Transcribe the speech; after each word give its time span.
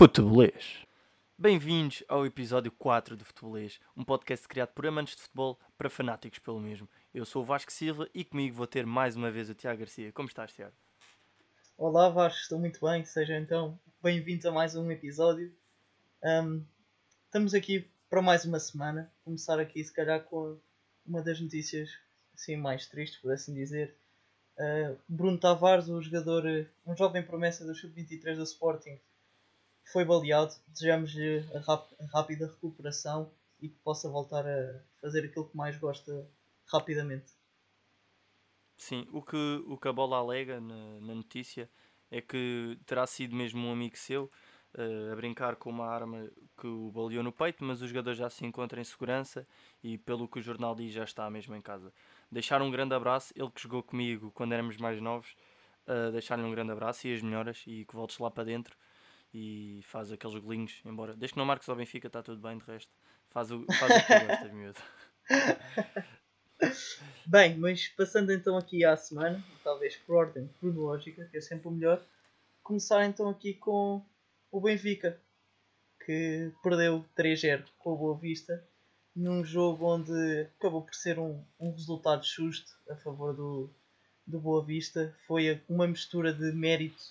Futebolês. 0.00 0.86
Bem-vindos 1.36 2.02
ao 2.08 2.24
episódio 2.24 2.72
4 2.72 3.18
do 3.18 3.22
Futebolês, 3.22 3.78
um 3.94 4.02
podcast 4.02 4.48
criado 4.48 4.70
por 4.70 4.86
amantes 4.86 5.14
de 5.14 5.20
futebol 5.20 5.58
para 5.76 5.90
fanáticos 5.90 6.38
pelo 6.38 6.58
mesmo. 6.58 6.88
Eu 7.12 7.26
sou 7.26 7.42
o 7.42 7.44
Vasco 7.44 7.70
Silva 7.70 8.08
e 8.14 8.24
comigo 8.24 8.56
vou 8.56 8.66
ter 8.66 8.86
mais 8.86 9.14
uma 9.14 9.30
vez 9.30 9.50
o 9.50 9.54
Tiago 9.54 9.80
Garcia. 9.80 10.10
Como 10.10 10.26
estás, 10.26 10.54
Tiago? 10.54 10.72
Olá 11.76 12.08
Vasco, 12.08 12.40
estou 12.40 12.58
muito 12.58 12.80
bem, 12.80 13.04
sejam 13.04 13.36
então 13.36 13.78
bem-vindos 14.02 14.46
a 14.46 14.50
mais 14.50 14.74
um 14.74 14.90
episódio. 14.90 15.54
Um, 16.24 16.64
estamos 17.26 17.52
aqui 17.52 17.86
para 18.08 18.22
mais 18.22 18.46
uma 18.46 18.58
semana, 18.58 19.12
começar 19.22 19.60
aqui 19.60 19.84
se 19.84 19.92
calhar 19.92 20.24
com 20.24 20.58
uma 21.04 21.20
das 21.20 21.38
notícias 21.38 21.90
assim, 22.34 22.56
mais 22.56 22.86
tristes, 22.86 23.20
por 23.20 23.30
assim 23.34 23.52
dizer. 23.52 23.94
Uh, 24.56 24.96
Bruno 25.06 25.36
Tavares, 25.36 25.90
o 25.90 26.00
jogador, 26.00 26.44
um 26.86 26.96
jovem 26.96 27.22
promessa 27.22 27.66
do 27.66 27.74
Sub-23 27.74 28.36
do 28.36 28.44
Sporting, 28.44 28.98
foi 29.92 30.04
baleado. 30.04 30.54
Desejamos-lhe 30.68 31.44
a, 31.54 31.58
rap 31.60 31.94
a 32.00 32.06
rápida 32.16 32.46
recuperação 32.46 33.30
e 33.60 33.68
que 33.68 33.78
possa 33.78 34.08
voltar 34.08 34.46
a 34.46 34.82
fazer 35.00 35.24
aquilo 35.24 35.48
que 35.48 35.56
mais 35.56 35.76
gosta 35.76 36.28
rapidamente. 36.66 37.32
Sim, 38.76 39.06
o 39.12 39.20
que, 39.20 39.62
o 39.66 39.76
que 39.76 39.88
a 39.88 39.92
bola 39.92 40.16
alega 40.16 40.60
na, 40.60 41.00
na 41.00 41.14
notícia 41.14 41.68
é 42.10 42.20
que 42.20 42.78
terá 42.86 43.06
sido 43.06 43.36
mesmo 43.36 43.66
um 43.66 43.72
amigo 43.72 43.96
seu 43.96 44.30
uh, 44.74 45.12
a 45.12 45.16
brincar 45.16 45.56
com 45.56 45.68
uma 45.68 45.86
arma 45.86 46.30
que 46.58 46.66
o 46.66 46.90
baleou 46.90 47.22
no 47.22 47.30
peito, 47.32 47.62
mas 47.62 47.82
o 47.82 47.86
jogador 47.86 48.14
já 48.14 48.30
se 48.30 48.44
encontra 48.44 48.80
em 48.80 48.84
segurança 48.84 49.46
e, 49.82 49.98
pelo 49.98 50.26
que 50.26 50.38
o 50.38 50.42
jornal 50.42 50.74
diz, 50.74 50.92
já 50.92 51.04
está 51.04 51.28
mesmo 51.28 51.54
em 51.54 51.60
casa. 51.60 51.92
Deixar 52.32 52.62
um 52.62 52.70
grande 52.70 52.94
abraço, 52.94 53.34
ele 53.36 53.50
que 53.50 53.60
jogou 53.60 53.82
comigo 53.82 54.32
quando 54.32 54.52
éramos 54.52 54.78
mais 54.78 55.00
novos, 55.00 55.36
uh, 55.86 56.10
deixar-lhe 56.10 56.42
um 56.42 56.50
grande 56.50 56.72
abraço 56.72 57.06
e 57.06 57.14
as 57.14 57.20
melhoras 57.20 57.62
e 57.66 57.84
que 57.84 57.94
voltes 57.94 58.18
lá 58.18 58.30
para 58.30 58.44
dentro 58.44 58.74
e 59.32 59.80
faz 59.84 60.10
aqueles 60.12 60.36
golinhos, 60.38 60.80
embora. 60.84 61.14
Desde 61.14 61.34
que 61.34 61.38
não 61.38 61.46
marques 61.46 61.68
ao 61.68 61.76
Benfica, 61.76 62.06
está 62.06 62.22
tudo 62.22 62.40
bem, 62.40 62.58
de 62.58 62.64
resto. 62.64 62.92
Faz 63.30 63.50
o, 63.50 63.64
faz 63.78 63.92
o 63.92 64.06
que 64.06 64.20
tu 64.20 64.26
gostas, 64.26 64.52
miúdo. 64.52 64.80
Bem, 67.26 67.56
mas 67.56 67.88
passando 67.88 68.32
então 68.32 68.56
aqui 68.56 68.84
à 68.84 68.96
semana, 68.96 69.42
talvez 69.64 69.96
por 69.96 70.16
ordem 70.16 70.48
cronológica, 70.58 71.24
que 71.26 71.38
é 71.38 71.40
sempre 71.40 71.68
o 71.68 71.70
melhor, 71.70 72.04
começar 72.62 73.06
então 73.06 73.28
aqui 73.28 73.54
com 73.54 74.04
o 74.50 74.60
Benfica, 74.60 75.18
que 76.04 76.52
perdeu 76.62 77.04
3-0 77.16 77.64
com 77.78 77.92
o 77.92 77.96
Boa 77.96 78.18
Vista, 78.18 78.62
num 79.14 79.44
jogo 79.44 79.86
onde 79.86 80.48
acabou 80.58 80.82
por 80.82 80.94
ser 80.94 81.18
um, 81.18 81.42
um 81.58 81.70
resultado 81.72 82.24
justo 82.24 82.72
a 82.90 82.96
favor 82.96 83.34
do, 83.34 83.70
do 84.26 84.40
Boa 84.40 84.64
Vista. 84.64 85.14
Foi 85.26 85.62
uma 85.68 85.86
mistura 85.86 86.32
de 86.32 86.52
mérito 86.52 87.02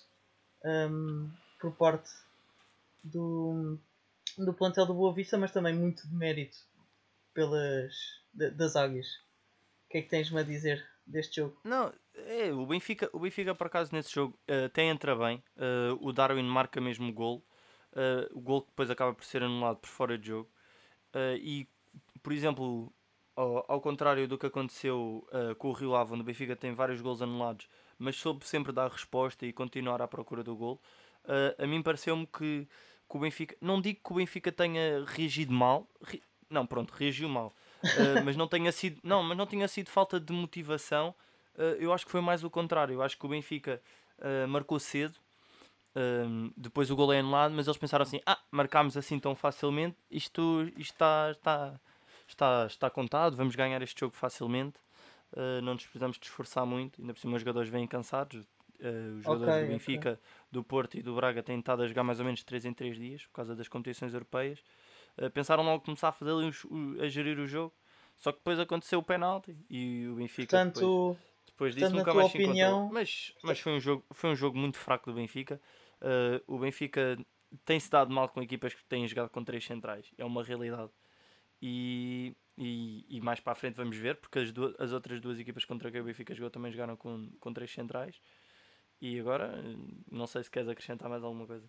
um, 0.64 1.30
por 1.60 1.72
parte 1.72 2.10
do, 3.04 3.78
do 4.36 4.54
plantel 4.54 4.86
do 4.86 4.94
Boa 4.94 5.12
Vista, 5.12 5.38
mas 5.38 5.52
também 5.52 5.74
muito 5.74 6.08
de 6.08 6.14
mérito 6.14 6.56
pelas, 7.34 7.94
das 8.32 8.76
águias. 8.76 9.06
O 9.86 9.90
que 9.90 9.98
é 9.98 10.02
que 10.02 10.08
tens-me 10.08 10.40
a 10.40 10.42
dizer 10.42 10.84
deste 11.06 11.36
jogo? 11.36 11.58
Não, 11.64 11.92
é, 12.14 12.52
o 12.52 12.66
Benfica, 12.66 13.10
o 13.12 13.20
Benfica 13.20 13.54
por 13.54 13.66
acaso 13.66 13.94
nesse 13.94 14.12
jogo 14.12 14.38
uh, 14.48 14.66
até 14.66 14.84
entra 14.84 15.14
bem. 15.16 15.42
Uh, 15.56 15.98
o 16.00 16.12
Darwin 16.12 16.44
marca 16.44 16.80
mesmo 16.80 17.10
o 17.10 17.12
gol. 17.12 17.44
Uh, 17.92 18.38
o 18.38 18.40
gol 18.40 18.62
que 18.62 18.68
depois 18.68 18.90
acaba 18.90 19.12
por 19.12 19.24
ser 19.24 19.42
anulado 19.42 19.78
por 19.78 19.88
fora 19.88 20.16
de 20.16 20.28
jogo. 20.28 20.48
e, 21.42 21.66
por 22.22 22.32
exemplo, 22.32 22.92
ao, 23.34 23.64
ao, 23.72 23.80
contrário 23.80 24.28
do 24.28 24.38
que 24.38 24.46
aconteceu 24.46 25.26
com 25.58 25.70
o 25.70 25.72
Rio 25.72 25.96
Ave, 25.96 26.12
onde 26.12 26.22
o 26.22 26.24
Benfica 26.24 26.54
tem 26.54 26.72
vários 26.72 27.00
gols 27.00 27.20
anulados, 27.20 27.68
mas 27.98 28.14
soube 28.14 28.46
sempre 28.46 28.72
dar 28.72 28.88
resposta 28.88 29.44
e 29.44 29.52
continuar 29.52 30.00
à 30.00 30.06
procura 30.06 30.44
do 30.44 30.54
gol 30.54 30.80
uh, 31.24 31.62
a 31.62 31.66
mim 31.66 31.82
pareceu-me 31.82 32.26
que, 32.26 32.66
que, 33.08 33.16
o 33.16 33.18
Benfica, 33.18 33.56
não 33.60 33.80
digo 33.80 34.00
que 34.04 34.12
o 34.12 34.16
Benfica 34.16 34.52
tenha 34.52 35.04
reagido 35.06 35.52
mal, 35.52 35.88
re, 36.02 36.22
não, 36.48 36.66
pronto, 36.66 36.92
reagiu 36.92 37.28
mal, 37.28 37.54
uh, 37.84 38.24
mas 38.24 38.36
não 38.36 38.46
tenha 38.46 38.72
sido, 38.72 39.00
não, 39.02 39.22
mas 39.22 39.36
não 39.36 39.46
tinha 39.46 39.66
sido 39.68 39.88
falta 39.88 40.18
de 40.18 40.32
motivação. 40.32 41.14
Uh, 41.54 41.76
eu 41.78 41.92
acho 41.92 42.04
que 42.04 42.12
foi 42.12 42.20
mais 42.20 42.44
o 42.44 42.50
contrário. 42.50 42.94
Eu 42.94 43.02
acho 43.02 43.18
que 43.18 43.26
o 43.26 43.28
Benfica 43.28 43.80
marcou 44.50 44.78
cedo, 44.78 45.14
depois 46.54 46.90
o 46.90 46.96
gol 46.96 47.10
é 47.10 47.20
anulado, 47.20 47.54
mas 47.54 47.66
eles 47.66 47.78
pensaram 47.78 48.02
assim: 48.02 48.20
ah, 48.26 48.38
marcámos 48.50 48.94
assim 48.98 49.18
tão 49.18 49.34
facilmente, 49.34 49.96
isto, 50.10 50.70
isto 50.76 50.92
está, 50.92 51.30
está, 51.30 51.80
está, 52.28 52.66
está 52.66 52.90
contado, 52.90 53.34
vamos 53.34 53.56
ganhar 53.56 53.80
este 53.80 53.98
jogo 53.98 54.14
facilmente. 54.14 54.78
Não 55.62 55.72
nos 55.72 55.84
precisamos 55.84 56.18
de 56.18 56.26
esforçar 56.26 56.66
muito, 56.66 57.00
ainda 57.00 57.14
por 57.14 57.20
cima 57.20 57.36
os 57.36 57.40
jogadores 57.40 57.70
vêm 57.70 57.86
cansados, 57.86 58.46
Uh, 58.80 59.18
os 59.18 59.24
jogadores 59.24 59.54
okay, 59.54 59.66
do 59.66 59.72
Benfica, 59.72 60.10
okay. 60.12 60.24
do 60.50 60.64
Porto 60.64 60.98
e 60.98 61.02
do 61.02 61.14
Braga 61.14 61.42
têm 61.42 61.58
estado 61.58 61.82
a 61.82 61.86
jogar 61.86 62.02
mais 62.02 62.18
ou 62.18 62.24
menos 62.24 62.42
3 62.42 62.64
em 62.64 62.72
3 62.72 62.96
dias 62.96 63.26
por 63.26 63.34
causa 63.34 63.54
das 63.54 63.68
competições 63.68 64.14
europeias. 64.14 64.58
Uh, 65.18 65.30
pensaram 65.30 65.62
logo 65.62 65.84
começar 65.84 66.08
a 66.08 66.12
fazer 66.12 66.32
a 67.00 67.08
gerir 67.08 67.38
o 67.38 67.46
jogo, 67.46 67.74
só 68.16 68.32
que 68.32 68.38
depois 68.38 68.58
aconteceu 68.58 68.98
o 68.98 69.02
penalti 69.02 69.56
e 69.68 70.06
o 70.08 70.14
Benfica 70.14 70.56
Portanto, 70.56 71.16
depois, 71.46 71.74
depois 71.74 71.74
disso 71.74 71.94
nunca 71.94 72.14
mais 72.14 72.28
opinião... 72.28 72.54
se 72.54 72.62
encontrou. 72.62 72.92
Mas, 72.92 73.34
mas 73.42 73.60
foi, 73.60 73.72
um 73.72 73.80
jogo, 73.80 74.04
foi 74.12 74.30
um 74.30 74.36
jogo 74.36 74.56
muito 74.56 74.78
fraco 74.78 75.10
do 75.10 75.16
Benfica. 75.16 75.60
Uh, 76.00 76.54
o 76.54 76.58
Benfica 76.58 77.18
tem-se 77.64 77.90
dado 77.90 78.12
mal 78.12 78.28
com 78.28 78.42
equipas 78.42 78.72
que 78.72 78.84
têm 78.84 79.06
jogado 79.06 79.28
com 79.28 79.44
três 79.44 79.64
centrais, 79.64 80.10
é 80.16 80.24
uma 80.24 80.42
realidade. 80.42 80.90
E, 81.60 82.34
e, 82.56 83.04
e 83.08 83.20
mais 83.20 83.40
para 83.40 83.52
a 83.52 83.56
frente 83.56 83.74
vamos 83.74 83.96
ver, 83.96 84.16
porque 84.16 84.38
as, 84.38 84.52
duas, 84.52 84.74
as 84.78 84.92
outras 84.92 85.20
duas 85.20 85.38
equipas 85.38 85.64
contra 85.64 85.90
que 85.90 86.00
o 86.00 86.04
Benfica 86.04 86.34
jogou 86.34 86.50
também 86.50 86.72
jogaram 86.72 86.96
com, 86.96 87.28
com 87.38 87.52
três 87.52 87.70
centrais. 87.70 88.20
E 89.00 89.18
agora, 89.18 89.62
não 90.10 90.26
sei 90.26 90.42
se 90.42 90.50
queres 90.50 90.68
acrescentar 90.68 91.08
mais 91.08 91.24
alguma 91.24 91.46
coisa. 91.46 91.68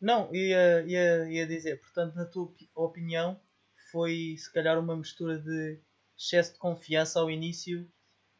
Não, 0.00 0.34
ia, 0.34 0.82
ia, 0.82 1.30
ia 1.30 1.46
dizer, 1.46 1.80
portanto, 1.80 2.14
na 2.14 2.24
tua 2.24 2.52
opinião, 2.74 3.38
foi 3.90 4.36
se 4.38 4.52
calhar 4.52 4.78
uma 4.78 4.96
mistura 4.96 5.38
de 5.38 5.78
excesso 6.16 6.54
de 6.54 6.58
confiança 6.58 7.20
ao 7.20 7.30
início 7.30 7.88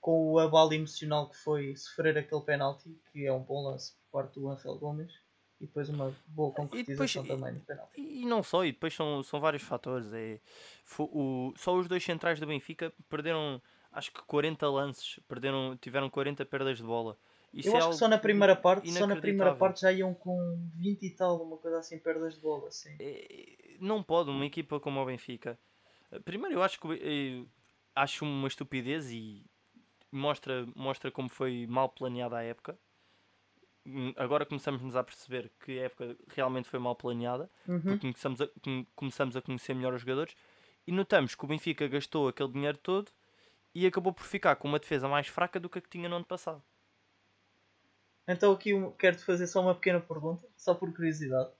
com 0.00 0.32
o 0.32 0.38
abalo 0.38 0.72
emocional 0.72 1.28
que 1.28 1.36
foi 1.36 1.74
sofrer 1.76 2.16
aquele 2.16 2.40
penalti, 2.42 2.96
que 3.10 3.26
é 3.26 3.32
um 3.32 3.42
bom 3.42 3.64
lance 3.64 3.92
por 3.92 4.20
parte 4.20 4.38
do 4.38 4.48
Angel 4.48 4.78
Gomes, 4.78 5.12
e 5.60 5.66
depois 5.66 5.88
uma 5.88 6.14
boa 6.28 6.52
concretização 6.52 7.22
depois, 7.22 7.40
também 7.40 7.54
no 7.54 7.60
penalti. 7.64 8.00
E, 8.00 8.22
e, 8.22 8.24
não 8.24 8.42
só, 8.42 8.64
e 8.64 8.72
depois 8.72 8.94
são, 8.94 9.22
são 9.22 9.40
vários 9.40 9.62
fatores. 9.62 10.12
É, 10.12 10.40
foi, 10.84 11.08
o, 11.10 11.52
só 11.56 11.74
os 11.74 11.88
dois 11.88 12.04
centrais 12.04 12.38
do 12.38 12.46
Benfica 12.46 12.92
perderam, 13.08 13.60
acho 13.90 14.12
que 14.12 14.22
40 14.22 14.68
lances, 14.68 15.18
perderam, 15.26 15.76
tiveram 15.76 16.08
40 16.08 16.44
perdas 16.46 16.76
de 16.76 16.84
bola. 16.84 17.18
Isso 17.56 17.68
eu 17.68 17.74
é 17.74 17.78
acho 17.78 17.90
que 17.90 17.96
só 17.96 18.06
na 18.06 18.18
primeira 18.18 18.54
parte, 18.54 18.92
só 18.92 19.06
na 19.06 19.16
primeira 19.16 19.54
parte 19.54 19.80
já 19.80 19.92
iam 19.92 20.12
com 20.12 20.68
20 20.74 21.02
e 21.02 21.10
tal, 21.10 21.42
uma 21.42 21.56
coisa 21.56 21.78
assim, 21.78 21.98
perdas 21.98 22.34
de 22.34 22.40
bola. 22.40 22.68
Assim. 22.68 22.96
Não 23.80 24.02
pode, 24.02 24.30
uma 24.30 24.44
equipa 24.44 24.78
como 24.78 25.00
o 25.00 25.06
Benfica. 25.06 25.58
Primeiro, 26.24 26.54
eu 26.54 26.62
acho 26.62 26.78
que 26.78 26.86
eu 26.86 27.48
acho 27.94 28.24
uma 28.24 28.46
estupidez 28.46 29.10
e 29.10 29.44
mostra, 30.12 30.68
mostra 30.76 31.10
como 31.10 31.28
foi 31.30 31.66
mal 31.66 31.88
planeada 31.88 32.36
a 32.36 32.42
época. 32.42 32.78
Hum, 33.86 34.12
agora 34.16 34.44
começamos-nos 34.44 34.94
a 34.94 35.02
perceber 35.02 35.50
que 35.64 35.78
a 35.78 35.84
época 35.84 36.16
realmente 36.28 36.68
foi 36.68 36.78
mal 36.78 36.94
planeada, 36.94 37.50
uhum. 37.66 37.80
porque 37.80 38.00
começamos 38.00 38.40
a, 38.42 38.48
começamos 38.94 39.36
a 39.36 39.40
conhecer 39.40 39.74
melhor 39.74 39.94
os 39.94 40.00
jogadores 40.02 40.34
e 40.86 40.92
notamos 40.92 41.34
que 41.34 41.44
o 41.44 41.48
Benfica 41.48 41.88
gastou 41.88 42.28
aquele 42.28 42.52
dinheiro 42.52 42.78
todo 42.78 43.10
e 43.74 43.86
acabou 43.86 44.12
por 44.12 44.24
ficar 44.24 44.56
com 44.56 44.68
uma 44.68 44.78
defesa 44.78 45.08
mais 45.08 45.26
fraca 45.28 45.58
do 45.60 45.68
que 45.68 45.78
a 45.78 45.82
que 45.82 45.88
tinha 45.88 46.08
no 46.08 46.16
ano 46.16 46.24
passado. 46.24 46.62
Então 48.26 48.52
aqui 48.52 48.72
quero-te 48.98 49.24
fazer 49.24 49.46
só 49.46 49.60
uma 49.60 49.74
pequena 49.74 50.00
pergunta, 50.00 50.46
só 50.56 50.74
por 50.74 50.92
curiosidade, 50.92 51.50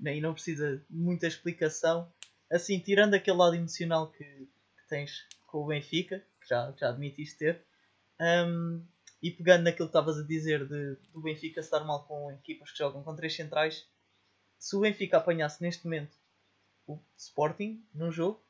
né, 0.00 0.16
e 0.16 0.20
não 0.20 0.32
precisa 0.32 0.78
de 0.88 0.96
muita 0.96 1.26
explicação. 1.26 2.10
Assim, 2.50 2.78
tirando 2.78 3.14
aquele 3.14 3.36
lado 3.36 3.54
emocional 3.54 4.10
que, 4.10 4.24
que 4.24 4.88
tens 4.88 5.26
com 5.46 5.64
o 5.64 5.66
Benfica, 5.66 6.24
que 6.40 6.48
já, 6.48 6.72
já 6.78 6.88
admitiste 6.88 7.38
ter, 7.38 7.62
um, 8.20 8.82
e 9.22 9.30
pegando 9.30 9.64
naquilo 9.64 9.88
que 9.88 9.90
estavas 9.90 10.18
a 10.18 10.22
dizer 10.22 10.66
de, 10.66 10.96
do 11.12 11.20
Benfica 11.20 11.60
estar 11.60 11.84
mal 11.84 12.04
com 12.06 12.30
equipas 12.32 12.70
que 12.70 12.78
jogam 12.78 13.02
com 13.02 13.14
três 13.14 13.34
centrais, 13.34 13.86
se 14.58 14.74
o 14.76 14.80
Benfica 14.80 15.18
apanhasse 15.18 15.62
neste 15.62 15.84
momento 15.84 16.16
o 16.86 16.98
Sporting 17.16 17.84
num 17.92 18.10
jogo, 18.10 18.42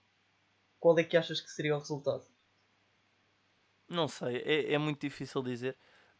qual 0.79 0.99
é 0.99 1.05
que 1.05 1.17
achas 1.17 1.41
que 1.41 1.51
seria 1.51 1.75
o 1.75 1.79
resultado? 1.79 2.25
Não 3.89 4.07
sei, 4.09 4.37
é, 4.39 4.75
é 4.75 4.79
muito 4.79 5.01
difícil 5.01 5.43
dizer. 5.43 5.77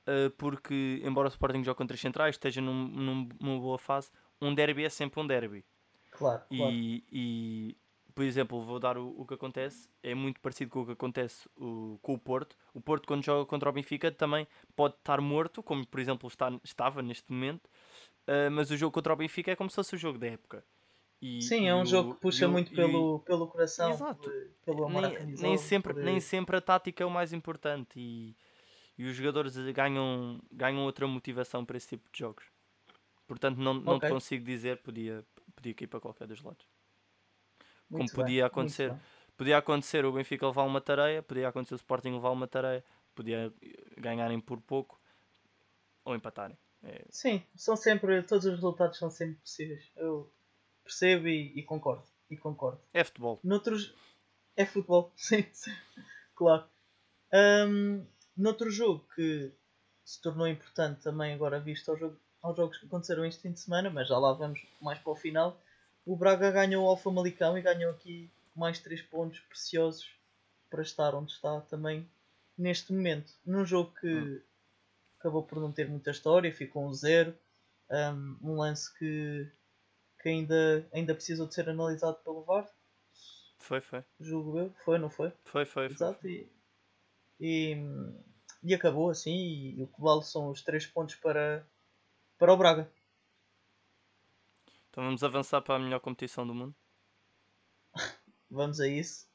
Uh, 0.07 0.31
porque, 0.39 1.03
embora 1.05 1.27
o 1.27 1.31
Sporting 1.31 1.65
jogue 1.65 1.77
contra 1.77 1.95
as 1.95 2.01
centrais, 2.01 2.37
esteja 2.37 2.61
num, 2.61 3.29
numa 3.41 3.59
boa 3.59 3.79
fase, 3.79 4.11
um 4.41 4.55
derby 4.55 4.85
é 4.85 4.89
sempre 4.89 5.21
um 5.21 5.27
derby. 5.27 5.65
Claro, 6.13 6.43
e, 6.51 6.57
claro. 6.57 6.73
e 6.73 7.77
por 8.17 8.25
exemplo, 8.25 8.63
vou 8.63 8.81
dar 8.81 8.97
o, 8.97 9.15
o, 9.21 9.27
que 9.27 9.35
acontece, 9.35 9.91
é 10.03 10.15
muito 10.15 10.41
parecido 10.41 10.71
com 10.71 10.81
o 10.81 10.87
que 10.87 10.93
acontece 10.93 11.47
o, 11.55 11.99
com 12.01 12.15
o 12.15 12.19
Porto. 12.19 12.57
O 12.73 12.81
Porto, 12.81 13.07
quando 13.07 13.23
joga 13.23 13.45
contra 13.45 13.69
o 13.69 13.73
Benfica, 13.73 14.11
também 14.11 14.49
pode 14.75 14.95
estar 14.95 15.21
morto, 15.21 15.63
como 15.63 15.87
por 15.87 16.01
exemplo 16.01 16.27
está, 16.27 16.51
estava 16.65 17.03
neste 17.03 17.31
momento, 17.31 17.67
uh, 17.67 18.51
mas 18.51 18.71
o 18.71 18.77
jogo 18.77 18.93
contra 18.93 19.13
o 19.13 19.17
Benfica 19.17 19.51
é 19.51 19.57
como 19.57 19.69
se 19.69 19.77
fosse 19.77 19.95
o 19.97 19.99
jogo 19.99 20.19
da 20.19 20.29
época. 20.29 20.65
E, 21.21 21.43
Sim, 21.43 21.69
é 21.69 21.75
um 21.75 21.83
o, 21.83 21.87
jogo 21.87 22.15
que 22.15 22.21
puxa 22.21 22.49
muito 22.49 22.73
pelo, 22.73 23.21
pelo 23.21 23.47
coração, 23.49 23.91
Exato. 23.91 24.33
pelo 24.65 24.87
amor 24.87 25.03
nem, 25.03 25.37
nem 25.37 25.59
sempre. 25.59 25.93
Nem 25.93 26.19
sempre 26.19 26.57
a 26.57 26.61
tática 26.63 27.03
é 27.03 27.07
o 27.07 27.11
mais 27.11 27.35
importante 27.35 27.99
e 28.01 28.35
e 28.99 29.05
os 29.05 29.17
jogadores 29.17 29.57
ganham, 29.73 30.41
ganham 30.53 30.85
outra 30.85 31.07
motivação 31.07 31.65
para 31.65 31.77
esse 31.77 31.89
tipo 31.89 32.11
de 32.13 32.19
jogos. 32.19 32.45
Portanto, 33.27 33.59
não, 33.59 33.75
não 33.75 33.97
Ok. 33.97 34.09
te 34.09 34.13
consigo 34.13 34.45
dizer, 34.45 34.79
podia, 34.83 35.25
podia 35.55 35.75
ir 35.79 35.87
para 35.87 36.01
qualquer 36.01 36.27
dos 36.27 36.41
lados. 36.43 36.67
Como 37.91 37.99
Muito 37.99 38.17
bem, 38.17 38.25
podia 38.25 38.47
acontecer. 38.47 38.95
Podia 39.37 39.59
acontecer 39.59 40.05
o 40.05 40.13
Benfica 40.13 40.47
levar 40.47 40.63
uma 40.63 40.81
tareia, 40.81 41.23
podia 41.23 41.49
acontecer 41.49 41.75
o 41.75 41.77
Sporting 41.77 42.13
levar 42.13 42.31
uma 42.31 42.47
tareia, 42.49 42.83
podia 43.15 43.53
ganharem 43.99 44.41
por 44.41 44.61
pouco 44.61 44.99
ou 46.05 46.15
empatarem. 46.15 46.57
É, 46.83 47.05
Sim, 47.11 47.43
são 47.55 47.77
sempre, 47.77 48.23
todos 48.23 48.47
os 48.47 48.55
resultados 48.55 48.99
são 48.99 49.11
sempre 49.11 49.37
possíveis. 49.37 49.91
Eu 49.97 50.33
percebo 50.85 51.29
e, 51.29 51.53
e 51.59 51.63
concordo. 51.63 52.05
E 52.31 52.37
concordo. 52.37 52.81
é 52.95 53.05
futebol. 53.05 53.41
Noutros. 53.43 53.95
É 54.57 54.65
futebol, 54.65 55.13
sim, 55.17 55.45
sim. 55.53 55.73
Claro. 56.35 56.65
Ahm, 57.33 58.07
noutro 58.37 58.71
jogo 58.71 59.05
que 59.15 59.51
se 60.05 60.21
tornou 60.21 60.47
importante 60.47 61.03
também 61.03 61.35
agora 61.35 61.59
visto 61.59 61.91
ao 61.91 61.97
jogo, 61.97 62.17
aos 62.43 62.57
jogos 62.57 62.79
que 62.79 62.87
aconteceram 62.87 63.25
este 63.25 63.43
fim 63.43 63.53
de 63.53 63.61
semana, 63.61 63.91
mas 63.91 64.09
já 64.09 64.19
lá 64.19 64.33
vamos 64.33 64.65
mais 64.81 64.99
para 64.99 65.13
o 65.13 65.17
final. 65.17 65.61
O 66.05 66.17
Braga 66.17 66.51
ganhou 66.51 66.85
o 66.85 66.89
Alfa 66.89 67.11
Malicão 67.11 67.59
e 67.59 67.63
ganhou 67.63 67.91
aqui 67.91 68.31
mais 68.55 68.79
3 68.79 69.03
pontos 69.03 69.41
preciosos 69.41 70.09
para 70.71 70.83
estar 70.83 71.15
onde 71.15 71.33
está 71.33 71.61
também 71.63 72.09
neste 72.57 72.93
momento. 72.93 73.33
Num 73.45 73.65
jogo 73.65 73.93
que 74.01 74.09
Hum. 74.09 74.41
acabou 75.19 75.43
por 75.43 75.61
não 75.61 75.73
ter 75.73 75.89
muita 75.89 76.11
história, 76.11 76.53
ficou 76.53 76.87
um 76.87 76.93
zero. 76.95 77.37
Um, 78.43 78.57
lance 78.57 78.93
que, 78.99 79.49
que 80.21 80.29
ainda, 80.29 80.85
ainda 80.93 81.15
precisou 81.15 81.47
de 81.47 81.55
ser 81.55 81.69
analisado 81.69 82.17
pelo 82.25 82.43
VAR, 82.43 82.69
Foi, 83.59 83.81
foi. 83.81 84.05
julgo 84.21 84.59
eu. 84.59 84.75
Foi, 84.85 84.99
não 84.99 85.09
foi? 85.11 85.33
Foi, 85.45 85.65
foi. 85.65 85.89
foi. 85.89 85.95
Exato. 85.95 86.27
E, 86.27 86.49
e, 87.41 87.77
e 88.63 88.75
acabou 88.75 89.11
assim. 89.11 89.75
E, 89.77 89.83
o 89.83 89.87
que 89.87 90.01
vale 90.01 90.23
são 90.23 90.51
os 90.51 90.63
3 90.63 90.87
pontos 90.87 91.15
para, 91.17 91.67
para 92.39 92.53
o 92.53 92.57
Braga. 92.57 92.91
Então 94.91 95.05
vamos 95.05 95.23
avançar 95.23 95.61
para 95.61 95.77
a 95.77 95.79
melhor 95.79 96.01
competição 96.01 96.47
do 96.47 96.55
mundo. 96.55 96.75
Vamos 98.49 98.81
a 98.81 98.87
isso. 98.87 99.29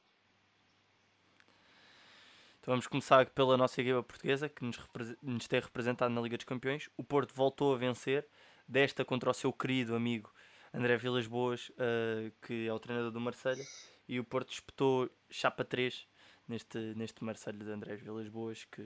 Então 2.58 2.72
vamos 2.72 2.86
começar 2.86 3.28
pela 3.30 3.56
nossa 3.56 3.80
equipa 3.80 4.02
portuguesa 4.02 4.48
que 4.48 4.64
nos, 4.64 4.78
nos 5.20 5.48
tem 5.48 5.60
representado 5.60 6.14
na 6.14 6.20
Liga 6.20 6.36
dos 6.36 6.46
Campeões. 6.46 6.88
O 6.96 7.04
Porto 7.04 7.34
voltou 7.34 7.74
a 7.74 7.76
vencer, 7.76 8.26
desta 8.66 9.04
contra 9.04 9.30
o 9.30 9.34
seu 9.34 9.52
querido 9.52 9.94
amigo 9.94 10.32
André 10.72 10.96
Vilas 10.96 11.26
Boas, 11.26 11.70
eh, 11.76 12.32
que 12.40 12.66
é 12.66 12.72
o 12.72 12.78
treinador 12.78 13.10
do 13.10 13.20
Marselha, 13.20 13.64
e 14.08 14.18
o 14.18 14.24
Porto 14.24 14.50
disputou 14.50 15.10
chapa 15.28 15.64
3 15.64 16.06
neste, 16.52 16.78
neste 16.94 17.24
Marselha 17.24 17.58
de 17.64 17.70
André 17.70 17.96
Vilas 17.96 18.28
Boas, 18.28 18.64
que 18.66 18.82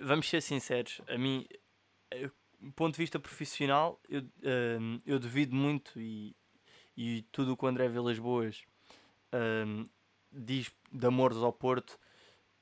vamos 0.00 0.28
ser 0.28 0.40
sinceros, 0.42 1.00
a 1.08 1.16
mim, 1.18 1.46
eh, 2.10 2.30
do 2.60 2.72
ponto 2.72 2.94
de 2.94 2.98
vista 3.02 3.18
profissional, 3.18 4.00
eu, 4.08 4.22
eh, 4.42 4.78
eu 5.06 5.18
devido 5.18 5.54
muito 5.54 6.00
e, 6.00 6.34
e 6.96 7.22
tudo 7.30 7.52
o 7.52 7.56
que 7.56 7.64
o 7.64 7.68
André 7.68 7.88
Vilas 7.88 8.18
Boas 8.18 8.64
eh, 9.32 9.64
diz 10.32 10.72
de 10.92 11.06
amores 11.06 11.36
ao 11.38 11.52
Porto, 11.52 11.98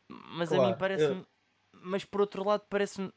mas 0.08 0.52
a 0.52 0.56
mim 0.56 0.60
Claro, 0.62 0.78
parece-me. 0.78 1.26
Mas 1.72 2.04
por 2.04 2.20
outro 2.20 2.42
lado, 2.44 2.64
parece-me. 2.70 3.12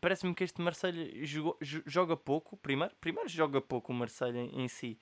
Parece-me 0.00 0.34
que 0.34 0.44
este 0.44 0.60
Marselha 0.60 1.24
jogou- 1.24 1.56
jo- 1.62 1.82
joga 1.86 2.16
pouco. 2.16 2.56
Primeiro, 2.58 2.94
primeiro 3.00 3.28
joga 3.28 3.60
pouco 3.60 3.92
o 3.92 3.94
Marselha 3.94 4.38
em, 4.38 4.62
em 4.62 4.68
si. 4.68 4.98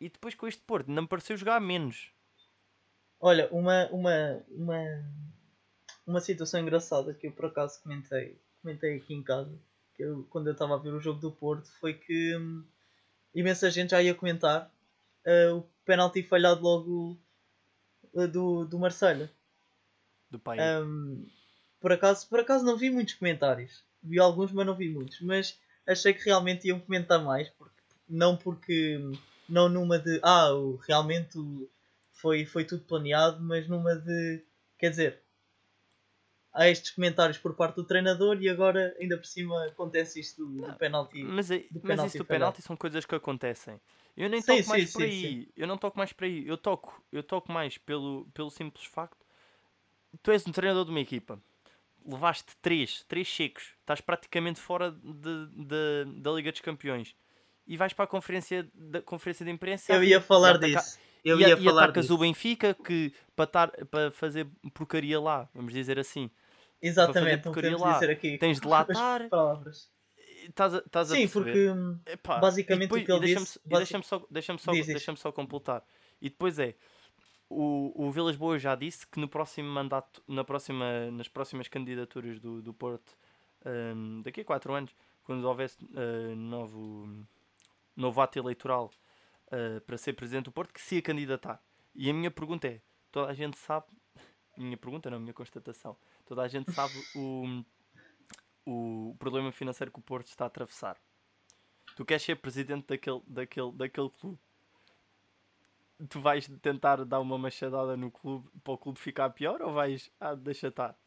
E 0.00 0.08
depois 0.08 0.34
com 0.34 0.46
este 0.46 0.62
Porto, 0.62 0.90
não 0.90 1.02
me 1.02 1.08
pareceu 1.08 1.36
jogar 1.36 1.60
menos. 1.60 2.10
Olha, 3.24 3.48
uma, 3.52 3.86
uma, 3.92 4.42
uma, 4.50 5.04
uma 6.04 6.20
situação 6.20 6.58
engraçada 6.58 7.14
que 7.14 7.28
eu 7.28 7.32
por 7.32 7.46
acaso 7.46 7.80
comentei, 7.80 8.36
comentei 8.60 8.96
aqui 8.96 9.14
em 9.14 9.22
casa, 9.22 9.56
que 9.94 10.02
eu, 10.02 10.26
quando 10.28 10.48
eu 10.48 10.52
estava 10.54 10.74
a 10.74 10.78
ver 10.78 10.92
o 10.92 11.00
jogo 11.00 11.20
do 11.20 11.30
Porto, 11.30 11.70
foi 11.80 11.94
que 11.94 12.36
hum, 12.36 12.64
imensa 13.32 13.70
gente 13.70 13.90
já 13.90 14.02
ia 14.02 14.12
comentar 14.12 14.68
ah, 15.24 15.54
o 15.54 15.62
penalti 15.84 16.20
falhado 16.24 16.62
logo 16.62 17.16
ah, 18.16 18.26
do, 18.26 18.64
do 18.64 18.76
Marselha. 18.76 19.30
Do 20.28 20.40
pai. 20.40 20.58
Hum, 20.82 21.24
por, 21.80 21.92
acaso, 21.92 22.28
por 22.28 22.40
acaso 22.40 22.64
não 22.64 22.76
vi 22.76 22.90
muitos 22.90 23.14
comentários. 23.14 23.84
Vi 24.02 24.18
alguns, 24.18 24.50
mas 24.50 24.66
não 24.66 24.74
vi 24.74 24.88
muitos. 24.88 25.20
Mas 25.20 25.56
achei 25.86 26.12
que 26.12 26.24
realmente 26.24 26.66
iam 26.66 26.80
comentar 26.80 27.22
mais. 27.22 27.48
Porque, 27.50 27.82
não 28.08 28.36
porque. 28.36 28.98
Não 29.48 29.68
numa 29.68 29.98
de. 29.98 30.18
Ah, 30.24 30.48
realmente 30.88 31.38
o- 31.38 31.68
foi, 32.22 32.46
foi 32.46 32.64
tudo 32.64 32.84
planeado, 32.84 33.42
mas 33.42 33.68
numa 33.68 33.96
de. 33.96 34.42
Quer 34.78 34.90
dizer. 34.90 35.22
Há 36.54 36.68
estes 36.68 36.90
comentários 36.90 37.38
por 37.38 37.54
parte 37.54 37.76
do 37.76 37.84
treinador 37.84 38.40
e 38.42 38.48
agora 38.48 38.94
ainda 39.00 39.16
por 39.16 39.24
cima 39.24 39.66
acontece 39.66 40.20
isto 40.20 40.44
do, 40.44 40.66
do 40.66 40.74
penalti. 40.74 41.22
Mas, 41.24 41.50
é- 41.50 41.60
do 41.60 41.80
mas 41.82 41.82
penalti 41.82 42.08
isso 42.08 42.18
do 42.18 42.24
penalti 42.26 42.62
são 42.62 42.76
coisas 42.76 43.06
que 43.06 43.14
acontecem. 43.14 43.80
Eu 44.14 44.28
nem 44.28 44.42
Sim, 44.42 44.58
toco 44.58 44.68
mais 44.68 44.82
sim, 44.82 44.92
por 44.92 45.00
sim, 45.00 45.06
aí. 45.06 45.48
Eu 45.56 45.66
não 45.66 45.78
toco 45.78 45.96
mais 45.96 46.12
por 46.12 46.24
aí. 46.24 46.46
Eu 46.46 46.58
toco, 46.58 47.02
eu 47.10 47.22
toco 47.22 47.50
mais 47.50 47.78
pelo, 47.78 48.26
pelo 48.34 48.50
simples 48.50 48.84
facto. 48.84 49.16
Tu 50.22 50.30
és 50.30 50.46
um 50.46 50.52
treinador 50.52 50.84
de 50.84 50.90
uma 50.90 51.00
equipa. 51.00 51.40
Levaste 52.04 52.54
três, 52.60 53.02
três 53.08 53.32
secos. 53.34 53.72
Estás 53.80 54.02
praticamente 54.02 54.60
fora 54.60 54.90
de, 54.90 55.46
de- 55.46 56.20
da 56.20 56.32
Liga 56.32 56.52
dos 56.52 56.60
Campeões. 56.60 57.14
E 57.66 57.78
vais 57.78 57.94
para 57.94 58.04
a 58.04 58.08
conferência, 58.08 58.68
da, 58.74 59.00
conferência 59.00 59.42
de 59.46 59.50
imprensa. 59.50 59.92
Eu 59.94 60.04
ia 60.04 60.20
falar 60.20 60.58
disso. 60.58 60.98
Eu 61.24 61.38
e, 61.40 61.44
a- 61.44 61.48
ia 61.50 61.54
e 61.58 61.64
falar 61.64 61.84
atacas 61.84 62.04
disso. 62.04 62.14
o 62.14 62.18
Benfica 62.18 62.74
que 62.74 63.12
para, 63.36 63.46
tar- 63.46 63.86
para 63.86 64.10
fazer 64.10 64.46
porcaria 64.74 65.20
lá, 65.20 65.48
vamos 65.54 65.72
dizer 65.72 65.98
assim. 65.98 66.30
Exatamente, 66.80 67.42
porcaria 67.44 67.70
podemos 67.70 67.80
lá, 67.80 67.94
dizer 68.00 68.10
aqui 68.10 68.38
Tens 68.38 68.60
de 68.60 68.66
latar. 68.66 69.28
palavras. 69.30 69.90
Estás 70.48 70.74
a, 70.74 70.78
estás 70.78 71.12
a 71.12 71.14
Sim, 71.14 71.20
perceber? 71.28 71.44
porque 71.52 71.70
hum, 71.70 71.98
Epá, 72.04 72.38
basicamente 72.40 72.88
depois- 72.88 73.02
o 73.02 73.06
que 73.06 73.12
ele 73.12 73.34
disse- 73.34 73.60
Deixa-me 73.64 74.02
só, 74.04 74.26
deixa 74.28 74.58
só, 74.58 74.72
Diz, 74.72 74.86
deixa 74.86 75.14
só 75.16 75.30
completar. 75.30 75.84
E 76.20 76.28
depois 76.28 76.58
é. 76.58 76.74
O, 77.48 78.06
o 78.06 78.10
Vilas 78.10 78.34
Boas 78.34 78.60
já 78.62 78.74
disse 78.74 79.06
que 79.06 79.20
no 79.20 79.28
próximo 79.28 79.68
mandato, 79.68 80.22
na 80.26 80.42
próxima, 80.42 81.10
nas 81.12 81.28
próximas 81.28 81.68
candidaturas 81.68 82.40
do, 82.40 82.60
do 82.62 82.72
Porto, 82.72 83.16
hum, 83.94 84.22
daqui 84.24 84.40
a 84.40 84.44
4 84.44 84.72
anos, 84.74 84.92
quando 85.22 85.44
houvesse 85.44 85.76
uh, 85.84 86.34
novo, 86.34 87.24
novo 87.94 88.20
ato 88.20 88.38
eleitoral 88.38 88.90
uh, 89.52 89.80
para 89.82 89.98
ser 89.98 90.14
presidente 90.14 90.46
do 90.46 90.52
Porto, 90.52 90.72
que 90.72 90.80
se 90.80 90.96
ia 90.96 91.02
candidatar. 91.02 91.62
E 91.94 92.08
a 92.08 92.14
minha 92.14 92.30
pergunta 92.30 92.66
é: 92.66 92.80
toda 93.10 93.30
a 93.30 93.34
gente 93.34 93.58
sabe, 93.58 93.86
minha 94.56 94.76
pergunta 94.76 95.10
não, 95.10 95.20
minha 95.20 95.34
constatação, 95.34 95.96
toda 96.24 96.42
a 96.42 96.48
gente 96.48 96.72
sabe 96.72 96.94
o, 97.14 97.64
o 98.66 99.16
problema 99.18 99.52
financeiro 99.52 99.92
que 99.92 99.98
o 99.98 100.02
Porto 100.02 100.28
está 100.28 100.44
a 100.44 100.46
atravessar. 100.46 100.96
Tu 101.96 102.04
queres 102.04 102.22
ser 102.22 102.36
presidente 102.36 102.86
daquele, 102.86 103.20
daquele, 103.26 103.72
daquele 103.72 104.08
clube. 104.08 104.38
Tu 106.08 106.20
vais 106.20 106.48
tentar 106.60 107.04
dar 107.04 107.20
uma 107.20 107.38
machadada 107.38 107.96
no 107.96 108.10
clube 108.10 108.48
para 108.64 108.72
o 108.72 108.78
clube 108.78 108.98
ficar 108.98 109.30
pior 109.30 109.60
ou 109.60 109.72
vais. 109.72 110.10
Ah, 110.18 110.34
deixa 110.34 110.68
estar. 110.68 110.98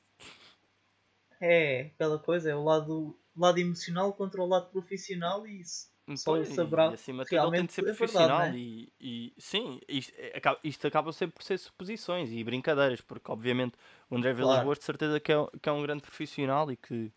É, 1.41 1.91
aquela 1.95 2.17
coisa, 2.17 2.49
é 2.49 2.55
o 2.55 2.63
lado, 2.63 3.17
lado 3.35 3.57
emocional 3.57 4.13
contra 4.13 4.41
o 4.41 4.45
lado 4.45 4.69
profissional 4.69 5.45
e 5.45 5.59
isso 5.59 5.94
só 6.15 6.31
Pois, 6.31 6.49
saberá 6.55 6.87
e 6.87 6.93
acima 6.93 7.23
de 7.23 7.29
tudo 7.29 7.45
ele 7.47 7.53
tem 7.53 7.65
de 7.65 7.73
ser 7.73 7.83
é 7.83 7.83
profissional 7.83 8.29
não 8.29 8.53
é? 8.53 8.55
e, 8.55 8.91
e 8.99 9.33
sim, 9.37 9.79
isto, 9.87 10.13
é- 10.17 10.37
acaba- 10.37 10.59
isto 10.63 10.87
acaba 10.87 11.11
sempre 11.13 11.35
por 11.35 11.43
ser 11.43 11.57
suposições 11.59 12.31
e 12.31 12.43
brincadeiras, 12.43 13.01
porque 13.01 13.31
obviamente 13.31 13.77
o 14.09 14.15
André 14.17 14.33
Vilas 14.33 14.59
Claro. 14.59 14.59
Boas 14.59 14.79
de 14.79 14.85
certeza 14.85 15.19
que 15.19 15.31
é, 15.31 15.35
que 15.61 15.69
é 15.69 15.71
um 15.71 15.81
grande 15.83 16.01
profissional 16.01 16.71
e 16.71 16.77
que, 16.77 17.11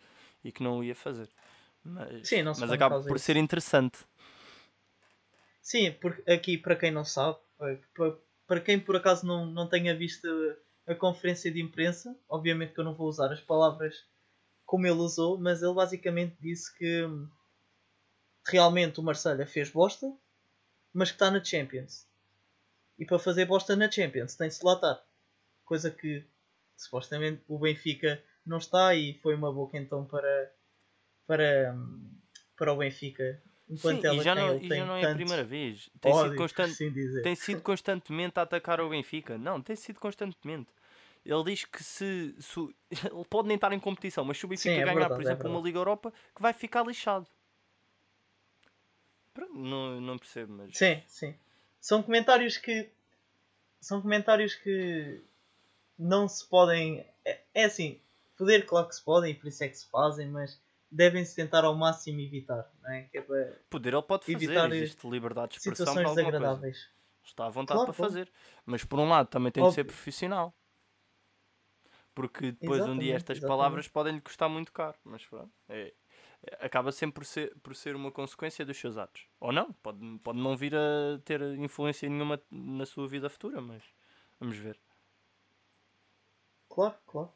e 0.44 0.52
que 0.52 0.62
não 0.62 0.78
o 0.78 0.84
ia 0.84 0.94
fazer. 0.94 1.28
Mas, 1.84 2.22
Sim, 2.22 2.44
mas 2.54 2.70
acaba 2.72 2.96
por 3.06 3.18
isso. 3.18 3.18
ser 3.18 3.36
interessante. 3.36 4.00
Sim, 5.60 5.92
porque 6.00 6.28
aqui 6.30 6.56
para 6.58 6.76
quem 6.76 6.90
não 6.90 7.04
sabe, 7.04 7.38
eh, 7.60 7.78
pa- 7.96 8.18
para 8.46 8.60
quem 8.60 8.80
por 8.80 8.96
acaso 8.96 9.26
não, 9.26 9.46
não 9.46 9.68
tenha 9.68 9.94
visto 9.96 10.26
a 10.86 10.94
conferência 10.94 11.50
de 11.52 11.60
imprensa, 11.60 12.18
obviamente 12.28 12.72
que 12.72 12.80
eu 12.80 12.84
não 12.84 12.94
vou 12.94 13.08
usar 13.08 13.30
as 13.32 13.40
palavras 13.40 14.06
como 14.66 14.86
ele 14.86 14.98
usou, 15.00 15.38
mas 15.38 15.62
ele 15.62 15.74
basicamente 15.74 16.36
disse 16.40 16.76
que 16.76 17.04
hum, 17.04 17.28
realmente 18.50 19.00
o 19.00 19.02
Marselha 19.02 19.46
fez 19.46 19.70
bosta, 19.70 20.12
mas 20.92 21.10
que 21.10 21.16
está 21.16 21.30
na 21.30 21.42
Champions. 21.42 22.06
E 22.98 23.04
para 23.04 23.18
fazer 23.18 23.44
bosta 23.46 23.76
na 23.76 23.90
Champions 23.90 24.34
tem-se 24.34 24.60
de 24.60 24.66
lá 24.66 24.74
estar. 24.74 25.02
Coisa 25.64 25.90
que 25.90 26.24
supostamente 26.76 27.42
o 27.48 27.58
Benfica 27.58 28.22
não 28.44 28.58
está 28.58 28.94
e 28.94 29.14
foi 29.14 29.34
uma 29.34 29.52
boca 29.52 29.76
então 29.76 30.04
para, 30.04 30.52
para, 31.26 31.76
para 32.56 32.72
o 32.72 32.76
Benfica. 32.76 33.42
Um 33.68 33.76
Sim, 33.76 33.82
plantel 33.82 34.14
e 34.14 34.20
a 34.20 34.22
já 34.22 34.34
não, 34.34 34.56
e 34.56 34.68
tem 34.68 34.78
já 34.78 34.86
não 34.86 34.96
é 34.96 35.04
a 35.04 35.14
primeira 35.14 35.44
vez. 35.44 35.90
Tem 36.00 36.12
sido, 36.12 36.20
ódio, 36.20 36.30
por 36.32 36.38
constante, 36.38 36.70
assim 36.70 37.22
tem 37.22 37.34
sido 37.34 37.60
constantemente 37.62 38.38
a 38.38 38.42
atacar 38.42 38.80
o 38.80 38.88
Benfica. 38.88 39.36
Não, 39.36 39.60
tem 39.60 39.76
sido 39.76 40.00
constantemente. 40.00 40.70
Ele 41.24 41.44
diz 41.44 41.64
que 41.64 41.84
se, 41.84 42.34
se 42.38 42.60
ele 43.12 43.24
pode 43.28 43.46
nem 43.48 43.56
estar 43.56 43.72
em 43.72 43.78
competição, 43.78 44.24
mas 44.24 44.38
se 44.38 44.46
o 44.46 44.48
Benfica 44.48 44.70
Sim, 44.70 44.80
é 44.80 44.84
ganhar, 44.84 44.94
verdade, 44.94 45.14
por 45.14 45.20
é 45.20 45.24
exemplo, 45.24 45.44
uma 45.44 45.60
verdade. 45.60 45.66
Liga 45.66 45.78
Europa, 45.78 46.12
que 46.34 46.40
vai 46.40 46.52
ficar 46.54 46.86
lixado. 46.86 47.28
Não, 49.46 50.00
não 50.00 50.18
percebo, 50.18 50.52
mas 50.54 50.76
Sim, 50.76 51.02
sim. 51.06 51.34
São 51.80 52.02
comentários 52.02 52.56
que. 52.56 52.90
São 53.80 54.02
comentários 54.02 54.54
que 54.54 55.20
não 55.98 56.28
se 56.28 56.46
podem. 56.46 57.04
É, 57.24 57.40
é 57.54 57.64
assim, 57.64 58.00
poder, 58.36 58.66
claro 58.66 58.88
que 58.88 58.94
se 58.96 59.02
podem, 59.04 59.32
e 59.32 59.34
por 59.34 59.46
isso 59.48 59.62
é 59.64 59.68
que 59.68 59.76
se 59.76 59.88
fazem, 59.88 60.28
mas 60.28 60.60
devem-se 60.90 61.36
tentar 61.36 61.64
ao 61.64 61.74
máximo 61.74 62.20
evitar. 62.20 62.70
Não 62.82 62.90
é? 62.92 63.02
Que 63.02 63.18
é 63.18 63.22
para 63.22 63.52
Poder 63.70 63.92
ele 63.92 64.02
pode 64.02 64.24
fazer, 64.24 64.50
eh, 64.56 64.66
existe 64.68 65.08
liberdade 65.08 65.52
de 65.52 65.58
expressão 65.58 65.94
para 65.94 65.94
situações 65.94 66.14
coisa. 66.14 66.22
desagradáveis. 66.22 66.88
Está 67.22 67.46
à 67.46 67.50
vontade 67.50 67.78
Claro, 67.78 67.92
para 67.92 67.94
claro. 67.96 68.12
fazer. 68.12 68.32
Mas 68.64 68.84
por 68.84 68.98
um 68.98 69.08
lado 69.08 69.28
também 69.28 69.52
tem 69.52 69.62
de 69.64 69.72
ser 69.74 69.80
Óbvio. 69.82 69.92
profissional. 69.94 70.54
Porque 72.14 72.52
depois 72.52 72.80
um 72.80 72.98
dia 72.98 73.14
Exatamente, 73.14 73.14
estas 73.16 73.36
exatamente. 73.38 73.48
palavras 73.58 73.88
podem 73.88 74.14
lhe 74.14 74.20
custar 74.20 74.48
muito 74.48 74.72
caro. 74.72 74.96
Mas 75.04 75.24
pronto, 75.26 75.52
é- 75.68 75.92
acaba 76.60 76.92
sempre 76.92 77.14
por 77.14 77.24
ser, 77.24 77.54
por 77.62 77.74
ser 77.74 77.96
uma 77.96 78.10
consequência 78.10 78.64
dos 78.64 78.76
seus 78.76 78.96
atos. 78.96 79.26
Ou 79.40 79.52
não, 79.52 79.72
pode, 79.72 79.98
pode 80.22 80.38
não 80.38 80.56
vir 80.56 80.74
a 80.74 81.18
ter 81.24 81.40
influência 81.58 82.08
nenhuma 82.08 82.40
na 82.50 82.86
sua 82.86 83.08
vida 83.08 83.28
futura, 83.28 83.60
mas 83.60 83.82
vamos 84.38 84.56
ver. 84.56 84.78
Claro, 86.68 86.96
claro. 87.06 87.32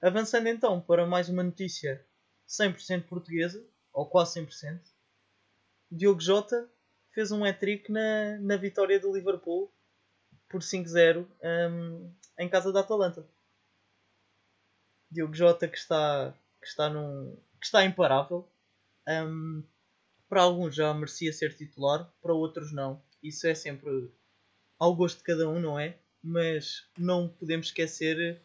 Avançando 0.00 0.48
então 0.48 0.80
para 0.80 1.06
mais 1.06 1.28
uma 1.28 1.42
notícia 1.42 2.06
100% 2.48 3.04
portuguesa, 3.06 3.66
ou 3.92 4.06
quase 4.06 4.40
100%. 4.40 4.80
Diogo 5.90 6.20
Jota 6.20 6.68
fez 7.12 7.30
um 7.30 7.44
hat-trick 7.44 7.90
na, 7.90 8.38
na 8.40 8.56
vitória 8.56 8.98
do 8.98 9.14
Liverpool 9.14 9.72
por 10.48 10.60
5-0 10.60 11.26
hum, 11.70 12.12
em 12.38 12.48
casa 12.48 12.72
da 12.72 12.80
Atalanta. 12.80 13.26
Diogo 15.10 15.34
Jota 15.34 15.68
que 15.68 15.78
está, 15.78 16.34
que 16.60 16.66
está, 16.66 16.90
num, 16.90 17.36
que 17.64 17.68
está 17.68 17.82
imparável. 17.82 18.46
Hum, 19.08 19.64
para 20.28 20.42
alguns 20.42 20.74
já 20.74 20.92
merecia 20.92 21.32
ser 21.32 21.56
titular, 21.56 22.12
para 22.20 22.34
outros 22.34 22.72
não. 22.72 23.02
Isso 23.22 23.46
é 23.46 23.54
sempre 23.54 24.12
ao 24.78 24.94
gosto 24.94 25.18
de 25.18 25.24
cada 25.24 25.48
um, 25.48 25.58
não 25.58 25.78
é? 25.78 25.96
Mas 26.22 26.86
não 26.98 27.26
podemos 27.26 27.68
esquecer 27.68 28.38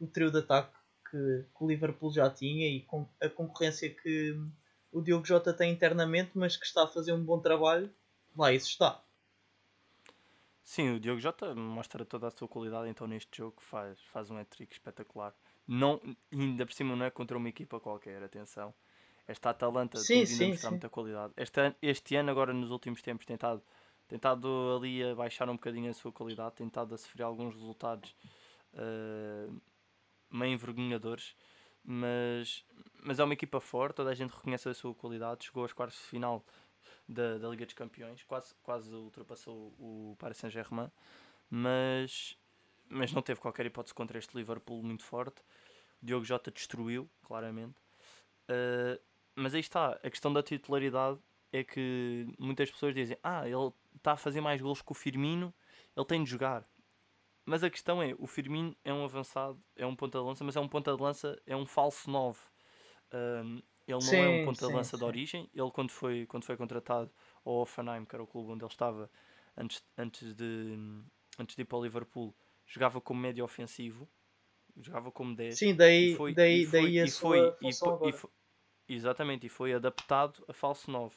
o 0.00 0.06
trio 0.06 0.30
de 0.30 0.38
ataque 0.38 0.72
que, 1.10 1.44
que 1.52 1.64
o 1.64 1.66
Liverpool 1.66 2.12
já 2.12 2.30
tinha 2.30 2.68
e 2.68 2.82
com 2.82 3.08
a 3.20 3.28
concorrência 3.28 3.92
que 3.92 4.38
o 4.92 5.02
Diogo 5.02 5.26
Jota 5.26 5.52
tem 5.52 5.72
internamente, 5.72 6.30
mas 6.34 6.56
que 6.56 6.64
está 6.64 6.84
a 6.84 6.88
fazer 6.88 7.12
um 7.12 7.24
bom 7.24 7.40
trabalho, 7.40 7.92
lá 8.36 8.52
isso 8.52 8.68
está. 8.68 9.02
Sim, 10.62 10.90
o 10.90 11.00
Diogo 11.00 11.20
Jota 11.20 11.56
mostra 11.56 12.04
toda 12.04 12.28
a 12.28 12.30
sua 12.30 12.46
qualidade 12.46 12.88
então 12.88 13.08
neste 13.08 13.38
jogo, 13.38 13.60
faz, 13.60 14.00
faz 14.12 14.30
um 14.30 14.38
hat-trick 14.38 14.72
espetacular. 14.72 15.34
Não, 15.72 16.00
ainda 16.32 16.66
por 16.66 16.72
cima 16.72 16.96
não 16.96 17.06
é 17.06 17.10
contra 17.10 17.38
uma 17.38 17.48
equipa 17.48 17.78
qualquer, 17.78 18.20
atenção. 18.24 18.74
Esta 19.28 19.50
Atalanta 19.50 19.98
Sim, 19.98 20.26
sim, 20.26 20.46
a 20.46 20.48
mostrar 20.48 20.68
sim. 20.68 20.74
muita 20.74 20.88
qualidade. 20.88 21.32
Este, 21.36 21.76
este 21.80 22.16
ano, 22.16 22.28
agora 22.32 22.52
nos 22.52 22.72
últimos 22.72 23.00
tempos, 23.00 23.24
tem 23.24 23.34
estado, 23.34 23.62
tem 24.08 24.16
estado 24.16 24.48
ali 24.76 25.04
a 25.04 25.14
baixar 25.14 25.48
um 25.48 25.52
bocadinho 25.52 25.88
a 25.88 25.94
sua 25.94 26.10
qualidade, 26.10 26.56
tem 26.56 26.66
estado 26.66 26.92
a 26.92 26.98
sofrer 26.98 27.22
alguns 27.22 27.54
resultados 27.54 28.16
eh, 28.74 29.48
meio 30.28 30.52
envergonhadores, 30.54 31.36
mas, 31.84 32.64
mas 33.04 33.20
é 33.20 33.24
uma 33.24 33.34
equipa 33.34 33.60
forte, 33.60 33.96
toda 33.96 34.10
a 34.10 34.14
gente 34.14 34.30
reconhece 34.30 34.68
a 34.68 34.74
sua 34.74 34.92
qualidade, 34.92 35.44
chegou 35.44 35.62
aos 35.62 35.72
quartos 35.72 35.98
de 35.98 36.04
final 36.04 36.44
da, 37.08 37.38
da 37.38 37.48
Liga 37.48 37.64
dos 37.64 37.74
Campeões, 37.74 38.24
quase, 38.24 38.56
quase 38.64 38.92
ultrapassou 38.92 39.72
o 39.78 40.16
Paris 40.18 40.38
Saint-Germain, 40.38 40.90
mas, 41.48 42.36
mas 42.90 43.12
não 43.12 43.22
teve 43.22 43.40
qualquer 43.40 43.64
hipótese 43.66 43.94
contra 43.94 44.18
este 44.18 44.36
Liverpool 44.36 44.82
muito 44.82 45.04
forte. 45.04 45.40
O 46.02 46.06
Diogo 46.06 46.24
Jota 46.24 46.50
destruiu, 46.50 47.08
claramente. 47.22 47.78
Uh, 48.48 49.00
mas 49.34 49.54
aí 49.54 49.60
está, 49.60 49.92
a 50.02 50.10
questão 50.10 50.32
da 50.32 50.42
titularidade 50.42 51.18
é 51.52 51.62
que 51.64 52.26
muitas 52.38 52.70
pessoas 52.70 52.94
dizem: 52.94 53.16
Ah, 53.22 53.48
ele 53.48 53.72
está 53.96 54.12
a 54.12 54.16
fazer 54.16 54.40
mais 54.40 54.60
gols 54.60 54.82
que 54.82 54.92
o 54.92 54.94
Firmino, 54.94 55.54
ele 55.96 56.06
tem 56.06 56.22
de 56.22 56.30
jogar. 56.30 56.66
Mas 57.44 57.62
a 57.62 57.70
questão 57.70 58.02
é: 58.02 58.14
o 58.18 58.26
Firmino 58.26 58.76
é 58.84 58.92
um 58.92 59.04
avançado, 59.04 59.62
é 59.76 59.86
um 59.86 59.94
ponta 59.94 60.18
de 60.18 60.24
lança, 60.24 60.44
mas 60.44 60.56
é 60.56 60.60
um 60.60 60.68
ponta 60.68 60.94
de 60.94 61.02
lança, 61.02 61.40
é 61.46 61.56
um 61.56 61.66
falso 61.66 62.10
9. 62.10 62.38
Um, 63.12 63.62
ele 63.86 64.04
não 64.04 64.14
é 64.14 64.28
um 64.28 64.38
Sim, 64.38 64.44
ponta 64.44 64.60
de 64.60 64.66
sim, 64.66 64.72
lança 64.72 64.96
de 64.96 65.00
sim. 65.00 65.06
origem. 65.06 65.50
Ele, 65.54 65.70
quando 65.70 65.90
foi, 65.90 66.26
quando 66.26 66.44
foi 66.44 66.56
contratado 66.56 67.10
ao 67.44 67.54
Offenheim, 67.54 68.04
que 68.04 68.14
era 68.14 68.22
o 68.22 68.26
clube 68.26 68.52
onde 68.52 68.64
ele 68.64 68.70
estava 68.70 69.10
antes, 69.56 69.84
antes, 69.98 70.34
de, 70.34 70.78
antes 71.38 71.56
de 71.56 71.62
ir 71.62 71.64
para 71.64 71.78
o 71.78 71.82
Liverpool, 71.82 72.34
jogava 72.70 73.00
como 73.00 73.20
médio 73.20 73.44
ofensivo, 73.44 74.08
jogava 74.80 75.10
como 75.10 75.34
10. 75.34 75.58
Sim, 75.58 75.74
daí, 75.74 76.14
foi- 76.16 76.32
daí, 76.34 76.62
e 76.62 76.66
foi- 76.66 76.80
daí 76.82 77.00
a 77.00 77.04
e 77.04 77.10
sua 77.10 77.28
foi- 77.28 77.38
e 77.68 77.74
po- 77.74 77.86
e 77.86 77.92
agora. 77.94 78.12
fo- 78.12 78.30
Exatamente, 78.88 79.46
e 79.46 79.48
foi 79.48 79.72
adaptado 79.74 80.44
a 80.48 80.52
falso 80.52 80.90
9 80.90 81.16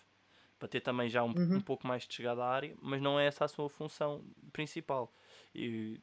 para 0.60 0.68
ter 0.68 0.82
também 0.82 1.10
já 1.10 1.24
um, 1.24 1.30
Uhum. 1.36 1.58
um 1.58 1.62
pouco 1.62 1.88
mais 1.88 2.08
de 2.08 2.14
chegada 2.14 2.44
à 2.44 2.50
área, 2.50 2.76
mas 2.82 3.02
não 3.02 3.20
é 3.20 3.26
essa 3.28 3.46
a 3.46 3.48
sua 3.48 3.70
função 3.70 4.24
principal. 4.52 5.12
E 5.56 6.00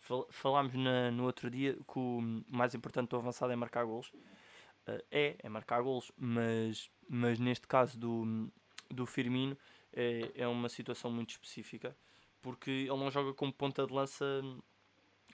fal- 0.00 0.26
falámos 0.30 0.74
na- 0.74 1.10
no 1.10 1.24
outro 1.24 1.50
dia 1.50 1.74
que 1.74 1.98
o 1.98 2.20
mais 2.48 2.74
importante 2.74 3.10
do 3.10 3.16
avançado 3.16 3.52
é 3.52 3.56
marcar 3.56 3.84
golos. 3.84 4.12
Eh, 4.86 5.04
é, 5.10 5.36
é 5.40 5.48
marcar 5.48 5.82
golos, 5.82 6.10
mas, 6.16 6.90
mas 7.08 7.38
neste 7.38 7.66
caso 7.66 7.98
do, 7.98 8.50
do 8.90 9.06
Firmino 9.06 9.56
é, 9.92 10.30
é 10.34 10.48
uma 10.48 10.68
situação 10.68 11.10
muito 11.10 11.30
específica 11.30 11.96
porque 12.42 12.70
ele 12.70 12.96
não 12.96 13.10
joga 13.10 13.34
como 13.34 13.52
ponta 13.52 13.86
de 13.86 13.92
lança 13.92 14.24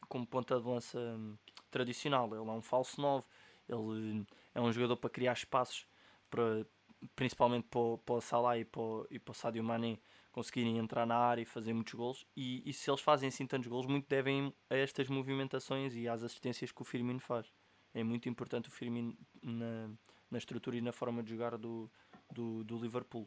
como 0.09 0.27
ponta 0.27 0.59
de 0.61 0.67
lança 0.67 0.99
hum, 0.99 1.37
tradicional, 1.71 2.27
ele 2.29 2.49
é 2.49 2.53
um 2.53 2.63
falso 2.63 3.01
9, 3.01 3.25
ele 3.69 3.79
hum, 3.79 4.27
é 4.55 4.61
um 4.61 4.73
jogador 4.73 4.97
para 4.97 5.11
criar 5.11 5.33
espaços 5.33 5.87
para, 6.31 6.67
principalmente 7.15 7.67
para, 7.69 7.81
o- 7.81 7.99
para 7.99 8.15
o 8.17 8.21
Salah 8.21 8.59
e 8.59 8.65
para, 8.65 8.81
o- 8.81 9.07
e 9.11 9.19
para 9.19 9.33
o 9.33 9.35
Sadio 9.35 9.63
Mané 9.65 9.99
conseguirem 10.33 10.79
entrar 10.79 11.07
na 11.07 11.17
área 11.17 11.41
e 11.43 11.45
fazer 11.47 11.73
muitos 11.73 11.95
golos. 11.95 12.27
E, 12.37 12.63
e 12.69 12.73
se 12.73 12.91
eles 12.91 13.01
fazem 13.01 13.29
assim 13.29 13.47
tantos 13.47 13.69
golos 13.69 13.87
muito 13.87 14.07
devem 14.09 14.53
a 14.69 14.75
estas 14.77 15.09
movimentações 15.09 15.95
e 15.95 16.09
às 16.09 16.23
assistências 16.23 16.71
que 16.73 16.83
o 16.83 16.85
Firmino 16.85 17.21
faz. 17.21 17.51
É 17.95 18.05
muito 18.05 18.29
importante 18.29 18.69
o 18.69 18.73
Firmino 18.73 19.17
na, 19.43 19.91
na 20.31 20.39
estrutura 20.39 20.77
e 20.77 20.81
na 20.83 20.93
forma 20.93 21.23
de 21.23 21.31
jogar 21.31 21.57
do, 21.57 21.91
do, 22.31 22.63
do 22.65 22.79
Liverpool. 22.79 23.27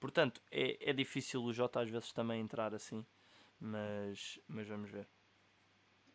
Portanto 0.00 0.40
é, 0.50 0.90
é 0.90 0.92
difícil 0.92 1.42
o 1.44 1.52
Jota 1.52 1.80
às 1.80 1.88
vezes 1.90 2.12
também 2.12 2.40
entrar 2.40 2.74
assim 2.74 3.04
mas, 3.60 4.40
mas 4.48 4.66
vamos 4.66 4.90
ver 4.90 5.06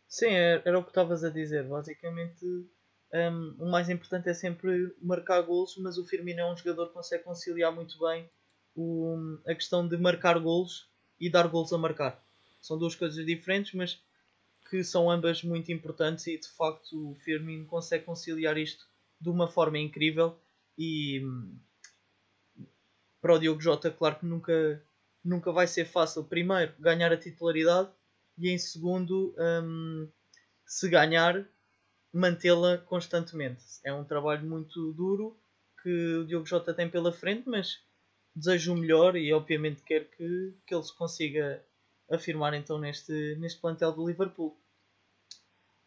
Sim, 0.08 0.28
era, 0.30 0.62
era 0.66 0.80
o 0.80 0.84
que 0.84 0.90
estavas 0.90 1.24
a 1.24 1.30
dizer. 1.30 1.68
Basicamente, 1.68 2.46
hum, 2.46 3.56
o 3.60 3.70
mais 3.70 3.90
importante 3.90 4.30
é 4.30 4.34
sempre 4.34 4.94
marcar 5.02 5.42
golos, 5.42 5.76
mas 5.78 5.98
o 5.98 6.06
Firmino 6.06 6.40
é 6.42 6.52
um 6.52 6.58
jogador 6.58 6.88
que 6.88 6.94
consegue 6.94 7.24
conciliar 7.24 7.74
muito 7.74 7.98
bem 8.00 8.30
o- 8.76 9.38
a 9.48 9.54
questão 9.56 9.88
de 9.88 9.98
marcar 9.98 10.40
golos 10.40 10.90
e 11.20 11.30
dar 11.30 11.48
golos 11.48 11.72
a 11.74 11.78
marcar. 11.78 12.22
São 12.62 12.78
duas 12.78 12.96
coisas 12.96 13.26
diferentes, 13.26 13.74
mas 13.74 14.02
que 14.70 14.84
são 14.84 15.10
ambas 15.12 15.44
muito 15.44 15.72
importantes 15.72 16.28
e 16.28 16.38
de 16.40 16.48
facto 16.50 17.12
o 17.12 17.16
Firmino 17.16 17.66
consegue 17.68 18.06
conciliar 18.06 18.58
isto 18.58 18.86
de 19.22 19.30
uma 19.30 19.48
forma 19.48 19.80
incrível 19.80 20.38
e 20.78 21.22
para 23.22 23.34
o 23.34 23.40
Diogo 23.40 23.62
Jota, 23.62 23.92
claro 23.92 24.18
que 24.20 24.26
nunca, 24.26 24.82
nunca 25.24 25.52
vai 25.52 25.68
ser 25.68 25.86
fácil, 25.86 26.24
primeiro, 26.24 26.74
ganhar 26.80 27.12
a 27.12 27.18
titularidade 27.18 27.90
e 28.38 28.50
em 28.50 28.58
segundo, 28.58 29.36
hum, 29.38 30.10
se 30.66 30.90
ganhar, 30.90 31.46
mantê-la 32.12 32.78
constantemente. 32.80 33.64
É 33.84 33.94
um 33.94 34.04
trabalho 34.04 34.48
muito 34.48 34.92
duro 34.94 35.38
que 35.82 36.16
o 36.16 36.26
Diogo 36.26 36.46
Jota 36.46 36.74
tem 36.74 36.90
pela 36.90 37.12
frente, 37.12 37.48
mas 37.48 37.82
desejo 38.36 38.74
o 38.74 38.78
melhor 38.78 39.16
e 39.16 39.32
obviamente 39.34 39.84
quero 39.84 40.06
que, 40.06 40.54
que 40.66 40.76
ele 40.76 40.84
se 40.84 40.96
consiga 40.96 41.64
afirmar 42.12 42.54
então 42.54 42.78
neste, 42.78 43.36
neste 43.36 43.60
plantel 43.60 43.92
do 43.92 44.08
Liverpool. 44.08 44.58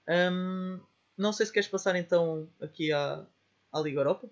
Hum, 0.08 0.80
não 1.16 1.32
sei 1.32 1.46
se 1.46 1.52
queres 1.52 1.68
passar 1.68 1.96
então 1.96 2.48
aqui 2.60 2.92
à, 2.92 3.26
à 3.72 3.80
Liga 3.80 4.00
Europa. 4.00 4.30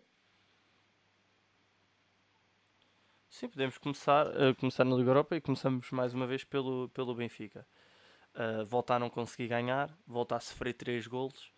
Sim, 3.29 3.49
podemos 3.49 3.77
começar, 3.77 4.27
eh, 4.41 4.55
começar 4.55 4.85
na 4.85 4.97
Liga 4.97 5.11
Europa 5.11 5.37
e 5.37 5.41
começamos 5.43 5.91
mais 5.91 6.15
uma 6.15 6.27
vez 6.27 6.43
pelo, 6.43 6.89
pelo 6.89 7.15
Benfica. 7.15 7.67
Uh, 8.37 8.67
volta 8.67 8.95
a 8.95 8.99
não 8.99 9.09
conseguir 9.09 9.49
ganhar, 9.49 9.91
volta 10.07 10.37
a 10.37 10.41
sofrer 10.41 10.75
3 10.75 11.07
golos, 11.07 11.51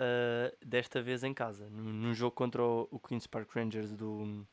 uh, 0.00 0.56
desta 0.64 1.02
vez 1.02 1.22
em 1.22 1.34
casa, 1.34 1.68
num, 1.68 1.92
num 1.92 2.14
jogo 2.14 2.34
contra 2.34 2.62
o, 2.62 2.88
o 2.90 2.98
Queen's 2.98 3.26
Park 3.26 3.54
Rangers 3.54 3.94
do. 3.94 4.46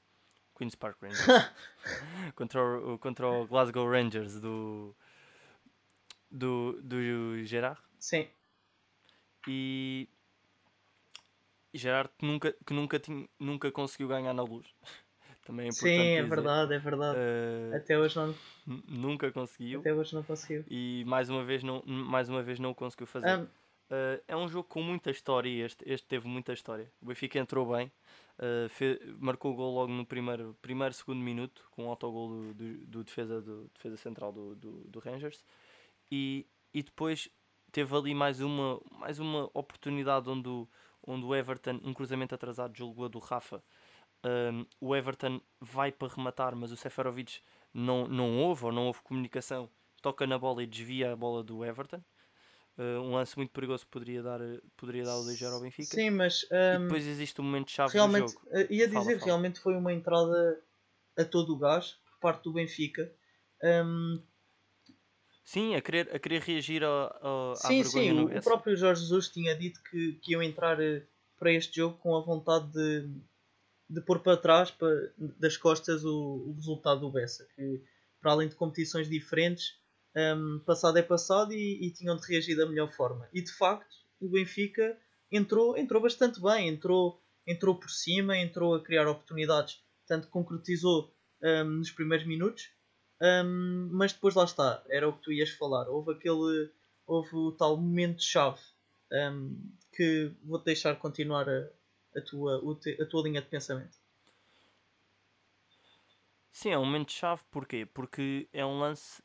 Queen's 0.58 0.76
Park 0.76 1.02
Rangers. 1.02 1.26
contra, 2.36 2.62
o, 2.62 3.00
contra 3.00 3.28
o 3.28 3.48
Glasgow 3.48 3.90
Rangers 3.90 4.40
do. 4.40 4.94
do, 6.30 6.82
do 6.82 7.46
Gerard. 7.46 7.82
Sim, 7.98 8.28
E. 9.48 10.10
e 11.74 11.78
Gerard 11.78 12.12
que 12.18 12.26
nunca, 12.26 12.56
que 12.66 12.74
nunca, 12.74 13.00
tinha, 13.00 13.28
nunca 13.40 13.72
conseguiu 13.72 14.10
ganhar 14.10 14.34
na 14.34 14.44
luz. 14.44 14.68
Também 15.46 15.66
é 15.66 15.70
importante 15.70 15.92
sim, 15.94 16.00
é 16.00 16.24
dizer. 16.24 16.36
verdade, 16.36 16.74
é 16.74 16.80
verdade. 16.80 17.18
Uh, 17.20 17.76
Até 17.76 18.00
hoje 18.00 18.16
não, 18.16 18.34
Nunca 18.88 19.32
conseguiu 19.32 19.82
até 19.82 19.94
hoje 19.94 20.16
não 20.16 20.24
conseguiu. 20.24 20.64
e 20.70 21.04
mais 21.06 21.30
uma 21.30 21.44
vez 21.44 21.64
não, 21.64 21.84
mais 21.86 22.30
uma 22.30 22.42
vez 22.42 22.60
não 22.60 22.74
conseguiu 22.74 23.08
fazer. 23.08 23.40
Hum, 23.40 23.48
Uh, 23.92 24.18
é 24.28 24.36
um 24.36 24.48
jogo 24.48 24.68
com 24.68 24.82
muita 24.82 25.12
história 25.12 25.48
e 25.48 25.60
este, 25.62 25.84
este 25.88 26.08
teve 26.08 26.28
muita 26.28 26.52
história. 26.52 26.90
O 27.00 27.06
Benfica 27.06 27.38
entrou 27.38 27.72
bem, 27.76 27.92
uh, 28.40 28.68
fe- 28.70 29.00
marcou 29.20 29.52
o 29.52 29.56
gol 29.56 29.76
logo 29.76 29.92
no 29.92 30.04
primeiro, 30.04 30.58
primeiro 30.64 30.94
segundo 30.96 31.20
minuto 31.20 31.64
com 31.70 31.86
o 31.86 31.90
autogol 31.90 32.30
do, 32.30 32.54
do, 32.56 32.78
do 32.88 33.04
defesa, 33.04 33.40
do 33.40 33.70
defesa 33.76 33.96
central 33.98 34.32
do, 34.32 34.56
do, 34.56 34.72
do 34.86 35.00
Rangers 35.00 35.44
e, 36.10 36.48
e 36.74 36.82
depois 36.82 37.30
teve 37.72 37.96
ali 37.96 38.16
mais 38.16 38.40
uma, 38.40 38.82
mais 38.98 39.20
uma 39.20 39.48
oportunidade 39.54 40.28
onde 40.28 40.48
o, 40.50 40.68
onde 41.06 41.26
o 41.26 41.36
Everton, 41.36 41.80
um 41.84 41.94
cruzamento 41.94 42.34
atrasado, 42.34 42.76
julgou 42.76 43.06
a 43.06 43.10
do 43.10 43.20
Rafa, 43.20 43.62
um, 44.26 44.66
o 44.80 44.96
Everton 44.96 45.42
vai 45.60 45.92
para 45.92 46.14
rematar, 46.14 46.56
mas 46.56 46.72
o 46.72 46.78
Seferovic 46.78 47.40
não, 47.74 48.08
não 48.08 48.38
houve 48.40 48.66
ou 48.66 48.72
não 48.72 48.88
houve 48.88 49.02
comunicação, 49.02 49.70
toca 50.02 50.26
na 50.26 50.38
bola 50.38 50.64
e 50.64 50.68
desvia 50.68 51.12
a 51.12 51.16
bola 51.16 51.44
do 51.44 51.64
Everton. 51.64 52.02
Uh, 52.78 53.00
um 53.02 53.14
lance 53.14 53.38
muito 53.38 53.52
perigoso 53.52 53.86
que 53.86 53.92
poderia 53.92 54.24
dar, 54.24 54.40
poderia 54.76 55.04
dar 55.04 55.16
o 55.16 55.24
2 55.24 55.44
ao 55.44 55.62
Benfica. 55.62 55.96
Sim, 55.96 56.10
mas 56.10 56.44
um, 56.52 56.56
e 56.56 56.80
depois 56.80 57.06
existe 57.06 57.40
um 57.40 57.44
momento 57.44 57.70
chave 57.70 57.92
do 57.94 58.18
jogo. 58.18 58.42
Uh, 58.48 58.66
ia 58.72 58.88
dizer, 58.88 58.94
Fala, 58.94 59.06
fala. 59.06 59.26
realmente 59.26 59.60
foi 59.60 59.76
uma 59.76 59.94
entrada 59.94 60.60
a 61.16 61.24
todo 61.24 61.54
o 61.54 61.58
gás 61.58 62.00
por 62.06 62.20
parte 62.20 62.44
do 62.46 62.54
Benfica. 62.54 63.14
Um, 63.64 64.20
Sim, 65.44 65.76
a 65.76 65.82
querer, 65.82 66.10
a 66.16 66.18
querer 66.18 66.42
reagir 66.42 66.84
ao, 66.84 67.20
ao, 67.22 67.52
à 67.52 67.56
sim, 67.56 67.84
vergonha 67.84 68.12
sim, 68.12 68.14
no 68.14 68.28
o, 68.28 68.38
o 68.38 68.42
próprio 68.42 68.78
Jorge 68.78 69.02
Jesus 69.02 69.28
tinha 69.28 69.54
dito 69.56 69.82
que, 69.84 70.14
que 70.14 70.32
iam 70.32 70.42
entrar 70.42 70.82
eh, 70.82 71.04
para 71.38 71.52
este 71.52 71.76
jogo 71.78 71.98
com 71.98 72.16
a 72.16 72.22
vontade 72.22 72.72
de, 72.72 73.10
de 73.94 74.02
pôr 74.02 74.20
para 74.20 74.38
trás, 74.38 74.72
para, 74.72 75.14
das 75.40 75.56
costas, 75.56 76.04
o, 76.04 76.48
o 76.48 76.54
resultado 76.54 77.02
do 77.02 77.12
Bessa. 77.12 77.48
Que, 77.56 77.82
para 78.20 78.32
além 78.32 78.50
de 78.50 78.56
competições 78.56 79.08
diferentes, 79.08 79.78
um, 80.16 80.60
passado 80.60 80.98
é 80.98 81.04
passado 81.04 81.54
e, 81.54 81.86
e 81.86 81.92
tinham 81.92 82.16
de 82.16 82.26
reagir 82.28 82.58
da 82.58 82.66
melhor 82.66 82.92
forma. 82.92 83.30
E 83.34 83.42
de 83.42 83.52
facto, 83.52 83.96
o 84.20 84.30
Benfica 84.30 84.98
entrou, 85.32 85.78
entrou 85.78 86.02
bastante 86.02 86.42
bem, 86.42 86.70
entrou, 86.70 87.22
entrou 87.46 87.76
por 87.76 87.90
cima, 87.90 88.38
entrou 88.38 88.76
a 88.76 88.84
criar 88.84 89.08
oportunidades, 89.08 89.80
tanto 90.08 90.28
concretizou 90.30 91.14
um, 91.42 91.64
nos 91.66 91.92
primeiros 91.92 92.26
minutos, 92.26 92.70
um, 93.22 93.90
mas 93.92 94.14
depois 94.14 94.34
lá 94.34 94.46
está, 94.46 94.84
era 94.90 95.08
o 95.08 95.14
que 95.14 95.24
tu 95.24 95.32
ias 95.32 95.50
falar. 95.52 95.88
Houve 95.88 96.14
aquele, 96.14 96.72
houve 97.06 97.36
o 97.36 97.52
tal 97.52 97.78
momento-chave 97.78 98.60
um, 99.12 99.72
que 99.96 100.32
vou-te 100.44 100.66
deixar 100.66 100.96
continuar 100.96 101.48
a, 101.48 101.70
a, 102.16 102.22
tua, 102.22 102.62
a 103.02 103.06
tua 103.06 103.24
linha 103.24 103.42
de 103.42 103.48
pensamento. 103.48 103.98
Sim, 106.52 106.70
é 106.72 106.78
um 106.78 106.86
momento-chave, 106.86 107.42
porquê? 107.50 107.86
Porque 107.86 108.48
é 108.54 108.66
um 108.66 108.80
lance, 108.80 109.22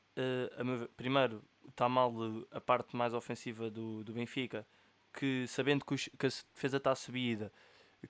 a 0.56 0.64
meu 0.64 0.88
primeiro, 0.96 1.44
está 1.68 1.88
mal 1.88 2.12
eh, 2.12 2.46
a 2.56 2.60
parte 2.60 2.96
mais 2.96 3.12
ofensiva 3.14 3.70
do, 3.70 4.02
do 4.02 4.12
Benfica, 4.14 4.66
que 5.12 5.46
sabendo 5.46 5.84
que, 5.84 5.94
os- 5.94 6.08
que 6.18 6.26
a 6.26 6.28
defesa 6.54 6.78
está 6.78 6.94
subida, 6.94 7.52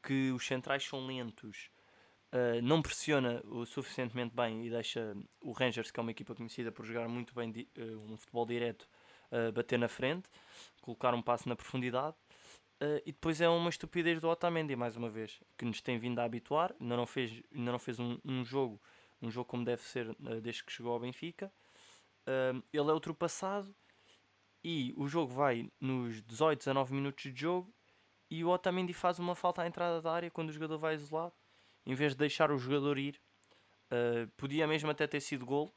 que 0.03 0.31
os 0.33 0.47
centrais 0.47 0.85
são 0.85 1.05
lentos, 1.07 1.71
eh, 2.33 2.61
não 2.63 2.81
pressiona 2.83 3.43
o 3.47 3.67
suficientemente 3.67 4.35
bem 4.37 4.67
e 4.67 4.71
deixa 4.71 5.17
o 5.43 5.53
Rangers, 5.53 5.91
que 5.91 6.01
é 6.01 6.03
uma 6.03 6.11
equipa 6.13 6.35
conhecida 6.35 6.73
por 6.73 6.85
jogar 6.87 7.09
muito 7.09 7.35
bem 7.35 7.53
eh, 7.77 7.83
um 7.97 8.17
futebol 8.17 8.47
direto, 8.47 8.89
bater 9.55 9.79
na 9.79 9.89
frente, 9.89 10.29
colocar 10.81 11.13
um 11.15 11.21
passo 11.23 11.49
na 11.49 11.57
profundidade. 11.57 12.17
Eh, 12.81 13.03
e 13.07 13.13
depois 13.13 13.41
é 13.41 13.49
uma 13.49 13.71
estupidez 13.71 14.21
do 14.21 14.29
Otamendi, 14.29 14.77
mais 14.77 14.97
uma 14.97 15.09
vez, 15.09 15.41
que 15.57 15.65
nos 15.65 15.81
tem 15.81 15.99
vindo 15.99 16.19
a 16.19 16.25
habituar. 16.25 16.75
Ainda 16.81 16.97
não 16.97 17.07
fez, 17.07 17.43
ainda 17.55 17.73
não 17.73 17.79
fez 17.79 17.99
um, 17.99 18.19
um 18.25 18.45
jogo 18.45 18.81
um 19.21 19.31
jogo 19.31 19.49
como 19.49 19.65
deve 19.65 19.83
ser 19.83 20.09
eh, 20.09 20.41
desde 20.41 20.65
que 20.65 20.73
chegou 20.73 20.93
ao 20.93 21.01
Benfica. 21.01 21.53
Um, 22.27 22.63
ele 22.73 22.91
é 22.91 22.93
ultrapassado 22.93 23.75
e 24.63 24.93
o 24.97 25.09
jogo 25.09 25.33
vai 25.33 25.71
nos 25.81 26.23
18, 26.23 26.59
19 26.59 26.95
minutos 26.95 27.33
de 27.33 27.41
jogo 27.41 27.73
e 28.31 28.45
o 28.45 28.51
Otamendi 28.51 28.93
faz 28.93 29.19
uma 29.19 29.35
falta 29.35 29.63
à 29.63 29.67
entrada 29.67 30.03
da 30.03 30.13
área 30.13 30.31
quando 30.31 30.51
o 30.51 30.53
jogador 30.53 30.79
vai 30.79 30.95
isolado, 30.95 31.33
em 31.87 31.95
vez 31.95 32.13
de 32.13 32.19
deixar 32.19 32.51
o 32.51 32.59
jogador 32.59 32.99
ir. 32.99 33.21
Uh, 33.91 34.29
podia 34.37 34.67
mesmo 34.67 34.91
até 34.91 35.07
ter 35.07 35.21
sido 35.21 35.47
gol, 35.47 35.73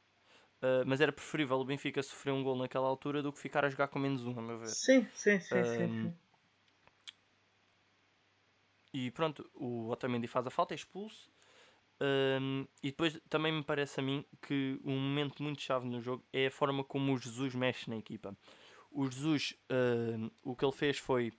uh, 0.61 0.83
mas 0.85 0.99
era 0.99 1.13
preferível 1.13 1.57
o 1.57 1.63
Benfica 1.63 2.03
sofrer 2.03 2.33
um 2.33 2.43
gol 2.43 2.57
naquela 2.57 2.85
altura 2.85 3.23
do 3.23 3.31
que 3.31 3.39
ficar 3.39 3.63
a 3.63 3.69
jogar 3.69 3.87
com 3.87 3.97
menos 3.97 4.25
um, 4.25 4.37
a 4.37 4.41
meu 4.41 4.59
ver. 4.59 4.67
Sim, 4.67 5.07
sim, 5.13 5.39
sim, 5.39 5.63
sim, 5.63 5.83
Um, 5.83 6.01
sim. 6.01 6.13
E 8.93 9.11
pronto, 9.11 9.49
o 9.55 9.89
Otamendi 9.89 10.27
faz 10.27 10.45
a 10.45 10.49
falta, 10.49 10.73
é 10.73 10.75
expulso. 10.75 11.29
Um, 12.01 12.65
e 12.81 12.89
depois 12.89 13.19
também 13.29 13.51
me 13.51 13.63
parece 13.63 13.99
a 13.99 14.03
mim 14.03 14.25
que 14.41 14.79
um 14.83 14.97
momento 14.97 15.43
muito 15.43 15.61
chave 15.61 15.87
no 15.87 16.01
jogo 16.01 16.25
é 16.33 16.47
a 16.47 16.51
forma 16.51 16.83
como 16.83 17.13
o 17.13 17.17
Jesus 17.17 17.53
mexe 17.53 17.89
na 17.89 17.95
equipa. 17.95 18.35
O 18.91 19.05
Jesus, 19.09 19.55
um, 19.69 20.29
o 20.43 20.55
que 20.55 20.65
ele 20.65 20.73
fez 20.73 20.97
foi 20.97 21.31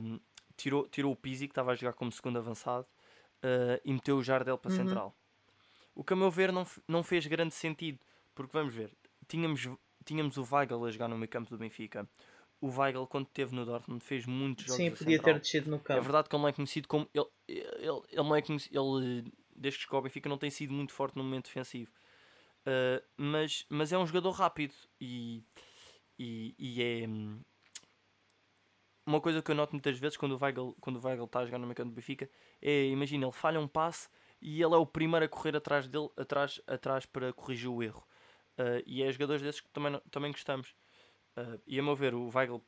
um, 0.00 0.20
tirou, 0.56 0.88
tirou 0.88 1.12
o 1.12 1.16
Pizzi, 1.16 1.46
que 1.46 1.52
estava 1.52 1.72
a 1.72 1.74
jogar 1.74 1.92
como 1.92 2.12
segundo 2.12 2.38
avançado, 2.38 2.86
uh, 3.42 3.80
e 3.84 3.92
meteu 3.92 4.16
o 4.16 4.22
Jardel 4.22 4.56
para 4.56 4.70
Uhum. 4.70 4.76
central. 4.76 5.16
O 5.94 6.04
que 6.04 6.12
a 6.12 6.16
meu 6.16 6.30
ver 6.30 6.52
não, 6.52 6.66
não 6.88 7.02
fez 7.02 7.26
grande 7.26 7.52
sentido, 7.52 7.98
porque 8.34 8.52
vamos 8.52 8.72
ver, 8.72 8.92
tínhamos, 9.28 9.68
tínhamos 10.04 10.36
o 10.36 10.46
Weigl 10.50 10.84
a 10.84 10.90
jogar 10.90 11.08
no 11.08 11.18
meio 11.18 11.28
campo 11.28 11.50
do 11.50 11.58
Benfica. 11.58 12.08
O 12.62 12.68
Weigl, 12.68 13.06
quando 13.06 13.26
esteve 13.26 13.54
no 13.54 13.66
Dortmund, 13.66 14.02
fez 14.02 14.24
muitos 14.24 14.64
jogos 14.66 14.76
Sim, 14.76 14.90
podia 14.92 15.20
ter 15.20 15.38
descido 15.38 15.68
no 15.68 15.76
É 15.76 15.80
campo. 15.80 16.02
verdade 16.02 16.28
que 16.28 16.34
ele 16.36 16.42
não 16.42 16.48
é 16.48 16.52
conhecido 16.52 16.88
como. 16.88 17.08
Ele, 17.12 17.26
ele, 17.48 18.02
ele 18.08 18.16
não 18.16 18.36
é 18.36 18.40
conhecido. 18.40 19.00
Ele, 19.00 19.32
desde 19.54 19.78
que 19.78 19.84
chegou 19.84 19.96
ao 19.98 20.02
Benfica, 20.02 20.28
não 20.28 20.38
tem 20.38 20.48
sido 20.50 20.72
muito 20.72 20.92
forte 20.92 21.16
no 21.16 21.24
momento 21.24 21.46
defensivo. 21.46 21.90
Uh, 22.60 23.02
mas, 23.16 23.66
mas 23.68 23.92
é 23.92 23.98
um 23.98 24.06
jogador 24.06 24.30
rápido 24.30 24.74
e, 25.00 25.42
e, 26.16 26.54
e 26.56 26.82
é. 26.82 27.08
hum, 27.08 27.40
Uma 29.04 29.20
coisa 29.20 29.42
que 29.42 29.50
eu 29.50 29.54
noto 29.54 29.72
muitas 29.72 29.98
vezes 29.98 30.16
quando 30.16 30.32
o 30.32 30.38
Weigl, 30.40 30.76
quando 30.80 30.96
o 30.96 31.04
Weigl 31.04 31.24
está 31.24 31.40
a 31.40 31.44
jogar 31.44 31.58
no 31.58 31.66
meio 31.66 31.74
campo 31.74 31.90
do 31.90 31.94
Benfica 31.96 32.30
é, 32.60 32.86
imagina, 32.86 33.26
ele 33.26 33.32
falha 33.32 33.58
um 33.58 33.66
passe 33.66 34.08
e 34.40 34.62
ele 34.62 34.74
é 34.74 34.76
o 34.76 34.86
primeiro 34.86 35.24
a 35.26 35.28
correr 35.28 35.56
atrás 35.56 35.88
dele, 35.88 36.08
atrás, 36.16 36.60
atrás 36.66 37.04
para 37.06 37.32
corrigir 37.32 37.68
o 37.68 37.82
erro. 37.82 38.06
Uh, 38.58 38.82
e 38.86 39.02
é 39.02 39.10
jogadores 39.10 39.42
desses 39.42 39.60
que 39.60 39.68
também, 39.70 40.00
também 40.10 40.30
gostamos. 40.30 40.74
Uh, 41.36 41.60
e 41.66 41.78
a 41.78 41.82
meu 41.82 41.96
ver, 41.96 42.14
o 42.14 42.30
Weigl 42.34 42.62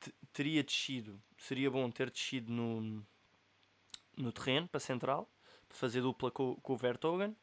te- 0.00 0.14
teria 0.32 0.62
descido, 0.64 1.20
seria 1.36 1.70
bom 1.70 1.90
ter 1.90 2.10
descido 2.10 2.50
no, 2.52 3.04
no 4.16 4.32
terreno 4.32 4.66
para 4.68 4.80
central, 4.80 5.30
para 5.68 5.76
fazer 5.76 6.00
dupla 6.00 6.30
com, 6.30 6.56
com 6.56 6.72
o 6.72 6.76
Vertogen, 6.76 7.36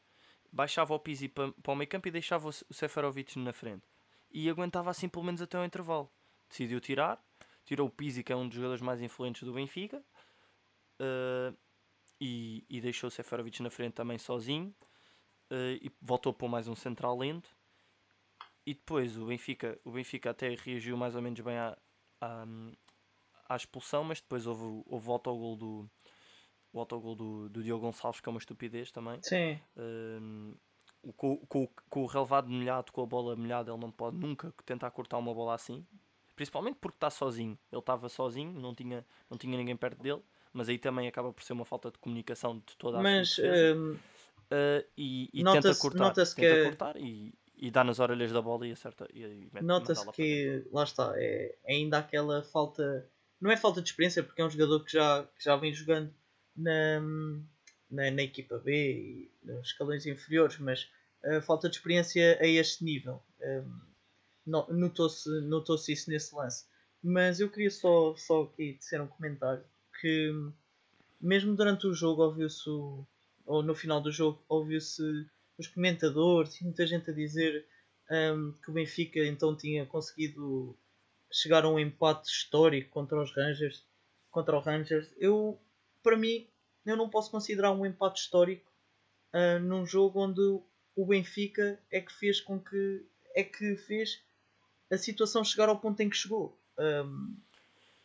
baixava 0.51 0.93
o 0.93 0.99
Pizzi 0.99 1.27
para, 1.27 1.51
para 1.51 1.73
o 1.73 1.75
meio 1.75 1.89
campo 1.89 2.07
e 2.07 2.11
deixava 2.11 2.47
o, 2.47 2.51
Se- 2.51 2.65
o 2.69 2.73
Seferovic 2.73 3.37
na 3.37 3.53
frente. 3.53 3.83
E 4.31 4.49
aguentava 4.49 4.89
assim 4.89 5.07
pelo 5.07 5.23
menos 5.25 5.41
até 5.41 5.59
o 5.59 5.63
intervalo. 5.63 6.11
Decidiu 6.49 6.79
tirar, 6.79 7.23
tirou 7.63 7.87
o 7.87 7.91
Pizzi, 7.91 8.23
que 8.23 8.33
é 8.33 8.35
um 8.35 8.47
dos 8.47 8.55
jogadores 8.55 8.81
mais 8.81 9.01
influentes 9.01 9.43
do 9.43 9.53
Benfica, 9.53 10.03
eh, 10.99 11.53
e, 12.19 12.63
e 12.69 12.81
deixou 12.81 13.07
o 13.07 13.11
Seferovic 13.11 13.61
na 13.61 13.69
frente 13.69 13.93
também 13.93 14.17
sozinho, 14.17 14.73
eh, 15.49 15.79
e 15.81 15.91
voltou 16.01 16.31
a 16.31 16.33
pôr 16.33 16.47
mais 16.49 16.67
um 16.67 16.75
central 16.75 17.17
lento. 17.17 17.49
E 18.65 18.73
depois 18.73 19.17
o 19.17 19.25
Benfica, 19.27 19.79
o 19.83 19.91
Benfica 19.91 20.31
até 20.31 20.55
reagiu 20.55 20.97
mais 20.97 21.15
ou 21.15 21.21
menos 21.21 21.39
bem 21.39 21.57
à, 21.57 21.77
à, 22.21 22.45
à 23.49 23.55
expulsão, 23.55 24.03
mas 24.03 24.19
depois 24.19 24.47
houve, 24.47 24.63
o- 24.63 24.83
houve 24.87 25.07
o 25.09 25.11
autogol 25.11 25.55
do, 25.55 25.89
o 26.73 26.79
autogol 26.79 27.15
do, 27.15 27.49
do 27.49 27.63
Diogo 27.63 27.85
Gonçalves, 27.85 28.19
que 28.19 28.27
é 28.27 28.31
uma 28.31 28.39
estupidez 28.39 28.91
também. 28.91 29.21
Sim, 29.21 29.59
Um, 29.77 30.55
com, 31.15 31.37
com, 31.45 31.67
com 31.89 32.03
o 32.03 32.05
relevado 32.07 32.49
molhado, 32.49 32.91
com 32.91 33.03
a 33.03 33.05
bola 33.05 33.35
molhada, 33.35 33.71
ele 33.71 33.79
não 33.79 33.91
pode 33.91 34.17
nunca 34.17 34.51
tentar 34.65 34.89
cortar 34.89 35.17
uma 35.19 35.33
bola 35.33 35.53
assim. 35.53 35.85
Principalmente 36.35 36.77
porque 36.81 36.97
está 36.97 37.09
sozinho. 37.11 37.57
Ele 37.71 37.79
estava 37.79 38.09
sozinho, 38.09 38.51
não 38.59 38.73
tinha, 38.73 39.05
não 39.29 39.37
tinha 39.37 39.55
ninguém 39.57 39.75
perto 39.77 40.01
dele. 40.01 40.21
Mas 40.51 40.67
aí 40.69 40.79
também 40.79 41.07
acaba 41.07 41.31
por 41.31 41.43
ser 41.43 41.53
uma 41.53 41.65
falta 41.65 41.91
de 41.91 41.99
comunicação 41.99 42.57
de 42.57 42.75
toda 42.77 42.99
a 42.99 43.03
mas 43.03 43.37
hum, 43.37 43.97
Uh, 44.45 44.85
e, 44.95 45.29
e 45.33 45.43
nota-se- 45.43 45.67
tenta 45.67 45.79
cortar, 45.81 46.03
nota-se 46.05 46.35
tenta 46.35 46.55
que- 46.55 46.63
cortar 46.63 46.95
e, 46.97 47.33
e 47.57 47.71
dá 47.71 47.83
nas 47.83 47.99
orelhas 47.99 48.31
da 48.31 48.41
bola 48.41 48.67
e 48.67 48.71
acerta. 48.71 49.07
Nota-se 49.65 50.01
que 50.15 50.63
lá 50.71 50.83
está, 50.83 51.13
é 51.17 51.55
ainda 51.67 51.97
aquela 51.99 52.43
falta, 52.43 53.09
não 53.39 53.51
é 53.51 53.57
falta 53.57 53.81
de 53.81 53.89
experiência, 53.89 54.23
porque 54.23 54.41
é 54.41 54.45
um 54.45 54.49
jogador 54.49 54.83
que 54.83 54.91
já, 54.93 55.23
que 55.37 55.43
já 55.43 55.55
vem 55.55 55.73
jogando 55.73 56.13
na, 56.55 56.99
na, 57.89 58.11
na 58.11 58.21
equipa 58.23 58.57
B 58.59 58.71
e 58.93 59.31
nos 59.43 59.67
escalões 59.67 60.05
inferiores, 60.05 60.57
mas 60.59 60.89
a 61.23 61.41
falta 61.41 61.69
de 61.69 61.75
experiência 61.77 62.37
a 62.41 62.45
este 62.47 62.83
nível. 62.83 63.21
hum, 63.41 63.79
no- 64.45 64.67
Notou-se 64.69 65.29
notou 65.41 65.75
isso 65.75 66.09
nesse 66.09 66.35
lance. 66.35 66.65
Mas 67.03 67.39
eu 67.39 67.49
queria 67.49 67.69
só, 67.71 68.15
só 68.15 68.43
aqui 68.43 68.73
dizer 68.73 68.99
um 69.01 69.07
comentário 69.07 69.63
que 70.01 70.31
mesmo 71.21 71.55
durante 71.55 71.87
o 71.87 71.93
jogo 71.93 72.23
ouviu-se 72.23 72.69
ou 73.45 73.61
no 73.63 73.75
final 73.75 74.01
do 74.01 74.11
jogo 74.11 74.43
ouviu-se 74.49 75.01
os 75.57 75.67
comentadores 75.67 76.59
e 76.59 76.63
muita 76.63 76.85
gente 76.85 77.09
a 77.09 77.13
dizer 77.13 77.65
hum, 78.11 78.53
que 78.63 78.69
o 78.69 78.73
Benfica 78.73 79.19
então 79.25 79.55
tinha 79.55 79.85
conseguido 79.85 80.77
chegar 81.31 81.65
a 81.65 81.69
um 81.69 81.79
empate 81.79 82.29
histórico 82.29 82.89
contra 82.91 83.21
os 83.21 83.35
Rangers 83.35 83.85
contra 84.29 84.55
o 84.55 84.59
Rangers 84.59 85.11
eu 85.17 85.59
para 86.03 86.17
mim 86.17 86.47
eu 86.85 86.95
não 86.95 87.09
posso 87.09 87.31
considerar 87.31 87.71
um 87.71 87.85
empate 87.85 88.21
histórico 88.21 88.71
ah, 89.33 89.59
num 89.59 89.85
jogo 89.85 90.19
onde 90.19 90.41
o 90.95 91.05
Benfica 91.05 91.79
é 91.91 91.99
que 91.99 92.13
fez 92.13 92.39
com 92.39 92.59
que 92.59 93.05
é 93.35 93.43
que 93.43 93.75
fez 93.75 94.23
a 94.91 94.97
situação 94.97 95.43
chegar 95.43 95.67
ao 95.67 95.79
ponto 95.79 95.99
em 96.01 96.09
que 96.09 96.17
chegou 96.17 96.59
Hum, 96.77 97.37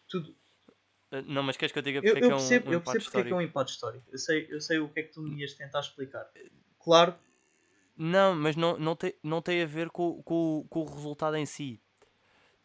tudo, 0.08 0.34
Uh, 1.12 1.22
não, 1.26 1.42
mas 1.42 1.56
queres 1.56 1.72
que 1.72 1.78
eu 1.78 1.82
diga 1.82 1.98
eu, 1.98 2.02
porque 2.02 2.18
é 2.18 2.22
eu 2.22 2.28
que 2.28 2.32
é 2.32 2.36
um, 2.36 2.38
percebo, 2.38 2.70
um 2.70 2.72
eu 2.72 2.80
percebo 2.80 3.04
porque 3.04 3.18
é 3.18 3.24
que 3.24 3.32
é 3.32 3.34
um 3.34 3.40
empate 3.40 3.72
histórico. 3.72 4.04
Eu 4.12 4.18
sei, 4.18 4.46
eu 4.48 4.60
sei 4.60 4.78
o 4.78 4.88
que 4.88 5.00
é 5.00 5.02
que 5.02 5.12
tu 5.12 5.20
me 5.20 5.40
ias 5.40 5.54
tentar 5.54 5.80
explicar. 5.80 6.30
Claro, 6.78 7.16
Não, 8.00 8.34
mas 8.34 8.56
não, 8.56 8.78
não, 8.78 8.96
tem, 8.96 9.14
não 9.22 9.42
tem 9.42 9.62
a 9.62 9.66
ver 9.66 9.90
com, 9.90 10.22
com, 10.22 10.66
com 10.70 10.80
o 10.80 10.84
resultado 10.94 11.36
em 11.36 11.44
si. 11.46 11.80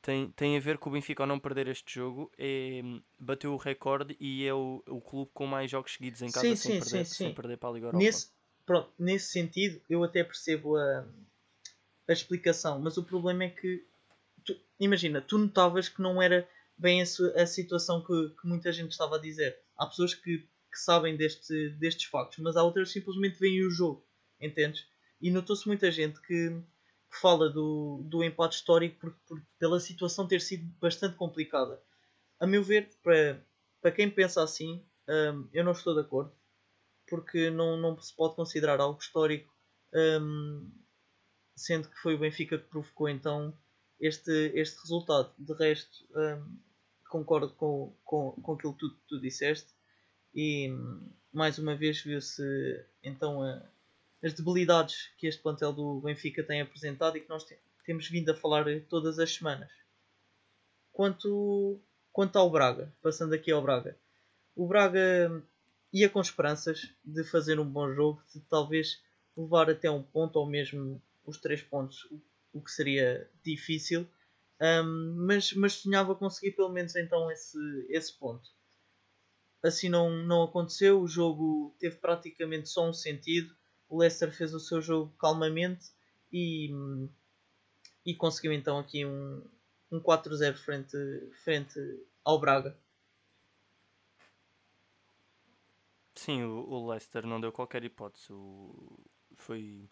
tem, 0.01 0.31
tem 0.31 0.57
a 0.57 0.59
ver 0.61 0.77
com 0.79 0.89
o 0.89 0.93
Benfica 0.93 1.23
ao 1.23 1.27
não 1.27 1.39
perder 1.39 1.67
este 1.67 1.93
jogo, 1.95 2.31
é, 2.37 2.81
bateu 3.19 3.53
o 3.53 3.57
recorde 3.57 4.15
e 4.19 4.45
é 4.45 4.53
o, 4.53 4.83
o 4.87 5.01
clube 5.01 5.31
com 5.33 5.47
mais 5.47 5.71
jogos 5.71 5.93
seguidos 5.93 6.21
em 6.21 6.31
casa 6.31 6.49
Sim, 6.49 6.55
sem, 6.55 6.71
sim, 6.71 6.79
perder, 6.79 7.05
sim, 7.05 7.25
sem 7.25 7.33
perder 7.33 7.57
para 7.57 7.69
a 7.69 7.73
Liga 7.73 7.87
Europa. 7.87 8.07
Nesse, 8.07 8.27
pronto, 8.65 8.91
nesse 8.99 9.31
sentido, 9.31 9.81
eu 9.89 10.03
até 10.03 10.23
percebo 10.23 10.75
a, 10.77 11.05
a 12.07 12.13
explicação, 12.13 12.79
mas 12.79 12.97
o 12.97 13.03
problema 13.03 13.43
é 13.45 13.49
que, 13.49 13.85
tu- 14.45 14.59
imagina, 14.79 15.21
tu 15.21 15.37
notavas 15.37 15.89
que 15.89 16.01
não 16.01 16.21
era 16.21 16.47
bem 16.77 17.01
a, 17.01 17.05
a 17.41 17.47
situação 17.47 18.03
que, 18.03 18.29
que 18.41 18.47
muita 18.47 18.71
gente 18.71 18.91
estava 18.91 19.17
a 19.17 19.21
dizer. 19.21 19.59
Há 19.77 19.87
pessoas 19.87 20.13
que, 20.13 20.39
que 20.39 20.79
sabem 20.79 21.15
deste, 21.17 21.69
destes 21.71 22.05
factos, 22.05 22.39
mas 22.39 22.57
há 22.57 22.63
outras 22.63 22.89
que 22.89 22.99
simplesmente 22.99 23.39
veem 23.39 23.65
o 23.65 23.71
jogo, 23.71 24.05
entendes? 24.41 24.87
E 25.21 25.31
notou-se 25.31 25.67
muita 25.67 25.91
gente 25.91 26.21
que, 26.21 26.49
que 26.51 27.19
fala 27.21 27.49
do, 27.49 28.01
do 28.05 28.23
empate 28.23 28.57
histórico 28.57 28.99
por, 28.99 29.13
por- 29.27 29.41
pela 29.59 29.79
situação 29.79 30.27
ter 30.27 30.41
sido 30.41 30.65
bastante 30.79 31.15
complicada. 31.15 31.81
A 32.39 32.47
meu 32.47 32.63
ver, 32.63 32.89
para, 33.03 33.43
para 33.81 33.91
quem 33.91 34.09
pensa 34.11 34.43
assim, 34.43 34.85
hum, 35.09 35.49
eu 35.53 35.63
não 35.63 35.73
estou 35.73 35.93
de 35.95 36.01
acordo 36.01 36.33
porque 37.07 37.49
não, 37.49 37.77
não 37.77 37.99
se 37.99 38.15
pode 38.15 38.35
considerar 38.35 38.79
algo 38.79 38.99
histórico, 38.99 39.53
hum, 39.93 40.71
sendo 41.55 41.89
que 41.89 41.97
foi 41.99 42.15
o 42.15 42.19
Benfica 42.19 42.57
que 42.57 42.67
provocou 42.67 43.09
então 43.09 43.57
este, 43.99 44.31
este 44.55 44.79
resultado. 44.81 45.33
De 45.37 45.53
resto, 45.53 46.05
hum, 46.15 46.59
concordo 47.09 47.53
com, 47.55 47.95
com, 48.03 48.31
com 48.41 48.53
aquilo 48.53 48.73
que 48.73 48.79
tu, 48.79 48.89
tu 49.07 49.21
disseste 49.21 49.73
e 50.33 50.71
hum, 50.71 51.11
mais 51.33 51.59
uma 51.59 51.75
vez 51.75 52.01
viu-se 52.03 52.43
então 53.03 53.43
a- 53.43 53.63
as 54.25 54.33
debilidades 54.33 55.09
que 55.17 55.27
este 55.27 55.41
plantel 55.41 55.71
do 55.73 56.01
Benfica 56.01 56.43
tem 56.43 56.61
apresentado 56.61 57.17
e 57.17 57.21
que 57.21 57.29
nós 57.29 57.45
te- 57.45 57.57
temos 57.85 58.09
vindo 58.09 58.29
a 58.31 58.35
falar 58.35 58.65
todas 58.89 59.19
as 59.19 59.33
semanas. 59.33 59.71
Quanto, 60.91 61.79
quanto 62.11 62.37
ao 62.37 62.49
Braga, 62.49 62.91
passando 63.01 63.33
aqui 63.35 63.51
ao 63.51 63.61
Braga, 63.61 63.95
o 64.55 64.67
Braga 64.67 65.43
ia 65.93 66.09
com 66.09 66.21
esperanças 66.21 66.93
de 67.03 67.23
fazer 67.23 67.59
um 67.59 67.69
bom 67.69 67.93
jogo, 67.93 68.23
de 68.33 68.41
talvez 68.41 69.01
levar 69.37 69.69
até 69.69 69.89
um 69.91 70.03
ponto 70.03 70.37
ou 70.37 70.45
mesmo 70.47 71.01
os 71.25 71.37
três 71.39 71.61
pontos, 71.61 72.07
o- 72.53 72.61
que 72.61 72.71
seria 72.71 73.29
difícil, 73.43 74.07
Ahm, 74.59 75.15
mas, 75.17 75.53
mas 75.53 75.73
sonhava 75.73 76.15
conseguir 76.15 76.53
pelo 76.53 76.69
menos 76.69 76.95
então 76.95 77.31
esse, 77.31 77.57
esse 77.89 78.13
ponto. 78.13 78.49
Assim 79.61 79.89
não, 79.89 80.09
não 80.09 80.43
aconteceu, 80.43 81.01
o 81.01 81.07
jogo 81.09 81.75
teve 81.77 81.97
praticamente 81.97 82.69
só 82.69 82.87
um 82.87 82.93
sentido, 82.93 83.53
o 83.95 83.99
Leicester 83.99 84.29
fez 84.31 84.53
o 84.53 84.59
seu 84.59 84.81
jogo 84.81 85.13
calmamente 85.17 85.91
e, 86.31 86.69
e 88.05 88.13
conseguiu 88.15 88.51
então 88.53 88.77
aqui 88.79 89.05
um, 89.05 89.41
um 89.91 89.99
4-0 89.99 90.57
frente, 90.57 90.97
frente 91.43 91.79
ao 92.23 92.39
Braga. 92.39 92.77
Sim, 96.15 96.43
o, 96.43 96.67
o 96.69 96.87
Leicester 96.89 97.25
não 97.25 97.39
deu 97.39 97.51
qualquer 97.51 97.83
hipótese. 97.83 98.31
O- 98.31 98.99
foi, 99.37 99.89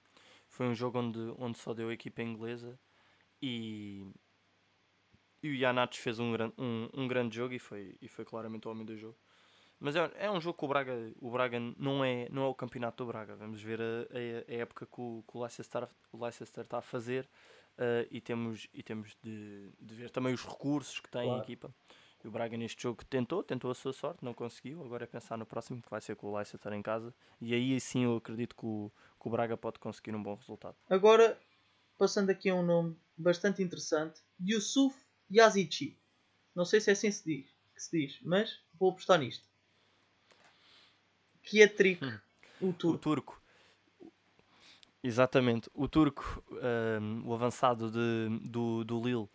foi 0.47 0.67
um 0.67 0.75
jogo 0.75 0.99
onde, 0.99 1.19
onde 1.37 1.57
só 1.57 1.73
deu 1.73 1.89
a 1.89 1.93
equipa 1.93 2.21
inglesa 2.21 2.79
e, 3.41 4.05
e 5.41 5.49
o 5.51 5.55
Janatos 5.55 5.99
fez 5.99 6.19
um, 6.19 6.33
um, 6.57 6.89
um 6.93 7.07
grande 7.07 7.35
jogo 7.35 7.53
e 7.53 7.59
foi, 7.59 7.97
e 8.01 8.07
foi 8.07 8.25
claramente 8.25 8.67
o 8.67 8.71
homem 8.71 8.85
do 8.85 8.97
jogo. 8.97 9.17
Mas 9.84 9.98
é, 9.98 10.10
é 10.15 10.32
um 10.32 10.39
jogo 10.39 10.58
que 10.58 10.63
o 10.63 10.67
Braga, 10.69 10.93
o 11.19 11.30
Braga 11.30 11.60
não, 11.60 12.06
é, 12.06 12.30
não 12.30 12.43
é 12.43 12.48
o 12.48 12.56
campeonato 12.56 13.04
do 13.04 13.08
Braga. 13.10 13.36
Vamos 13.36 13.62
ver 13.62 13.82
a, 13.82 13.84
a, 13.84 14.54
a 14.54 14.56
época 14.62 14.86
que 14.86 15.02
o, 15.02 15.22
que 15.30 15.38
o 15.38 15.41
Leicester, 15.41 15.89
o 16.10 16.24
Leicester 16.24 16.63
está 16.63 16.78
a 16.78 16.82
fazer 16.82 17.28
eh, 17.78 18.08
e 18.10 18.22
temos, 18.22 18.65
e 18.74 18.82
temos 18.82 19.17
de, 19.22 19.74
de 19.82 19.93
ver 19.93 20.10
também 20.10 20.34
os 20.34 20.41
recursos 20.46 21.02
que 21.02 21.10
tem 21.12 21.24
a 21.24 21.26
Claro. 21.26 21.43
equipa. 21.43 21.76
E 22.24 22.28
o 22.30 22.32
Braga 22.32 22.56
neste 22.56 22.82
jogo 22.82 23.04
tentou, 23.04 23.43
tentou 23.43 23.69
a 23.69 23.76
sua 23.76 23.91
sorte, 23.91 24.24
não 24.24 24.34
conseguiu. 24.34 24.82
Agora 24.86 25.04
é 25.04 25.08
pensar 25.08 25.38
no 25.38 25.46
próximo, 25.46 25.82
que 25.82 25.89
vai 25.89 26.00
ser 26.00 26.15
com 26.15 26.28
o 26.28 26.36
Leicester 26.38 26.72
em 26.72 26.82
casa. 26.82 27.13
E 27.41 27.54
aí 27.54 27.78
sim 27.82 28.06
eu 28.06 28.15
acredito 28.15 28.56
que 28.56 28.65
o, 28.65 28.89
que 29.22 29.28
o 29.28 29.32
Braga 29.32 29.58
pode 29.58 29.80
conseguir 29.80 30.15
um 30.15 30.24
bom 30.24 30.36
resultado. 30.36 30.78
Agora, 30.89 31.38
passando 31.98 32.30
aqui 32.30 32.50
a 32.50 32.56
um 32.56 32.63
nome 32.65 32.98
bastante 33.17 33.62
interessante, 33.62 34.22
Yusuf 34.39 34.96
Yazici. 35.30 36.00
Não 36.56 36.63
sei 36.63 36.80
se 36.80 36.89
é 36.89 36.93
assim 36.93 37.12
se 37.12 37.26
diz, 37.26 37.52
que 37.76 37.82
se 37.82 38.00
diz, 38.00 38.22
mas 38.24 38.62
vou 38.80 38.91
apostar 38.91 39.19
nisto. 39.19 39.52
Kietrik, 41.43 42.03
Hum. 42.03 42.19
o 42.62 42.69
O 42.69 42.73
turco. 42.73 42.97
turco, 42.99 43.41
exatamente, 45.03 45.69
o 45.73 45.88
turco, 45.88 46.43
ehm, 46.62 47.21
o 47.25 47.34
avançado 47.34 47.91
de, 47.91 48.39
do, 48.49 48.84
do 48.84 49.01
Lille, 49.01 49.29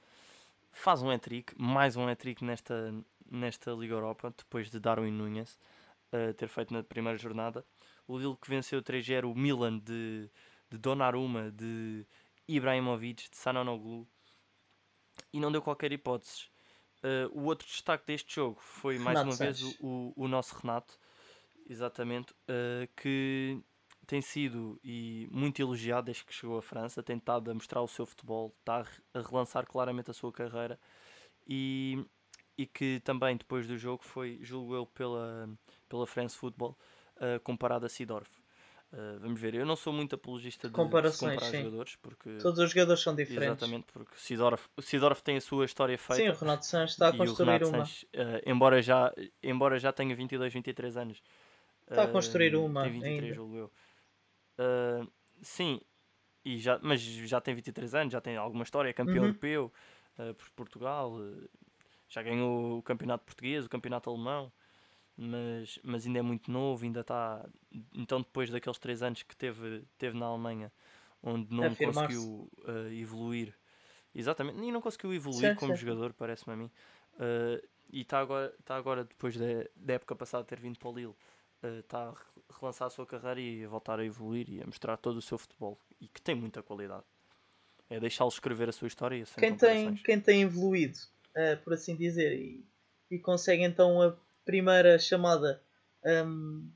faz 0.73 1.03
um 1.03 1.11
hat-trick, 1.11 1.53
mais 1.61 1.97
um 1.97 2.07
hat-trick 2.09 2.45
nesta, 2.45 2.95
nesta 3.31 3.73
Liga 3.73 3.95
Europa, 3.95 4.33
depois 4.37 4.71
de 4.71 4.81
Darwin 4.81 5.11
Núñez 5.13 5.59
eh, 6.13 6.33
ter 6.33 6.49
feito 6.49 6.73
na 6.73 6.83
primeira 6.83 7.19
jornada. 7.19 7.65
O 8.07 8.17
Lille 8.19 8.37
que 8.41 8.49
venceu 8.49 8.81
3-0 8.83 9.31
o 9.31 9.35
Milan 9.35 9.79
de, 9.79 10.31
de 10.71 10.79
Donnarumma, 10.79 11.51
de 11.51 12.07
Ibrahimovic, 12.47 13.29
de 13.31 13.37
Sanonoglu 13.37 14.07
e 15.33 15.41
não 15.41 15.53
deu 15.53 15.61
qualquer 15.61 15.93
hipótese. 15.93 16.47
Eh, 17.03 17.29
o 17.33 17.43
outro 17.45 17.67
destaque 17.67 18.07
deste 18.07 18.35
jogo 18.37 18.59
foi 18.61 18.99
mais 18.99 19.19
Renato 19.19 19.29
uma 19.31 19.37
vez 19.37 19.59
Sanches. 19.59 19.81
o, 19.81 20.13
o, 20.17 20.25
o 20.25 20.29
nosso 20.29 20.57
Renato, 20.57 20.99
exatamente, 21.69 22.35
eh, 22.49 22.89
que 22.97 23.61
tem 24.07 24.21
sido 24.23 24.81
e 24.83 25.29
muito 25.31 25.61
elogiado 25.61 26.07
desde 26.07 26.25
que 26.25 26.35
chegou 26.35 26.59
à 26.59 26.63
França, 26.63 27.03
tem 27.03 27.17
estado 27.19 27.51
a 27.51 27.55
mostrar 27.55 27.83
o 27.83 27.89
seu 27.89 28.07
futebol, 28.07 28.55
está 28.61 28.77
a 28.79 28.83
re- 28.83 29.03
a 29.15 29.21
relançar 29.21 29.67
claramente 29.67 30.11
a 30.11 30.15
sua 30.15 30.33
carreira 30.33 30.79
e, 31.47 32.05
e 32.57 32.67
que 32.67 33.01
também 33.05 33.37
depois 33.37 33.67
do 33.67 33.77
jogo 33.79 34.03
foi, 34.05 34.39
julgo 34.43 34.75
eu, 34.75 34.87
pela, 34.87 35.49
pela 35.89 36.07
France 36.07 36.37
Football, 36.37 36.77
eh, 37.21 37.39
comparado 37.41 37.87
a 37.87 37.89
Sidorf. 37.89 38.31
Eh, 38.93 39.19
vamos 39.21 39.39
ver, 39.41 39.55
eu 39.55 39.67
não 39.67 39.77
sou 39.77 39.93
muito 39.93 40.15
apologista 40.15 40.67
de, 40.69 40.73
de 40.73 40.77
Comparações, 40.77 41.35
comparar 41.35 41.51
sim. 41.51 41.65
jogadores, 41.65 41.97
porque 41.97 42.31
Todos 42.41 42.59
os 42.61 42.71
jogadores 42.71 43.03
são 43.03 43.15
diferentes. 43.15 43.63
exatamente, 43.63 43.87
porque 43.93 44.15
Sidorf, 44.17 44.69
Sidorf 44.81 45.23
tem 45.23 45.37
a 45.37 45.41
sua 45.41 45.65
história 45.67 45.99
feita. 45.99 46.23
Sim, 46.23 46.29
o 46.31 46.35
Renato 46.35 46.65
Sanches 46.67 46.93
está 46.93 47.09
a 47.09 47.13
construir 47.13 47.63
uma. 47.65 47.85
Sanches, 47.85 48.07
eh, 48.15 48.43
embora, 48.47 48.81
já, 48.81 49.13
embora 49.43 49.79
já 49.79 49.93
tenha 49.93 50.15
22, 50.17 50.53
23 50.53 50.97
anos, 50.97 51.23
Está 51.91 52.05
a 52.05 52.09
construir 52.09 52.55
uma 52.57 52.83
Tem 52.83 52.93
23, 52.93 53.35
ainda. 53.35 53.37
julgo 53.37 53.57
eu. 53.57 53.73
Eh, 54.59 55.07
sim, 55.43 55.81
e 56.45 56.59
já, 56.59 56.79
mas 56.83 57.01
já 57.03 57.41
tem 57.41 57.55
23 57.55 57.95
anos, 57.95 58.13
já 58.13 58.21
tem 58.21 58.37
alguma 58.37 58.65
história, 58.65 58.91
é 58.91 58.93
campeão 58.95 59.25
Uhum. 59.25 59.27
europeu 59.27 59.73
eh, 60.19 60.33
por 60.35 60.51
Portugal, 60.53 61.17
eh, 61.23 61.49
já 62.09 62.23
ganhou 62.23 62.79
o 62.79 62.83
campeonato 62.83 63.25
português, 63.25 63.67
o 63.67 63.69
campeonato 63.71 64.11
alemão, 64.11 64.53
mas, 65.17 65.79
mas 65.85 66.07
ainda 66.07 66.21
é 66.21 66.23
muito 66.23 66.51
novo, 66.51 66.85
ainda 66.85 67.01
está. 67.01 67.49
Então, 67.95 68.21
depois 68.23 68.51
daqueles 68.51 68.79
3 68.79 69.03
anos 69.03 69.23
que 69.25 69.37
teve, 69.37 69.85
teve 69.99 70.19
na 70.19 70.27
Alemanha, 70.27 70.73
onde 71.23 71.55
não 71.55 71.75
conseguiu 71.75 72.51
eh, 72.67 72.95
evoluir, 72.97 73.55
exatamente, 74.15 74.61
e 74.63 74.73
não 74.73 74.81
conseguiu 74.83 75.15
evoluir 75.15 75.53
Certo, 75.53 75.55
como 75.55 75.75
certo. 75.75 75.77
jogador, 75.77 76.15
parece-me 76.15 76.55
a 76.55 76.57
mim. 76.57 76.73
E 77.91 78.03
está 78.03 78.21
agora, 78.21 78.55
tá 78.65 78.77
agora, 78.77 79.05
depois 79.05 79.37
da, 79.37 79.47
da 79.75 79.95
época 79.95 80.15
passada 80.15 80.45
ter 80.45 80.61
vindo 80.61 80.79
para 80.79 80.89
o 80.89 80.95
Lille, 80.95 81.15
está 81.63 82.09
a 82.09 82.11
re- 82.11 82.17
relançar 82.59 82.87
a 82.87 82.91
sua 82.91 83.07
carreira 83.07 83.41
e 83.41 83.65
a 83.65 83.69
voltar 83.69 83.99
a 83.99 84.05
evoluir 84.05 84.49
e 84.49 84.63
a 84.63 84.67
mostrar 84.67 84.97
todo 84.97 85.17
o 85.17 85.23
seu 85.23 85.39
futebol 85.39 85.79
e 86.01 86.09
que 86.09 86.21
tem 86.21 86.35
muita 86.35 86.63
qualidade. 86.63 87.05
É 87.91 87.99
deixá-lo 87.99 88.29
escrever 88.29 88.69
a 88.69 88.73
sua 88.73 88.87
história 88.89 89.25
Quem 89.39 89.57
tem, 89.57 89.95
quem 89.97 90.21
tem 90.21 90.43
evoluído, 90.43 90.99
eh, 91.35 91.57
por 91.57 91.73
assim 91.73 91.97
dizer, 91.97 92.33
e, 92.39 92.65
e 93.11 93.19
consegue 93.19 93.63
então 93.63 94.03
a 94.03 94.15
primeira 94.45 94.99
chamada 94.99 95.63
hum, 96.27 96.71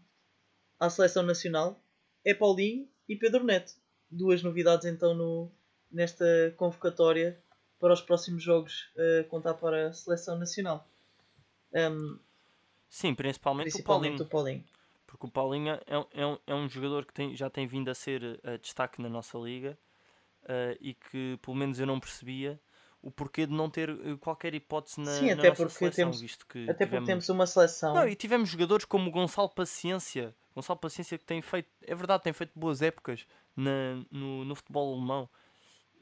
à 0.81 0.89
seleção 0.89 1.23
nacional 1.23 1.79
é 2.25 2.35
Paulinho 2.35 2.89
e 3.09 3.15
Pedro 3.17 3.45
Neto. 3.45 3.75
Duas 4.11 4.43
novidades 4.43 4.87
então 4.87 5.15
no, 5.15 5.51
nesta 5.91 6.55
convocatória 6.57 7.39
para 7.79 7.93
os 7.93 8.01
próximos 8.01 8.43
jogos 8.43 8.91
a 8.97 9.25
contar 9.25 9.55
para 9.55 9.89
a 9.89 9.93
seleção 9.93 10.39
nacional. 10.39 10.87
Hum, 11.75 12.19
Sim, 12.89 13.15
principalmente, 13.15 13.71
principalmente 13.71 14.23
o 14.23 14.27
Paulinho. 14.27 14.27
o 14.27 14.27
Paulinho. 14.27 14.72
Porque 15.13 15.27
o 15.27 15.31
Paulinho 15.31 15.79
é, 15.87 15.99
um- 15.99 16.07
é, 16.15 16.27
um, 16.27 16.39
é 16.47 16.55
um 16.55 16.69
jogador 16.71 17.05
que 17.05 17.13
tem- 17.13 17.37
já 17.37 17.51
tem 17.51 17.67
vindo 17.67 17.91
a 17.91 17.95
ser 17.95 18.41
eh, 18.43 18.57
destaque 18.57 19.01
na 19.03 19.11
nossa 19.11 19.37
liga 19.37 19.79
eh, 20.49 20.79
e 20.81 20.95
que 20.95 21.39
pelo 21.43 21.55
menos 21.55 21.79
eu 21.79 21.87
não 21.87 22.01
percebia 22.01 22.59
o 23.03 23.11
porquê 23.11 23.47
de 23.47 23.53
não 23.53 23.69
ter 23.69 23.91
eh, 23.91 24.17
qualquer 24.19 24.55
hipótese 24.55 24.99
na, 25.01 25.11
Sim, 25.13 25.31
até 25.33 25.51
porque 25.51 25.71
seleção, 25.75 25.91
temos- 26.05 26.21
visto 26.21 26.47
que 26.47 26.63
Até 26.65 26.73
porque 26.87 26.87
tivemos- 26.87 27.07
temos 27.07 27.29
uma 27.29 27.47
seleção. 27.47 27.95
Não, 27.95 28.09
e 28.09 28.17
tivemos 28.17 28.49
jogadores 28.49 28.87
como 28.87 29.11
o 29.11 29.13
Gonçalo 29.13 29.51
Paciência. 29.51 30.35
Gonçalo 30.55 30.79
Paciência 30.79 31.19
que 31.19 31.25
tem 31.27 31.43
feito, 31.43 31.69
é 31.83 31.95
verdade, 31.95 32.23
tem 32.23 32.33
feito 32.33 32.53
boas 32.59 32.81
épocas 32.81 33.27
na, 33.55 34.03
no, 34.11 34.47
no 34.47 34.55
futebol 34.55 34.95
alemão. 34.97 35.29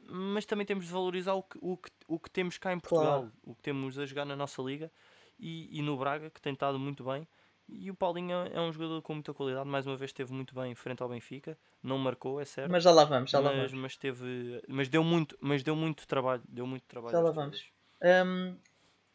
Mas 0.07 0.44
também 0.46 0.64
temos 0.64 0.87
de 0.87 0.92
valorizar 0.92 1.35
o 1.35 1.42
que, 1.42 1.59
o 1.61 1.77
que, 1.77 1.90
o 2.07 2.18
que 2.18 2.31
temos 2.31 2.59
cá 2.59 2.73
em 2.73 2.79
Portugal, 2.79 3.20
Claro. 3.23 3.33
o 3.44 3.55
que 3.57 3.62
temos 3.62 3.99
a 3.99 4.07
jogar 4.07 4.25
na 4.25 4.37
nossa 4.37 4.61
liga 4.62 4.90
e, 5.38 5.79
e 5.79 5.83
no 5.83 5.96
Braga, 5.96 6.31
que 6.31 6.40
tem 6.40 6.53
estado 6.53 6.79
muito 6.79 7.03
bem. 7.05 7.27
E 7.73 7.91
o 7.91 7.95
Paulinho 7.95 8.37
é 8.47 8.55
é 8.55 8.61
um 8.61 8.73
jogador 8.73 9.01
com 9.03 9.15
muita 9.15 9.33
qualidade, 9.33 9.69
mais 9.69 9.87
uma 9.87 9.97
vez 9.97 10.11
esteve 10.11 10.33
muito 10.33 10.55
bem 10.55 10.73
em 10.73 10.75
frente 10.75 11.03
ao 11.03 11.09
Benfica, 11.09 11.59
não 11.83 11.99
marcou, 11.99 12.41
é 12.41 12.45
certo. 12.45 12.71
Mas 12.71 12.83
já 12.83 12.91
lá 12.91 13.05
vamos, 13.05 13.31
já 13.31 13.39
lá 13.39 13.53
mas, 13.53 13.71
vamos. 13.71 13.83
mas 13.83 13.97
teve, 13.97 14.63
mas 14.69 14.89
deu 14.89 15.05
muito, 15.05 15.37
mas 15.41 15.63
deu 15.63 15.77
muito 15.77 16.07
trabalho, 16.07 16.43
deu 16.49 16.67
muito 16.67 16.85
trabalho. 16.87 17.13
Já 17.13 17.21
lá 17.21 17.31
vamos. 17.31 17.65
Um, 18.03 18.57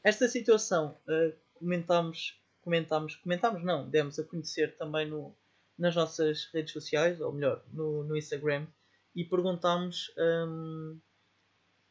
esta 0.04 0.28
situação 0.28 0.98
uh, 1.08 1.34
comentámos, 1.56 2.40
comentámos, 2.62 3.16
comentámos 3.16 3.64
não, 3.64 3.90
demos 3.90 4.20
a 4.20 4.24
conhecer 4.24 4.78
também 4.78 5.08
no, 5.08 5.36
nas 5.78 5.96
nossas 5.96 6.46
redes 6.54 6.72
sociais, 6.74 7.20
ou 7.20 7.32
melhor, 7.32 7.64
no, 7.72 8.04
no 8.04 8.16
Instagram, 8.16 8.68
e 9.16 9.24
perguntámos. 9.24 10.12
Um, 10.18 11.00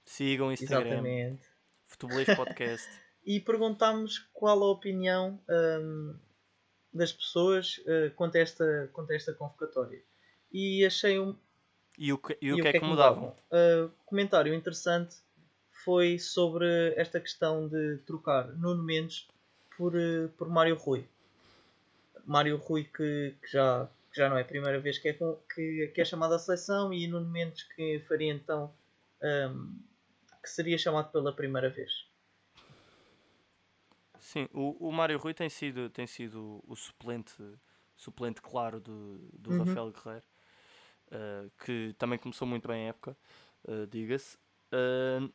Sigam 0.04 0.48
o 0.48 0.52
Instagram. 0.52 0.90
Exatamente. 0.90 1.48
Futebolês 1.86 2.36
Podcast. 2.36 2.88
e 3.24 3.40
perguntámos 3.40 4.18
qual 4.32 4.62
a 4.62 4.70
opinião 4.70 5.40
um, 5.48 6.14
das 6.94 7.12
pessoas 7.12 7.78
uh, 7.78 8.14
quanto, 8.14 8.36
a 8.36 8.40
esta, 8.40 8.88
quanto 8.92 9.10
a 9.10 9.16
esta 9.16 9.32
convocatória. 9.32 10.02
E 10.52 10.84
achei 10.84 11.18
um. 11.18 11.36
E 11.98 12.12
o 12.12 12.18
que, 12.18 12.36
e 12.40 12.52
o, 12.52 12.58
e 12.58 12.62
que, 12.62 12.68
é 12.68 12.70
que, 12.70 12.76
é 12.76 12.80
que 12.80 12.86
mudavam? 12.86 13.34
Uh, 13.50 13.90
comentário 14.06 14.54
interessante 14.54 15.16
foi 15.84 16.18
sobre 16.18 16.94
esta 16.96 17.20
questão 17.20 17.68
de 17.68 17.98
trocar 18.06 18.46
Nuno 18.56 18.82
Mendes 18.82 19.28
por, 19.76 19.94
uh, 19.94 20.28
por 20.36 20.48
Mário 20.48 20.76
Rui. 20.76 21.06
Mário 22.24 22.56
Rui 22.56 22.84
que, 22.84 23.34
que, 23.42 23.52
já, 23.52 23.88
que 24.12 24.18
já 24.18 24.30
não 24.30 24.38
é 24.38 24.42
a 24.42 24.46
primeira 24.46 24.78
vez 24.80 24.98
que 24.98 25.08
é, 25.08 25.12
que, 25.12 25.92
que 25.94 26.00
é 26.00 26.04
chamado 26.04 26.34
à 26.34 26.38
seleção 26.38 26.92
e 26.92 27.06
Nuno 27.06 27.28
Mendes 27.28 27.64
que 27.64 28.00
faria 28.08 28.32
então 28.32 28.72
um, 29.22 29.78
que 30.42 30.50
seria 30.50 30.78
chamado 30.78 31.10
pela 31.10 31.34
primeira 31.34 31.68
vez. 31.68 32.06
Sim, 34.24 34.48
o, 34.54 34.88
o 34.88 34.90
Mário 34.90 35.18
Rui 35.18 35.34
tem 35.34 35.50
sido, 35.50 35.90
tem 35.90 36.06
sido 36.06 36.64
o 36.66 36.74
suplente, 36.74 37.36
suplente 37.94 38.40
claro 38.40 38.80
do, 38.80 39.18
do 39.34 39.50
uhum. 39.50 39.58
Rafael 39.58 39.92
Guerreiro, 39.92 40.26
uh, 41.08 41.52
que 41.62 41.94
também 41.98 42.18
começou 42.18 42.48
muito 42.48 42.66
bem 42.66 42.86
a 42.86 42.88
época, 42.88 43.14
uh, 43.68 43.86
diga-se. 43.86 44.38
Uh, 44.72 45.30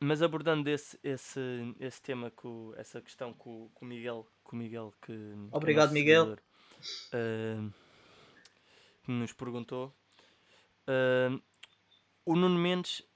mas 0.00 0.22
abordando 0.22 0.68
esse, 0.68 0.98
esse, 1.04 1.40
esse 1.78 2.02
tema, 2.02 2.32
com, 2.32 2.74
essa 2.76 3.00
questão 3.00 3.32
com, 3.32 3.70
com 3.72 3.84
o 3.84 3.88
Miguel, 3.88 4.26
com 4.42 4.56
Miguel 4.56 4.92
que, 5.00 5.12
Obrigado, 5.52 5.90
que 5.90 5.94
Miguel. 5.94 6.24
Seguidor, 6.24 7.72
que 9.04 9.12
nos 9.12 9.32
perguntou. 9.32 9.94
o 12.26 12.34
Nuno 12.34 12.58
Mendes 12.58 13.08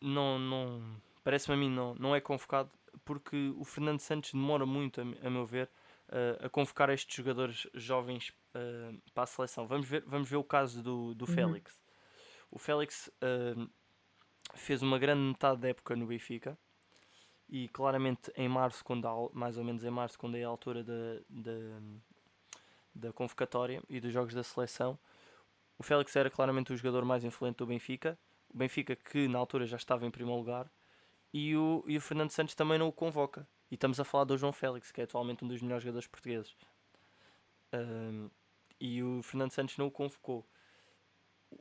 não, 0.00 0.38
não 0.38 1.00
parece-me 1.22 1.54
a 1.54 1.58
mim 1.58 1.68
não, 1.68 1.94
não 1.96 2.16
é 2.16 2.20
convocado 2.20 2.70
porque 3.06 3.54
o 3.56 3.64
Fernando 3.64 4.00
Santos 4.00 4.32
demora 4.32 4.66
muito, 4.66 5.00
a, 5.00 5.30
meu 5.30 5.46
ver, 5.46 5.70
uh, 6.08 6.44
a 6.44 6.50
convocar 6.50 6.90
estes 6.90 7.14
jogadores 7.16 7.66
jovens 7.72 8.30
uh, 8.54 9.00
para 9.14 9.22
a 9.22 9.26
seleção. 9.26 9.66
Vamos 9.66 9.88
ver, 9.88 10.02
vamos 10.04 10.28
ver 10.28 10.36
o 10.36 10.44
caso 10.44 10.82
do, 10.82 11.14
do 11.14 11.24
uhum. 11.24 11.34
Félix. 11.34 11.80
O 12.50 12.58
Félix 12.58 13.08
uh, 13.22 13.70
fez 14.56 14.82
uma 14.82 14.98
grande 14.98 15.22
metade 15.22 15.60
da 15.60 15.68
época 15.68 15.94
no 15.94 16.06
Benfica 16.06 16.58
e 17.48 17.68
claramente 17.68 18.32
em 18.36 18.48
março, 18.48 18.84
quando 18.84 19.06
há, 19.06 19.14
mais 19.32 19.56
ou 19.56 19.62
menos 19.62 19.84
em 19.84 19.90
março, 19.90 20.18
quando 20.18 20.36
é 20.36 20.42
a 20.42 20.48
altura 20.48 20.82
da, 20.82 21.20
da, 21.30 21.80
da 22.92 23.12
convocatória 23.12 23.80
e 23.88 24.00
dos 24.00 24.12
jogos 24.12 24.34
da 24.34 24.42
seleção, 24.42 24.98
o 25.78 25.84
Félix 25.84 26.16
era 26.16 26.28
claramente 26.28 26.72
o 26.72 26.76
jogador 26.76 27.04
mais 27.04 27.22
influente 27.22 27.58
do 27.58 27.66
Benfica. 27.66 28.18
O 28.52 28.58
Benfica 28.58 28.96
que 28.96 29.28
na 29.28 29.38
altura 29.38 29.64
já 29.64 29.76
estava 29.76 30.04
em 30.04 30.10
primeiro 30.10 30.40
lugar 30.40 30.68
e 31.36 31.54
o, 31.54 31.84
e 31.86 31.98
o 31.98 32.00
Fernando 32.00 32.30
Santos 32.30 32.54
também 32.54 32.78
não 32.78 32.88
o 32.88 32.92
convoca. 32.92 33.46
E 33.70 33.74
estamos 33.74 34.00
a 34.00 34.04
falar 34.04 34.24
do 34.24 34.38
João 34.38 34.54
Félix, 34.54 34.90
que 34.90 35.02
é 35.02 35.04
atualmente 35.04 35.44
um 35.44 35.48
dos 35.48 35.60
melhores 35.60 35.82
jogadores 35.82 36.08
portugueses. 36.08 36.56
Um, 37.74 38.30
e 38.80 39.02
o 39.02 39.22
Fernando 39.22 39.50
Santos 39.50 39.76
não 39.76 39.88
o 39.88 39.90
convocou. 39.90 40.48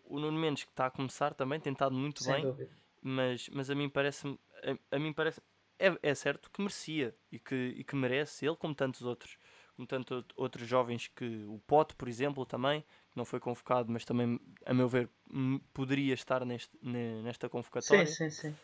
O 0.06 0.18
Nuno 0.18 0.40
Mendes, 0.40 0.64
que 0.64 0.70
está 0.70 0.86
a 0.86 0.90
começar 0.90 1.34
também, 1.34 1.60
tem 1.60 1.74
estado 1.74 1.94
muito 1.94 2.24
Sem 2.24 2.56
bem, 2.56 2.70
mas, 3.02 3.50
mas 3.50 3.70
a 3.70 3.76
mim 3.76 3.90
parece 3.90 4.26
a, 4.64 4.96
a 4.96 4.98
mim 5.00 5.12
parece 5.12 5.42
é, 5.78 5.94
é 6.02 6.16
certo 6.16 6.50
que 6.50 6.62
merecia 6.62 7.14
e 7.30 7.38
que, 7.38 7.76
e 7.78 7.84
que 7.84 7.98
merece, 7.98 8.46
ele 8.46 8.56
como 8.56 8.74
tantos 8.74 9.02
outros, 9.02 9.38
como 9.76 9.86
tantos 9.86 10.24
outros 10.38 10.66
jovens 10.66 11.10
que 11.10 11.44
o 11.50 11.60
Pote, 11.68 11.96
por 11.96 12.08
exemplo, 12.08 12.46
também, 12.46 12.80
que 13.12 13.18
não 13.18 13.26
foi 13.26 13.42
convocado, 13.42 13.92
mas 13.92 14.06
também, 14.06 14.40
a 14.66 14.74
meu 14.74 14.88
ver, 14.88 15.10
poderia 15.74 16.14
estar 16.14 16.46
neste, 16.46 16.72
nesta 16.82 17.50
convocatória. 17.50 18.06
Sim, 18.06 18.30
sim, 18.30 18.52
sim. 18.52 18.56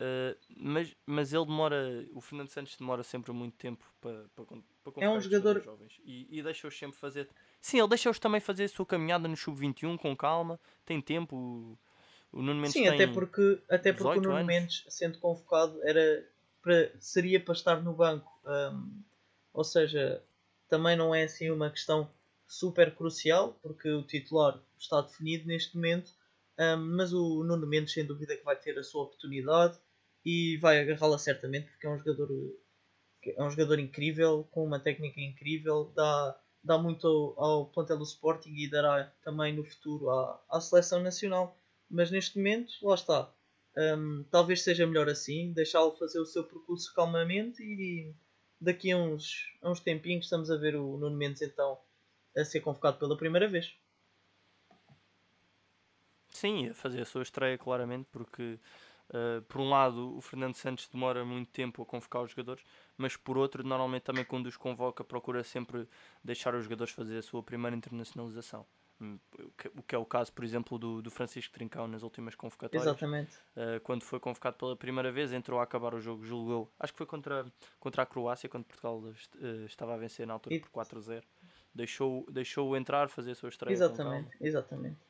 Uh, 0.00 0.38
mas, 0.56 0.96
mas 1.04 1.32
ele 1.32 1.44
demora, 1.44 2.06
o 2.14 2.20
Fernando 2.20 2.48
Santos 2.50 2.76
demora 2.76 3.02
sempre 3.02 3.32
muito 3.32 3.56
tempo 3.56 3.84
para, 4.00 4.26
para, 4.36 4.44
para 4.44 5.04
é 5.04 5.10
um 5.10 5.20
jogador 5.20 5.60
jovens 5.60 6.00
e, 6.04 6.38
e 6.38 6.40
deixa-os 6.40 6.78
sempre 6.78 6.96
fazer. 6.96 7.28
Sim, 7.60 7.80
ele 7.80 7.88
deixa-os 7.88 8.18
também 8.20 8.40
fazer 8.40 8.64
a 8.64 8.68
sua 8.68 8.86
caminhada 8.86 9.26
no 9.26 9.36
sub-21 9.36 9.98
com 9.98 10.16
calma, 10.16 10.60
tem 10.86 11.00
tempo. 11.00 11.34
O, 11.34 11.78
o 12.30 12.42
Nuno 12.42 12.60
Mendes 12.60 12.74
Sim, 12.74 12.86
até 12.86 13.08
porque, 13.08 13.60
até 13.68 13.92
porque 13.92 14.20
o 14.20 14.22
Nuno 14.22 14.36
anos. 14.36 14.46
Mendes, 14.46 14.84
sendo 14.88 15.18
convocado, 15.18 15.82
era 15.82 16.24
para, 16.62 16.92
seria 17.00 17.40
para 17.40 17.54
estar 17.54 17.82
no 17.82 17.92
banco. 17.92 18.30
Um, 18.46 19.02
ou 19.52 19.64
seja, 19.64 20.22
também 20.68 20.96
não 20.96 21.12
é 21.12 21.24
assim 21.24 21.50
uma 21.50 21.70
questão 21.70 22.08
super 22.46 22.94
crucial, 22.94 23.58
porque 23.60 23.90
o 23.90 24.04
titular 24.04 24.62
está 24.78 25.00
definido 25.00 25.48
neste 25.48 25.74
momento. 25.74 26.12
Um, 26.56 26.96
mas 26.96 27.12
o 27.12 27.42
Nuno 27.42 27.66
Mendes, 27.66 27.94
sem 27.94 28.06
dúvida, 28.06 28.36
que 28.36 28.44
vai 28.44 28.54
ter 28.54 28.78
a 28.78 28.84
sua 28.84 29.02
oportunidade 29.02 29.76
e 30.28 30.58
vai 30.58 30.78
agarrá-la 30.78 31.18
certamente 31.18 31.68
porque 31.70 31.86
é 31.86 31.90
um 31.90 31.98
jogador 31.98 32.28
é 33.26 33.42
um 33.42 33.50
jogador 33.50 33.78
incrível, 33.78 34.44
com 34.50 34.64
uma 34.64 34.78
técnica 34.78 35.20
incrível, 35.20 35.90
dá, 35.94 36.38
dá 36.62 36.78
muito 36.78 37.06
ao, 37.06 37.42
ao 37.42 37.66
plantel 37.66 37.98
do 37.98 38.04
Sporting 38.04 38.54
e 38.54 38.70
dará 38.70 39.12
também 39.22 39.54
no 39.54 39.64
futuro 39.64 40.10
à, 40.10 40.44
à 40.50 40.60
seleção 40.60 41.02
nacional. 41.02 41.58
Mas 41.90 42.10
neste 42.10 42.36
momento, 42.36 42.72
lá 42.82 42.94
está. 42.94 43.34
Um, 43.76 44.24
talvez 44.30 44.62
seja 44.62 44.86
melhor 44.86 45.08
assim, 45.08 45.52
deixá-lo 45.52 45.96
fazer 45.96 46.20
o 46.20 46.26
seu 46.26 46.44
percurso 46.44 46.92
calmamente 46.94 47.62
e 47.62 48.14
daqui 48.60 48.92
a 48.92 48.96
uns, 48.98 49.56
a 49.62 49.70
uns 49.70 49.80
tempinhos 49.80 50.26
estamos 50.26 50.50
a 50.50 50.56
ver 50.56 50.76
o 50.76 50.96
Nuno 50.96 51.16
Mendes 51.16 51.42
então 51.42 51.78
a 52.36 52.44
ser 52.44 52.60
convocado 52.60 52.98
pela 52.98 53.16
primeira 53.16 53.48
vez. 53.48 53.74
Sim, 56.28 56.68
a 56.68 56.74
fazer 56.74 57.00
a 57.00 57.04
sua 57.04 57.22
estreia 57.22 57.58
claramente 57.58 58.06
porque 58.12 58.58
Uh, 59.08 59.40
por 59.42 59.60
um 59.60 59.70
lado, 59.70 60.16
o 60.16 60.20
Fernando 60.20 60.54
Santos 60.54 60.88
demora 60.88 61.24
muito 61.24 61.50
tempo 61.50 61.82
a 61.82 61.86
convocar 61.86 62.22
os 62.22 62.30
jogadores, 62.30 62.62
mas 62.96 63.16
por 63.16 63.38
outro, 63.38 63.62
normalmente 63.62 64.02
também 64.02 64.24
quando 64.24 64.46
os 64.46 64.56
convoca, 64.56 65.02
procura 65.02 65.42
sempre 65.42 65.88
deixar 66.22 66.54
os 66.54 66.64
jogadores 66.64 66.92
fazer 66.92 67.18
a 67.18 67.22
sua 67.22 67.42
primeira 67.42 67.74
internacionalização. 67.74 68.66
Hum, 69.00 69.18
o 69.76 69.82
que 69.82 69.94
é 69.94 69.98
o 69.98 70.04
caso, 70.04 70.32
por 70.32 70.44
exemplo, 70.44 70.76
do, 70.76 71.00
do 71.00 71.10
Francisco 71.10 71.54
Trincão 71.54 71.86
nas 71.86 72.02
últimas 72.02 72.34
convocatórias. 72.34 72.84
Exatamente. 72.84 73.36
Uh, 73.56 73.80
quando 73.84 74.02
foi 74.02 74.18
convocado 74.18 74.56
pela 74.56 74.76
primeira 74.76 75.12
vez, 75.12 75.32
entrou 75.32 75.60
a 75.60 75.62
acabar 75.62 75.94
o 75.94 76.00
jogo, 76.00 76.24
julgo 76.24 76.50
eu. 76.50 76.72
Acho 76.80 76.92
que 76.92 76.98
foi 76.98 77.06
contra, 77.06 77.46
contra 77.78 78.02
a 78.02 78.06
Croácia, 78.06 78.48
quando 78.48 78.64
Portugal 78.64 78.98
uh, 78.98 79.64
estava 79.66 79.94
a 79.94 79.96
vencer 79.96 80.26
na 80.26 80.32
altura 80.34 80.56
e... 80.56 80.60
por 80.60 80.70
4-0. 80.70 81.22
Deixou-o 81.72 82.28
deixou 82.30 82.76
entrar, 82.76 83.08
fazer 83.08 83.32
a 83.32 83.34
sua 83.36 83.50
estreia. 83.50 83.72
Exatamente, 83.72 84.36
exatamente. 84.40 85.07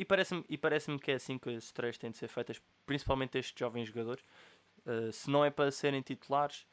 E 0.00 0.04
parece-me 0.06 0.42
e 0.48 0.56
parece 0.56 0.98
que 0.98 1.10
é 1.10 1.14
assim 1.16 1.36
que 1.36 1.50
as 1.50 1.64
estreias 1.64 1.98
têm 1.98 2.10
de 2.10 2.16
ser 2.16 2.26
feitas, 2.26 2.58
principalmente 2.86 3.36
estes 3.36 3.54
jovens 3.54 3.86
jogadores. 3.86 4.24
Uh, 4.86 5.12
se 5.12 5.28
não 5.28 5.44
é 5.44 5.50
para 5.50 5.70
serem 5.70 6.00
titulares, 6.00 6.64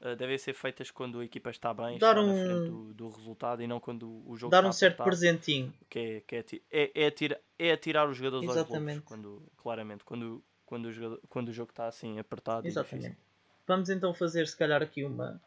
uh, 0.00 0.14
devem 0.14 0.38
ser 0.38 0.54
feitas 0.54 0.88
quando 0.92 1.18
a 1.18 1.24
equipa 1.24 1.50
está 1.50 1.74
bem, 1.74 1.98
Dar 1.98 2.16
está 2.16 2.20
um... 2.20 2.26
na 2.28 2.44
frente 2.44 2.70
do, 2.70 2.94
do, 2.94 3.08
resultado 3.08 3.60
e 3.60 3.66
não 3.66 3.80
quando 3.80 4.22
o 4.24 4.36
jogo 4.36 4.52
Dar 4.52 4.64
um 4.64 4.70
certo 4.70 5.02
presentinho. 5.02 5.74
Que 5.90 5.98
é, 5.98 6.20
que 6.20 6.36
é, 6.36 6.44
é, 6.70 6.92
é, 6.94 7.06
atirar, 7.08 7.40
é 7.58 7.72
atirar 7.72 8.08
os 8.08 8.16
jogadores 8.16 8.48
Exatamente. 8.48 8.98
aos 8.98 9.04
quando, 9.04 9.42
claramente, 9.56 10.04
quando, 10.04 10.40
quando, 10.64 10.84
o 10.84 10.92
jogador, 10.92 11.20
quando 11.28 11.48
o 11.48 11.52
jogo 11.52 11.70
está 11.72 11.88
assim 11.88 12.20
apertado 12.20 12.68
Exatamente. 12.68 13.18
Vamos 13.66 13.90
então 13.90 14.14
fazer 14.14 14.46
se 14.46 14.56
calhar 14.56 14.80
aqui 14.80 15.02
uma 15.02 15.42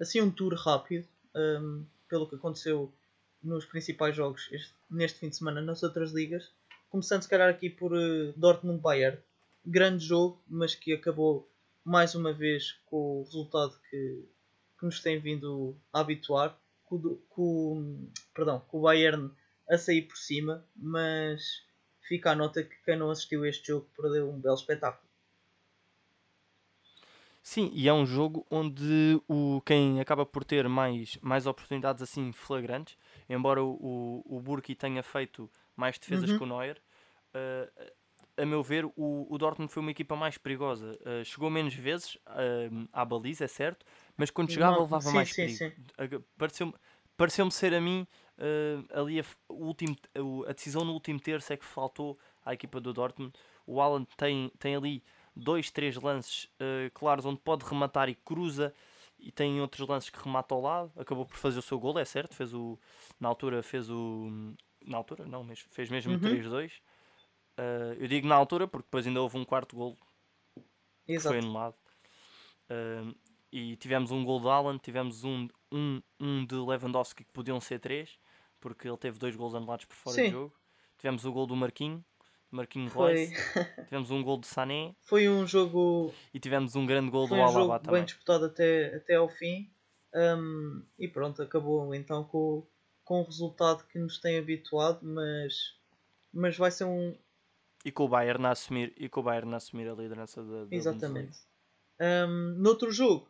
assim 0.00 0.22
um 0.22 0.30
tour 0.30 0.54
rápido 0.54 1.06
um, 1.34 1.84
pelo 2.08 2.26
que 2.26 2.36
aconteceu 2.36 2.90
nos 3.44 3.64
principais 3.64 4.16
jogos 4.16 4.48
este, 4.50 4.74
neste 4.90 5.20
fim 5.20 5.28
de 5.28 5.36
semana 5.36 5.60
nas 5.60 5.82
outras 5.82 6.12
ligas. 6.12 6.50
Começando 6.90 7.22
se 7.22 7.28
calhar 7.28 7.48
aqui 7.48 7.68
por 7.68 7.92
uh, 7.92 8.32
Dortmund 8.36 8.80
Bayern. 8.80 9.18
Grande 9.64 10.04
jogo, 10.04 10.42
mas 10.48 10.74
que 10.74 10.92
acabou 10.92 11.50
mais 11.84 12.14
uma 12.14 12.32
vez 12.32 12.72
com 12.86 13.20
o 13.20 13.24
resultado 13.24 13.78
que, 13.90 14.24
que 14.78 14.86
nos 14.86 15.00
tem 15.00 15.18
vindo 15.18 15.76
a 15.92 16.00
habituar. 16.00 16.58
Com, 16.84 17.16
com, 17.28 18.10
perdão, 18.34 18.60
com 18.60 18.78
o 18.78 18.82
Bayern 18.82 19.30
a 19.68 19.78
sair 19.78 20.02
por 20.02 20.16
cima, 20.16 20.64
mas 20.76 21.62
fica 22.06 22.30
a 22.30 22.34
nota 22.34 22.62
que 22.62 22.76
quem 22.84 22.96
não 22.98 23.10
assistiu 23.10 23.42
a 23.42 23.48
este 23.48 23.68
jogo 23.68 23.88
perdeu 23.96 24.30
um 24.30 24.40
belo 24.40 24.54
espetáculo. 24.54 25.08
Sim, 27.46 27.70
e 27.74 27.86
é 27.86 27.92
um 27.92 28.06
jogo 28.06 28.46
onde 28.50 29.20
o, 29.28 29.60
quem 29.66 30.00
acaba 30.00 30.24
por 30.24 30.42
ter 30.42 30.66
mais, 30.66 31.18
mais 31.20 31.46
oportunidades 31.46 32.02
assim 32.02 32.32
flagrantes 32.32 32.96
embora 33.28 33.62
o, 33.62 34.22
o, 34.24 34.40
Burki 34.40 34.74
tenha 34.74 35.02
feito 35.02 35.50
mais 35.76 35.98
defesas 35.98 36.30
uhum. 36.30 36.38
que 36.38 36.42
o 36.42 36.46
Neuer, 36.46 36.80
uh, 37.34 37.92
a 38.36 38.46
meu 38.46 38.62
ver, 38.62 38.86
o, 38.96 39.26
o 39.28 39.36
Dortmund 39.36 39.70
foi 39.70 39.82
uma 39.82 39.90
equipa 39.90 40.16
mais 40.16 40.38
perigosa. 40.38 40.98
Uh, 41.02 41.24
chegou 41.24 41.50
menos 41.50 41.74
vezes 41.74 42.14
uh, 42.14 42.88
à 42.92 43.04
baliza, 43.04 43.44
é 43.44 43.48
certo, 43.48 43.84
mas 44.16 44.30
quando 44.30 44.50
chegava 44.50 44.76
Não, 44.76 44.82
levava 44.82 45.02
sim, 45.02 45.14
mais 45.14 45.30
sim, 45.30 45.58
perigo. 45.58 45.76
Uh, 46.16 46.24
Pareceu-me 46.38 46.74
pareceu 47.16 47.48
ser 47.50 47.72
a 47.74 47.80
mim 47.80 48.08
ali 48.92 49.20
a, 49.20 49.24
último, 49.48 49.96
a 50.48 50.52
decisão 50.52 50.84
no 50.84 50.92
último 50.92 51.20
terço 51.20 51.52
é 51.52 51.56
que 51.56 51.64
faltou 51.64 52.18
à 52.44 52.52
equipa 52.52 52.80
do 52.80 52.92
Dortmund. 52.92 53.32
O 53.64 53.80
Alan 53.80 54.04
tem, 54.16 54.50
tem 54.58 54.74
ali 54.74 55.00
dois, 55.34 55.70
três 55.70 55.96
lances 55.96 56.44
uh, 56.60 56.90
claros 56.92 57.24
onde 57.24 57.40
pode 57.40 57.64
rematar 57.64 58.08
e 58.08 58.14
cruza 58.14 58.74
e 59.18 59.32
tem 59.32 59.60
outros 59.60 59.88
lances 59.88 60.10
que 60.10 60.22
remata 60.22 60.54
ao 60.54 60.60
lado. 60.60 60.92
Acabou 60.96 61.24
por 61.24 61.36
fazer 61.36 61.58
o 61.58 61.62
seu 61.62 61.78
gol, 61.78 61.98
é 61.98 62.04
certo. 62.04 62.34
Fez 62.34 62.52
o, 62.52 62.78
na 63.18 63.28
altura 63.28 63.62
fez 63.62 63.90
o. 63.90 64.54
Na 64.84 64.98
altura, 64.98 65.24
não, 65.24 65.42
mas 65.42 65.60
fez 65.60 65.88
mesmo 65.88 66.12
uhum. 66.12 66.20
3-2. 66.20 66.72
Uh, 67.56 67.94
eu 67.98 68.08
digo 68.08 68.26
na 68.26 68.34
altura 68.34 68.66
porque 68.66 68.86
depois 68.86 69.06
ainda 69.06 69.22
houve 69.22 69.38
um 69.38 69.44
quarto 69.44 69.76
gol 69.76 69.98
que 71.06 71.18
foi 71.20 71.38
anulado. 71.38 71.74
Uh, 72.68 73.14
e 73.50 73.76
tivemos 73.76 74.10
um 74.10 74.24
gol 74.24 74.40
de 74.40 74.48
Alan, 74.48 74.76
tivemos 74.78 75.22
um, 75.22 75.48
um, 75.70 76.02
um 76.18 76.44
de 76.44 76.56
Lewandowski 76.56 77.24
que 77.24 77.32
podiam 77.32 77.60
ser 77.60 77.78
três, 77.78 78.18
porque 78.60 78.88
ele 78.88 78.96
teve 78.96 79.18
dois 79.18 79.36
gols 79.36 79.54
anulados 79.54 79.84
por 79.84 79.94
fora 79.94 80.16
Sim. 80.16 80.24
do 80.24 80.30
jogo. 80.30 80.54
Tivemos 80.98 81.24
o 81.24 81.32
gol 81.32 81.46
do 81.46 81.54
Marquinho, 82.54 82.84
Marquinho 82.84 82.90
Royce. 82.90 83.34
tivemos 83.84 84.10
um 84.10 84.22
gol 84.22 84.38
de 84.38 84.46
Sané. 84.46 84.94
Foi 85.02 85.28
um 85.28 85.46
jogo. 85.46 86.12
E 86.32 86.38
tivemos 86.38 86.76
um 86.76 86.86
grande 86.86 87.10
gol 87.10 87.26
do 87.26 87.34
um 87.34 87.42
Alaba 87.42 87.52
jogo 87.52 87.78
também. 87.80 88.00
bem 88.00 88.04
disputado 88.04 88.44
até, 88.44 88.94
até 88.94 89.16
ao 89.16 89.28
fim. 89.28 89.70
Um, 90.14 90.82
e 90.98 91.08
pronto, 91.08 91.42
acabou 91.42 91.92
então 91.94 92.22
com, 92.24 92.64
com 93.02 93.20
o 93.20 93.24
resultado 93.24 93.84
que 93.88 93.98
nos 93.98 94.18
tem 94.18 94.38
habituado, 94.38 95.00
mas, 95.02 95.54
mas 96.32 96.56
vai 96.56 96.70
ser 96.70 96.84
um. 96.84 97.16
E 97.84 97.90
com 97.90 98.04
o 98.04 98.08
Bayern 98.08 98.46
a 98.46 98.50
assumir, 98.50 98.94
e 98.96 99.08
com 99.08 99.20
o 99.20 99.22
Bayern 99.24 99.52
a, 99.52 99.56
assumir 99.56 99.88
a 99.88 99.94
liderança 99.94 100.42
da, 100.42 100.64
da 100.64 100.74
Exatamente. 100.76 101.38
Um, 102.00 102.54
noutro 102.58 102.92
jogo, 102.92 103.28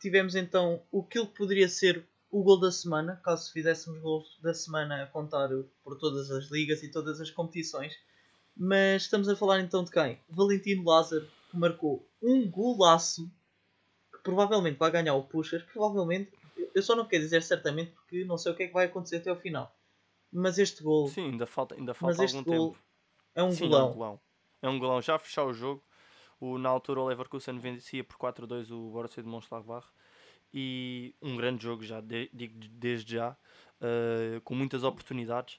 tivemos 0.00 0.34
então 0.34 0.82
o 0.90 1.04
que 1.04 1.24
poderia 1.26 1.68
ser 1.68 2.04
o 2.30 2.42
gol 2.42 2.58
da 2.58 2.72
semana, 2.72 3.20
caso 3.22 3.52
fizéssemos 3.52 4.00
gols 4.00 4.40
da 4.42 4.54
semana 4.54 5.02
a 5.02 5.06
contar 5.06 5.48
por 5.84 5.98
todas 5.98 6.30
as 6.30 6.50
ligas 6.50 6.82
e 6.82 6.90
todas 6.90 7.20
as 7.20 7.30
competições. 7.30 7.94
Mas 8.56 9.02
estamos 9.02 9.28
a 9.28 9.36
falar 9.36 9.60
então 9.60 9.82
de 9.84 9.90
quem? 9.90 10.18
Valentino 10.28 10.84
Lázaro, 10.84 11.28
que 11.50 11.56
marcou 11.56 12.06
um 12.22 12.48
golaço, 12.50 13.30
que 14.12 14.22
provavelmente 14.22 14.78
vai 14.78 14.90
ganhar 14.90 15.14
o 15.14 15.24
Puxas, 15.24 15.62
provavelmente, 15.62 16.30
eu 16.74 16.82
só 16.82 16.94
não 16.94 17.06
quero 17.06 17.22
dizer 17.22 17.42
certamente 17.42 17.92
porque 17.92 18.24
não 18.24 18.38
sei 18.38 18.52
o 18.52 18.54
que 18.54 18.64
é 18.64 18.66
que 18.66 18.72
vai 18.72 18.86
acontecer 18.86 19.16
até 19.16 19.30
ao 19.30 19.36
final. 19.36 19.74
Mas 20.32 20.58
este 20.58 20.82
gol. 20.82 21.08
Sim, 21.08 21.32
ainda 21.32 21.46
falta, 21.46 21.74
ainda 21.74 21.92
falta 21.92 22.16
mas 22.16 22.32
este 22.32 22.42
gol 22.42 22.72
tempo. 22.72 22.84
É 23.34 23.42
um 23.42 23.52
Sim, 23.52 23.68
golão. 23.68 23.80
É 23.80 23.90
um 23.90 23.92
golão. 23.92 24.20
É 24.62 24.68
um 24.68 24.78
golão. 24.78 25.02
Já 25.02 25.16
a 25.16 25.18
fechar 25.18 25.44
o 25.44 25.52
jogo, 25.52 25.84
o, 26.40 26.58
na 26.58 26.68
altura 26.68 27.00
o 27.00 27.06
Leverkusen 27.06 27.58
vencia 27.58 28.02
por 28.04 28.16
4-2 28.16 28.70
o 28.70 28.90
Borussia 28.90 29.22
de 29.22 29.28
Mönchengladbach 29.28 29.86
e 30.52 31.14
um 31.22 31.36
grande 31.36 31.62
jogo 31.62 31.82
já, 31.82 32.00
de, 32.00 32.30
digo 32.32 32.58
desde 32.70 33.14
já, 33.14 33.30
uh, 33.30 34.40
com 34.42 34.54
muitas 34.54 34.84
oportunidades. 34.84 35.58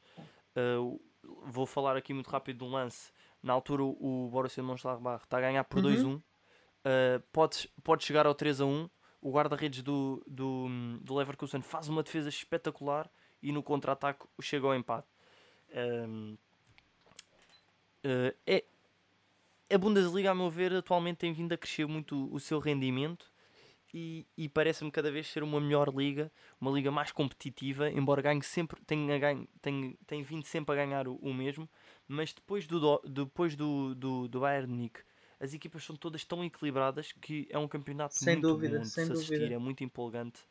Uh, 0.56 1.02
vou 1.46 1.66
falar 1.66 1.96
aqui 1.96 2.14
muito 2.14 2.30
rápido 2.30 2.60
de 2.60 2.64
um 2.64 2.72
lance. 2.72 3.12
Na 3.42 3.54
altura 3.54 3.84
o 3.84 4.30
Borussia 4.32 4.64
Mönchengladbach 4.64 5.24
está 5.24 5.38
a 5.38 5.42
ganhar 5.42 5.64
por 5.64 5.84
uhum. 5.84 5.92
2-1, 5.92 6.18
uh, 6.18 6.24
pode, 7.32 7.70
pode 7.84 8.04
chegar 8.04 8.26
ao 8.26 8.36
3-1. 8.36 8.90
O 9.22 9.32
guarda-redes 9.32 9.82
do, 9.82 10.22
do, 10.28 10.68
do 11.02 11.16
Leverkusen 11.16 11.62
faz 11.62 11.88
uma 11.88 12.04
defesa 12.04 12.28
espetacular 12.28 13.10
e 13.42 13.52
no 13.52 13.64
contra-ataque 13.64 14.26
chega 14.42 14.68
ao 14.68 14.76
empate. 14.76 15.08
Um, 15.74 16.38
uh, 18.06 18.36
é, 18.46 18.64
a 19.72 19.78
Bundesliga, 19.78 20.32
a 20.32 20.36
meu 20.36 20.50
ver, 20.50 20.74
atualmente 20.74 21.18
tem 21.18 21.34
vindo 21.34 21.54
a 21.54 21.58
crescer 21.58 21.88
muito 21.88 22.30
o 22.34 22.40
seu 22.40 22.60
rendimento 22.60 23.33
e, 23.94 24.26
e 24.36 24.50
parece-me 24.50 24.90
cada 24.92 25.12
vez 25.12 25.28
ser 25.28 25.44
uma 25.44 25.62
melhor 25.62 25.94
liga, 25.94 26.32
uma 26.60 26.72
liga 26.72 26.92
mais 26.92 27.12
competitiva, 27.12 27.90
embora 27.90 28.22
ganhe 28.22 28.42
sempre, 28.42 28.82
tenha, 28.86 29.20
ganho, 29.20 29.48
tenha, 29.62 29.94
tenha 30.08 30.24
vindo 30.24 30.46
sempre 30.46 30.74
a 30.74 30.76
ganhar 30.76 31.08
o, 31.08 31.16
o 31.16 31.34
mesmo, 31.34 31.70
mas 32.08 32.34
depois 32.34 32.66
do, 32.66 33.00
depois 33.06 33.56
do, 33.56 33.94
do, 33.94 34.28
do 34.28 34.40
Bayern 34.40 34.68
Munique, 34.68 35.02
as 35.40 35.54
equipas 35.54 35.84
são 35.84 35.96
todas 35.96 36.24
tão 36.24 36.44
equilibradas 36.44 37.12
que 37.12 37.48
é 37.52 37.58
um 37.58 37.68
campeonato 37.68 38.16
sem 38.16 38.36
muito 38.36 38.48
dúvida, 38.48 38.78
bom 38.78 38.84
de 38.84 38.90
se 38.90 39.02
assistir, 39.02 39.38
dúvida. 39.38 39.56
é 39.56 39.58
muito 39.58 39.84
empolgante 39.84 40.42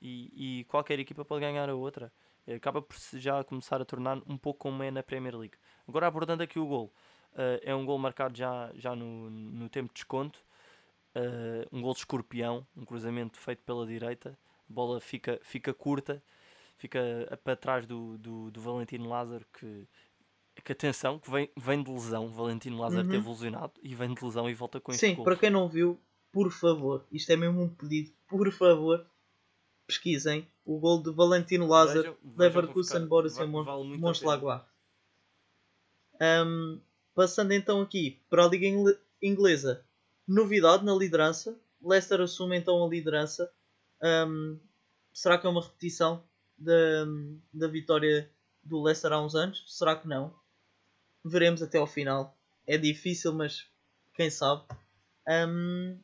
e, 0.00 0.60
e 0.60 0.64
qualquer 0.64 0.98
equipa 0.98 1.24
pode 1.24 1.40
ganhar 1.42 1.68
a 1.68 1.74
outra. 1.74 2.12
Acaba 2.56 2.82
por 2.82 2.96
já 3.12 3.44
começar 3.44 3.80
a 3.80 3.84
tornar 3.84 4.20
um 4.26 4.36
pouco 4.36 4.60
como 4.60 4.82
é 4.82 4.90
na 4.90 5.02
Premier 5.02 5.36
League. 5.36 5.56
Agora 5.86 6.06
abordando 6.06 6.42
aqui 6.42 6.58
o 6.58 6.66
gol, 6.66 6.92
Uh, 7.32 7.62
é 7.62 7.74
um 7.74 7.84
gol 7.84 7.96
marcado 7.98 8.36
já, 8.36 8.72
já 8.74 8.94
no, 8.96 9.30
no 9.30 9.68
tempo 9.68 9.88
de 9.88 9.94
desconto. 9.94 10.42
Uh, 11.14 11.66
um 11.72 11.82
gol 11.82 11.92
de 11.92 12.00
escorpião, 12.00 12.66
um 12.76 12.84
cruzamento 12.84 13.38
feito 13.38 13.62
pela 13.62 13.86
direita. 13.86 14.38
A 14.68 14.72
bola 14.72 15.00
fica, 15.00 15.40
fica 15.42 15.74
curta, 15.74 16.22
fica 16.76 17.00
para 17.42 17.56
trás 17.56 17.86
do, 17.86 18.16
do, 18.18 18.50
do 18.50 18.60
Valentino 18.60 19.08
Lázaro. 19.08 19.44
Que, 19.52 19.86
que 20.64 20.72
atenção, 20.72 21.18
que 21.18 21.30
vem, 21.30 21.50
vem 21.56 21.82
de 21.82 21.90
lesão. 21.90 22.28
Valentino 22.28 22.78
Lázaro 22.78 23.04
uhum. 23.04 23.10
teve 23.10 23.28
lesionado 23.28 23.72
e 23.82 23.94
vem 23.94 24.14
de 24.14 24.24
lesão 24.24 24.48
e 24.48 24.54
volta 24.54 24.80
com 24.80 24.92
Sim, 24.92 25.14
gol. 25.14 25.24
para 25.24 25.36
quem 25.36 25.50
não 25.50 25.68
viu, 25.68 25.98
por 26.30 26.50
favor, 26.52 27.04
isto 27.10 27.30
é 27.30 27.36
mesmo 27.36 27.62
um 27.62 27.68
pedido, 27.68 28.12
por 28.28 28.50
favor, 28.52 29.04
pesquisem 29.86 30.46
o 30.64 30.78
gol 30.78 31.02
de 31.02 31.10
Valentino 31.10 31.66
Lázaro, 31.66 32.16
Leverkusen 32.36 33.06
Borussia 33.06 33.46
Mönchengladbach. 33.46 34.64
Um, 36.20 36.80
Passando 37.14 37.52
então 37.52 37.80
aqui 37.80 38.18
para 38.30 38.44
a 38.44 38.48
Liga 38.48 38.66
Inglesa, 39.20 39.84
novidade 40.30 40.84
na 40.84 40.94
liderança. 40.94 41.58
Leicester 41.82 42.20
assume 42.20 42.56
então 42.56 42.84
a 42.84 42.88
liderança. 42.88 43.50
Um, 44.02 44.58
será 45.12 45.36
que 45.36 45.46
é 45.46 45.50
uma 45.50 45.62
repetição 45.62 46.22
da, 46.56 47.04
da 47.52 47.66
vitória 47.66 48.30
do 48.62 48.80
Leicester 48.80 49.12
há 49.12 49.20
uns 49.20 49.34
anos? 49.34 49.64
Será 49.66 49.96
que 49.96 50.06
não? 50.06 50.32
Veremos 51.24 51.62
até 51.62 51.78
ao 51.78 51.86
final. 51.86 52.36
É 52.66 52.78
difícil, 52.78 53.32
mas 53.32 53.66
quem 54.14 54.30
sabe. 54.30 54.62
Um, 55.28 55.98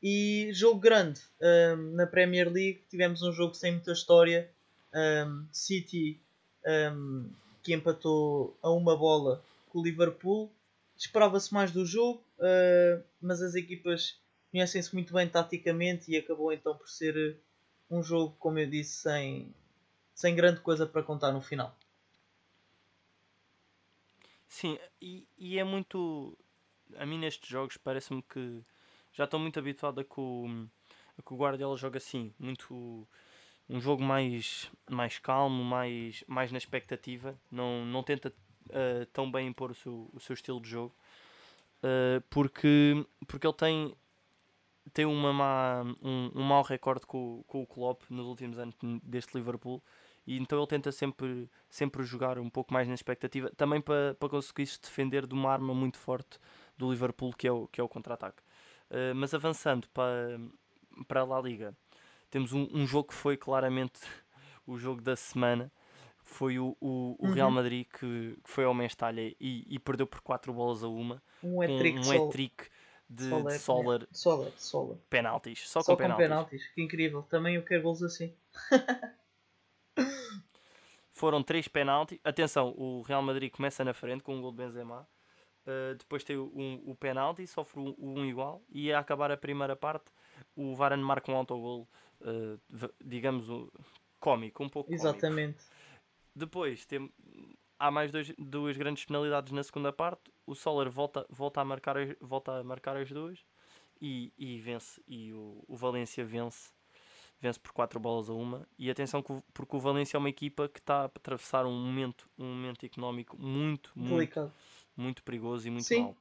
e 0.00 0.50
jogo 0.52 0.78
grande 0.78 1.20
um, 1.40 1.94
na 1.96 2.06
Premier 2.06 2.50
League. 2.50 2.84
Tivemos 2.88 3.22
um 3.22 3.32
jogo 3.32 3.54
sem 3.54 3.72
muita 3.72 3.92
história. 3.92 4.50
City 5.50 6.20
que 7.64 7.74
empatou 7.74 8.56
a 8.62 8.70
uma 8.70 8.96
bola 8.96 9.42
com 9.68 9.80
o 9.80 9.82
Liverpool. 9.82 10.48
Esperava-se 10.96 11.52
mais 11.52 11.72
do 11.72 11.84
jogo, 11.84 12.22
uh, 12.38 13.04
mas 13.20 13.42
as 13.42 13.54
equipas 13.54 14.20
conhecem-se 14.50 14.94
muito 14.94 15.12
bem 15.12 15.28
taticamente 15.28 16.10
e 16.10 16.16
acabou 16.16 16.52
então 16.52 16.76
por 16.76 16.88
ser 16.88 17.16
eh, 17.16 17.36
um 17.90 18.02
jogo, 18.02 18.36
como 18.38 18.58
eu 18.58 18.70
disse, 18.70 19.02
sem, 19.02 19.52
sem 20.14 20.34
grande 20.34 20.60
coisa 20.60 20.86
para 20.86 21.02
contar 21.02 21.32
no 21.32 21.40
final. 21.40 21.76
Sim, 24.46 24.78
e, 25.02 25.26
e 25.36 25.58
é 25.58 25.64
muito. 25.64 26.38
A 26.96 27.04
mim 27.04 27.18
nestes 27.18 27.48
jogos 27.48 27.76
parece-me 27.76 28.22
que 28.22 28.62
já 29.12 29.24
estou 29.24 29.40
muito 29.40 29.58
habituado 29.58 30.00
a 30.00 30.04
que, 30.04 30.20
o, 30.20 30.46
o 31.28 31.36
Guardiola 31.36 31.76
joga 31.76 31.98
assim, 31.98 32.32
muito 32.38 33.08
um 33.68 33.80
jogo 33.80 34.02
mais, 34.02 34.70
mais 34.88 35.18
calmo, 35.18 35.64
mais, 35.64 36.22
mais 36.26 36.52
na 36.52 36.58
expectativa, 36.58 37.36
não, 37.50 37.84
não 37.84 38.02
tenta 38.02 38.32
uh, 38.68 39.06
tão 39.12 39.30
bem 39.30 39.48
impor 39.48 39.70
o 39.70 39.74
seu, 39.74 40.10
o 40.12 40.20
seu 40.20 40.34
estilo 40.34 40.60
de 40.60 40.68
jogo, 40.68 40.94
uh, 41.84 42.20
porque, 42.30 43.06
porque 43.26 43.46
ele 43.46 43.54
tem, 43.54 43.94
tem 44.92 45.04
uma 45.04 45.32
má, 45.32 45.82
um, 46.02 46.30
um 46.34 46.42
mau 46.42 46.62
recorde 46.62 47.06
com, 47.06 47.44
com 47.46 47.62
o 47.62 47.66
Klopp 47.66 48.02
nos 48.10 48.26
últimos 48.26 48.58
anos 48.58 48.74
deste 49.02 49.36
Liverpool 49.36 49.82
e 50.26 50.38
então 50.38 50.58
ele 50.58 50.66
tenta 50.66 50.90
sempre, 50.90 51.50
sempre 51.68 52.02
jogar 52.02 52.38
um 52.38 52.48
pouco 52.48 52.72
mais 52.72 52.88
na 52.88 52.94
expectativa, 52.94 53.50
também 53.56 53.80
para, 53.80 54.14
para 54.14 54.28
conseguir 54.28 54.66
se 54.66 54.80
defender 54.80 55.26
de 55.26 55.34
uma 55.34 55.52
arma 55.52 55.74
muito 55.74 55.98
forte 55.98 56.38
do 56.76 56.90
Liverpool 56.90 57.32
que 57.34 57.46
é 57.46 57.52
o, 57.52 57.68
que 57.68 57.80
é 57.80 57.84
o 57.84 57.88
contra-ataque. 57.88 58.42
Uh, 58.90 59.14
mas 59.14 59.34
avançando 59.34 59.88
para, 59.90 60.40
para 61.06 61.20
a 61.20 61.24
La 61.24 61.40
Liga, 61.40 61.76
temos 62.30 62.52
um, 62.52 62.68
um 62.72 62.86
jogo 62.86 63.08
que 63.08 63.14
foi 63.14 63.36
claramente 63.36 64.00
o 64.66 64.78
jogo 64.78 65.00
da 65.00 65.16
semana, 65.16 65.70
foi 66.24 66.58
o, 66.58 66.76
o, 66.80 67.16
o 67.18 67.30
Real 67.30 67.48
uhum. 67.48 67.54
Madrid 67.54 67.86
que, 67.86 68.38
que, 68.42 68.50
foi 68.50 68.64
ao 68.64 68.74
Mestalha 68.74 69.20
e, 69.20 69.64
e, 69.68 69.78
perdeu 69.78 70.06
por 70.06 70.20
4 70.22 70.52
bolas 70.52 70.82
a 70.82 70.88
uma. 70.88 71.22
Um 71.42 71.60
hat-trick 71.60 71.98
um, 71.98 73.14
de, 73.14 73.28
Soler, 73.28 73.52
de 73.52 73.58
Soler. 73.58 74.08
Soler, 74.10 74.52
Soler. 74.56 74.96
Penaltis. 75.10 75.68
Só, 75.68 75.82
Só 75.82 75.92
com, 75.92 75.98
penaltis. 76.02 76.24
penaltis. 76.26 76.66
Que 76.74 76.82
incrível. 76.82 77.22
Também 77.22 77.56
eu 77.56 77.62
quero 77.62 77.82
gols 77.82 78.02
assim. 78.02 78.34
Foram 81.12 81.42
3 81.42 81.68
penaltis. 81.68 82.18
Atenção, 82.24 82.74
o 82.76 83.02
Real 83.02 83.22
Madrid 83.22 83.52
começa 83.52 83.84
na 83.84 83.92
frente 83.92 84.24
com 84.24 84.34
um 84.34 84.40
gol 84.40 84.50
de 84.50 84.56
Benzema. 84.56 85.06
Uh, 85.66 85.94
depois 85.96 86.24
tem 86.24 86.36
um, 86.36 86.82
o 86.84 86.94
penalti, 86.94 87.46
sofre 87.46 87.80
um, 87.80 87.94
um, 87.98 88.24
igual. 88.24 88.62
E 88.70 88.92
a 88.92 88.98
acabar 88.98 89.30
a 89.30 89.36
primeira 89.36 89.76
parte, 89.76 90.06
o 90.56 90.74
Varane 90.74 91.02
marca 91.02 91.30
um 91.30 91.36
autogol, 91.36 91.86
uh, 92.22 92.58
digamos, 93.04 93.48
uh, 93.48 93.70
cómico, 94.18 94.64
um 94.64 94.68
pouco 94.68 94.92
Exatamente. 94.92 95.58
Cómico. 95.58 95.73
Depois 96.34 96.84
tem, 96.86 97.12
há 97.78 97.90
mais 97.90 98.10
dois, 98.10 98.32
duas 98.38 98.76
grandes 98.76 99.04
penalidades 99.04 99.52
na 99.52 99.62
segunda 99.62 99.92
parte. 99.92 100.32
O 100.46 100.54
Soler 100.54 100.90
volta, 100.90 101.26
volta, 101.30 101.60
a, 101.60 101.64
marcar, 101.64 101.96
volta 102.20 102.52
a 102.58 102.64
marcar 102.64 102.96
as 102.96 103.10
duas 103.10 103.38
e, 104.00 104.32
e 104.36 104.60
vence. 104.60 105.00
E 105.06 105.32
o, 105.32 105.64
o 105.68 105.76
Valência 105.76 106.24
vence, 106.24 106.70
vence 107.40 107.58
por 107.58 107.72
4 107.72 108.00
bolas 108.00 108.28
a 108.28 108.32
uma. 108.32 108.66
E 108.78 108.90
atenção, 108.90 109.22
porque 109.22 109.76
o 109.76 109.80
Valência 109.80 110.16
é 110.16 110.18
uma 110.18 110.28
equipa 110.28 110.68
que 110.68 110.80
está 110.80 111.02
a 111.02 111.04
atravessar 111.04 111.66
um 111.66 111.72
momento, 111.72 112.28
um 112.38 112.46
momento 112.46 112.84
económico 112.84 113.40
muito, 113.40 113.90
muito 113.94 114.50
muito 114.96 115.22
perigoso 115.22 115.66
e 115.66 115.70
muito 115.70 115.86
Sim. 115.86 116.02
mau. 116.02 116.16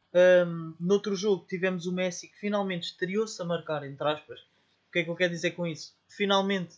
Um, 0.48 0.74
noutro 0.80 1.16
jogo 1.16 1.46
tivemos 1.48 1.86
o 1.86 1.92
Messi 1.92 2.28
que 2.28 2.38
finalmente 2.38 2.84
estreou-se 2.84 3.42
a 3.42 3.46
marcar, 3.46 3.84
entre 3.86 4.08
aspas. 4.08 4.40
O 4.40 4.92
que 4.92 5.00
é 5.00 5.04
que 5.04 5.10
eu 5.10 5.16
quero 5.16 5.32
dizer 5.32 5.52
com 5.52 5.66
isso? 5.66 5.96
Finalmente 6.08 6.76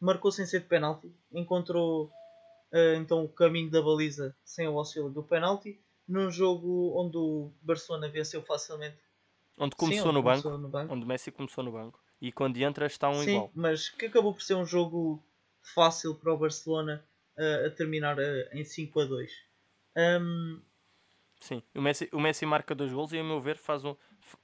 marcou 0.00 0.30
sem 0.30 0.44
ser 0.44 0.60
de 0.60 0.66
penalti, 0.66 1.10
encontrou 1.32 2.10
então 2.96 3.24
o 3.24 3.28
caminho 3.28 3.70
da 3.70 3.80
baliza 3.82 4.36
sem 4.44 4.66
o 4.68 4.78
auxílio 4.78 5.10
do 5.10 5.22
penalti, 5.22 5.80
num 6.08 6.30
jogo 6.30 6.92
onde 7.00 7.16
o 7.16 7.52
Barcelona 7.62 8.08
venceu 8.08 8.42
facilmente. 8.42 8.98
Onde 9.58 9.76
começou, 9.76 10.08
Sim, 10.08 10.08
onde 10.08 10.18
no, 10.18 10.22
começou 10.22 10.52
banco, 10.52 10.62
no 10.62 10.68
banco. 10.68 10.94
onde 10.94 11.06
Messi 11.06 11.30
começou 11.30 11.62
no 11.64 11.72
banco. 11.72 12.00
E 12.20 12.32
quando 12.32 12.56
entra 12.58 12.86
está 12.86 13.08
um 13.08 13.22
Sim, 13.22 13.30
igual. 13.30 13.50
mas 13.54 13.88
que 13.88 14.06
acabou 14.06 14.32
por 14.34 14.42
ser 14.42 14.54
um 14.54 14.64
jogo 14.66 15.22
fácil 15.74 16.14
para 16.16 16.32
o 16.32 16.38
Barcelona 16.38 17.04
uh, 17.38 17.66
a 17.66 17.70
terminar 17.70 18.18
uh, 18.18 18.48
em 18.52 18.64
5 18.64 19.00
a 19.00 19.04
2. 19.04 19.30
Um, 19.96 20.60
Sim, 21.40 21.62
o 21.74 21.80
Messi, 21.82 22.08
o 22.12 22.20
Messi 22.20 22.46
marca 22.46 22.74
dois 22.74 22.92
gols 22.92 23.12
e, 23.12 23.18
a 23.18 23.24
meu 23.24 23.40
ver, 23.40 23.58
faz, 23.58 23.84
um, 23.84 23.94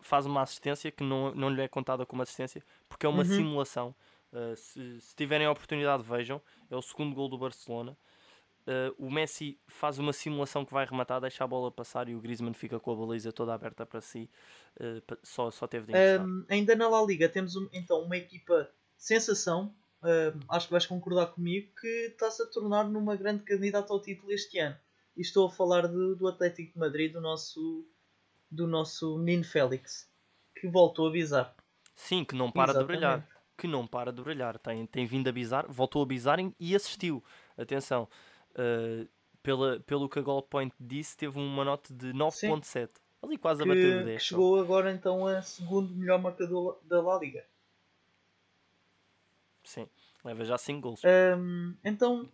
faz 0.00 0.26
uma 0.26 0.42
assistência 0.42 0.90
que 0.90 1.02
não, 1.02 1.34
não 1.34 1.48
lhe 1.48 1.62
é 1.62 1.68
contada 1.68 2.04
como 2.04 2.20
assistência 2.22 2.62
porque 2.88 3.06
é 3.06 3.08
uma 3.08 3.22
Uhum. 3.22 3.24
simulação. 3.24 3.94
Uh, 4.32 4.54
se, 4.56 5.00
se 5.00 5.16
tiverem 5.16 5.46
a 5.46 5.50
oportunidade, 5.50 6.02
vejam. 6.02 6.40
É 6.70 6.76
o 6.76 6.82
segundo 6.82 7.14
gol 7.14 7.28
do 7.28 7.38
Barcelona. 7.38 7.96
Uh, 8.66 8.94
o 8.98 9.10
Messi 9.10 9.58
faz 9.66 9.98
uma 9.98 10.12
simulação 10.12 10.64
que 10.64 10.72
vai 10.72 10.84
rematar, 10.84 11.20
deixa 11.20 11.42
a 11.42 11.46
bola 11.46 11.70
passar 11.72 12.08
e 12.08 12.14
o 12.14 12.20
Griezmann 12.20 12.52
fica 12.52 12.78
com 12.78 12.92
a 12.92 12.94
baliza 12.94 13.32
toda 13.32 13.54
aberta 13.54 13.86
para 13.86 14.00
si. 14.00 14.30
Uh, 14.76 15.16
só, 15.22 15.50
só 15.50 15.66
teve 15.66 15.92
de. 15.92 16.18
Um, 16.20 16.44
ainda 16.48 16.76
na 16.76 16.88
La 16.88 17.02
Liga 17.02 17.28
temos 17.28 17.56
um- 17.56 17.68
então 17.72 18.02
uma 18.02 18.16
equipa 18.16 18.70
sensação, 18.96 19.74
um, 20.02 20.40
acho 20.50 20.66
que 20.66 20.72
vais 20.72 20.86
concordar 20.86 21.26
comigo, 21.28 21.72
que 21.80 21.86
está-se 22.12 22.42
a 22.42 22.46
tornar 22.46 22.84
numa 22.84 23.16
grande 23.16 23.42
candidata 23.44 23.92
ao 23.92 24.00
título 24.00 24.30
este 24.30 24.58
ano. 24.58 24.76
E 25.16 25.22
estou 25.22 25.48
a 25.48 25.50
falar 25.50 25.88
do, 25.88 26.14
do 26.14 26.28
Atlético 26.28 26.74
de 26.74 26.78
Madrid, 26.78 27.12
do 27.12 27.20
nosso, 27.20 27.86
do 28.50 28.66
nosso 28.66 29.18
menino 29.18 29.44
Félix, 29.44 30.08
que 30.54 30.68
voltou 30.68 31.06
a 31.06 31.08
avisar. 31.08 31.56
Sim, 31.96 32.24
que 32.24 32.34
não 32.34 32.50
para 32.50 32.72
de 32.72 32.78
Exatamente. 32.78 32.86
brilhar. 32.98 33.28
Que 33.56 33.66
não 33.66 33.86
para 33.86 34.12
de 34.12 34.22
brilhar. 34.22 34.58
Tem, 34.58 34.86
tem 34.86 35.04
vindo 35.06 35.28
a 35.28 35.32
bizar, 35.32 35.66
voltou 35.68 36.02
a 36.02 36.06
bizar 36.06 36.38
e 36.58 36.74
assistiu. 36.74 37.22
Atenção, 37.58 38.08
uh, 38.52 39.08
pela, 39.42 39.80
pelo 39.80 40.08
que 40.08 40.18
a 40.18 40.22
Goal 40.22 40.42
Point 40.42 40.74
disse, 40.78 41.16
teve 41.16 41.38
uma 41.38 41.64
nota 41.64 41.92
de 41.92 42.12
9.7. 42.12 42.90
Ali 43.22 43.36
quase 43.36 43.62
a 43.62 43.66
bater 43.66 43.96
o 43.96 43.98
Que, 43.98 44.04
10. 44.04 44.22
que 44.22 44.28
só. 44.28 44.28
chegou 44.28 44.60
agora 44.60 44.90
então 44.90 45.26
a 45.26 45.42
segundo 45.42 45.94
melhor 45.94 46.20
marcador 46.20 46.78
da 46.84 47.02
La 47.02 47.18
Liga. 47.18 47.44
Sim, 49.62 49.86
leva 50.24 50.44
já 50.44 50.56
5 50.56 50.80
gols. 50.80 51.02
Um, 51.04 51.74
então, 51.84 52.28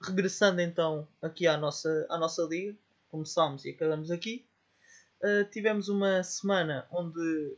regressando 0.00 0.60
então 0.60 1.06
aqui 1.20 1.46
à 1.46 1.56
nossa, 1.56 2.06
à 2.08 2.18
nossa 2.18 2.42
liga, 2.44 2.76
começámos 3.10 3.64
e 3.64 3.70
acabamos 3.70 4.10
aqui. 4.10 4.44
Uh, 5.20 5.44
tivemos 5.50 5.88
uma 5.88 6.22
semana 6.22 6.86
onde 6.90 7.56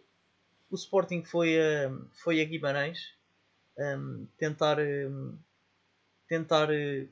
o 0.70 0.74
Sporting 0.74 1.22
foi 1.22 1.58
a, 1.58 1.90
foi 2.12 2.40
a 2.40 2.44
Guimarães 2.44 3.14
um, 3.78 4.26
tentar, 4.38 4.78
um, 4.78 5.36
tentar 6.28 6.70
uh, 6.70 7.08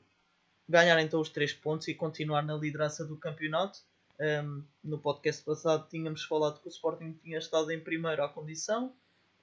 ganhar 0.73 0.99
então 1.01 1.21
os 1.21 1.29
3 1.29 1.53
pontos 1.53 1.87
e 1.87 1.93
continuar 1.93 2.41
na 2.41 2.55
liderança 2.55 3.05
do 3.05 3.15
campeonato. 3.15 3.79
Um, 4.19 4.63
no 4.83 4.97
podcast 4.97 5.43
passado 5.43 5.87
tínhamos 5.87 6.23
falado 6.23 6.59
que 6.59 6.67
o 6.67 6.69
Sporting 6.69 7.13
tinha 7.23 7.37
estado 7.37 7.69
em 7.71 7.79
primeiro 7.79 8.23
à 8.23 8.27
condição. 8.27 8.91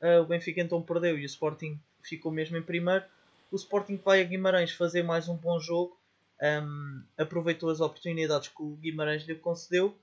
Uh, 0.03 0.23
o 0.23 0.27
Benfica 0.27 0.61
então 0.61 0.83
perdeu 0.83 1.17
e 1.17 1.23
o 1.23 1.27
Sporting 1.27 1.79
ficou 2.03 2.33
mesmo 2.33 2.57
em 2.57 2.63
primeiro. 2.63 3.05
O 3.53 3.55
Sporting 3.55 3.97
vai 4.05 4.21
a 4.21 4.25
Guimarães 4.25 4.73
fazer 4.73 5.05
mais 5.05 5.29
um 5.29 5.37
bom 5.37 5.61
jogo. 5.61 5.97
Um, 6.43 7.03
aproveitou 7.17 7.71
as 7.71 7.81
oportunidades 7.81 8.49
que 8.49 8.63
o 8.63 8.75
Guimarães 8.77 9.23
lhe 9.23 9.37
concedeu. 9.37 9.97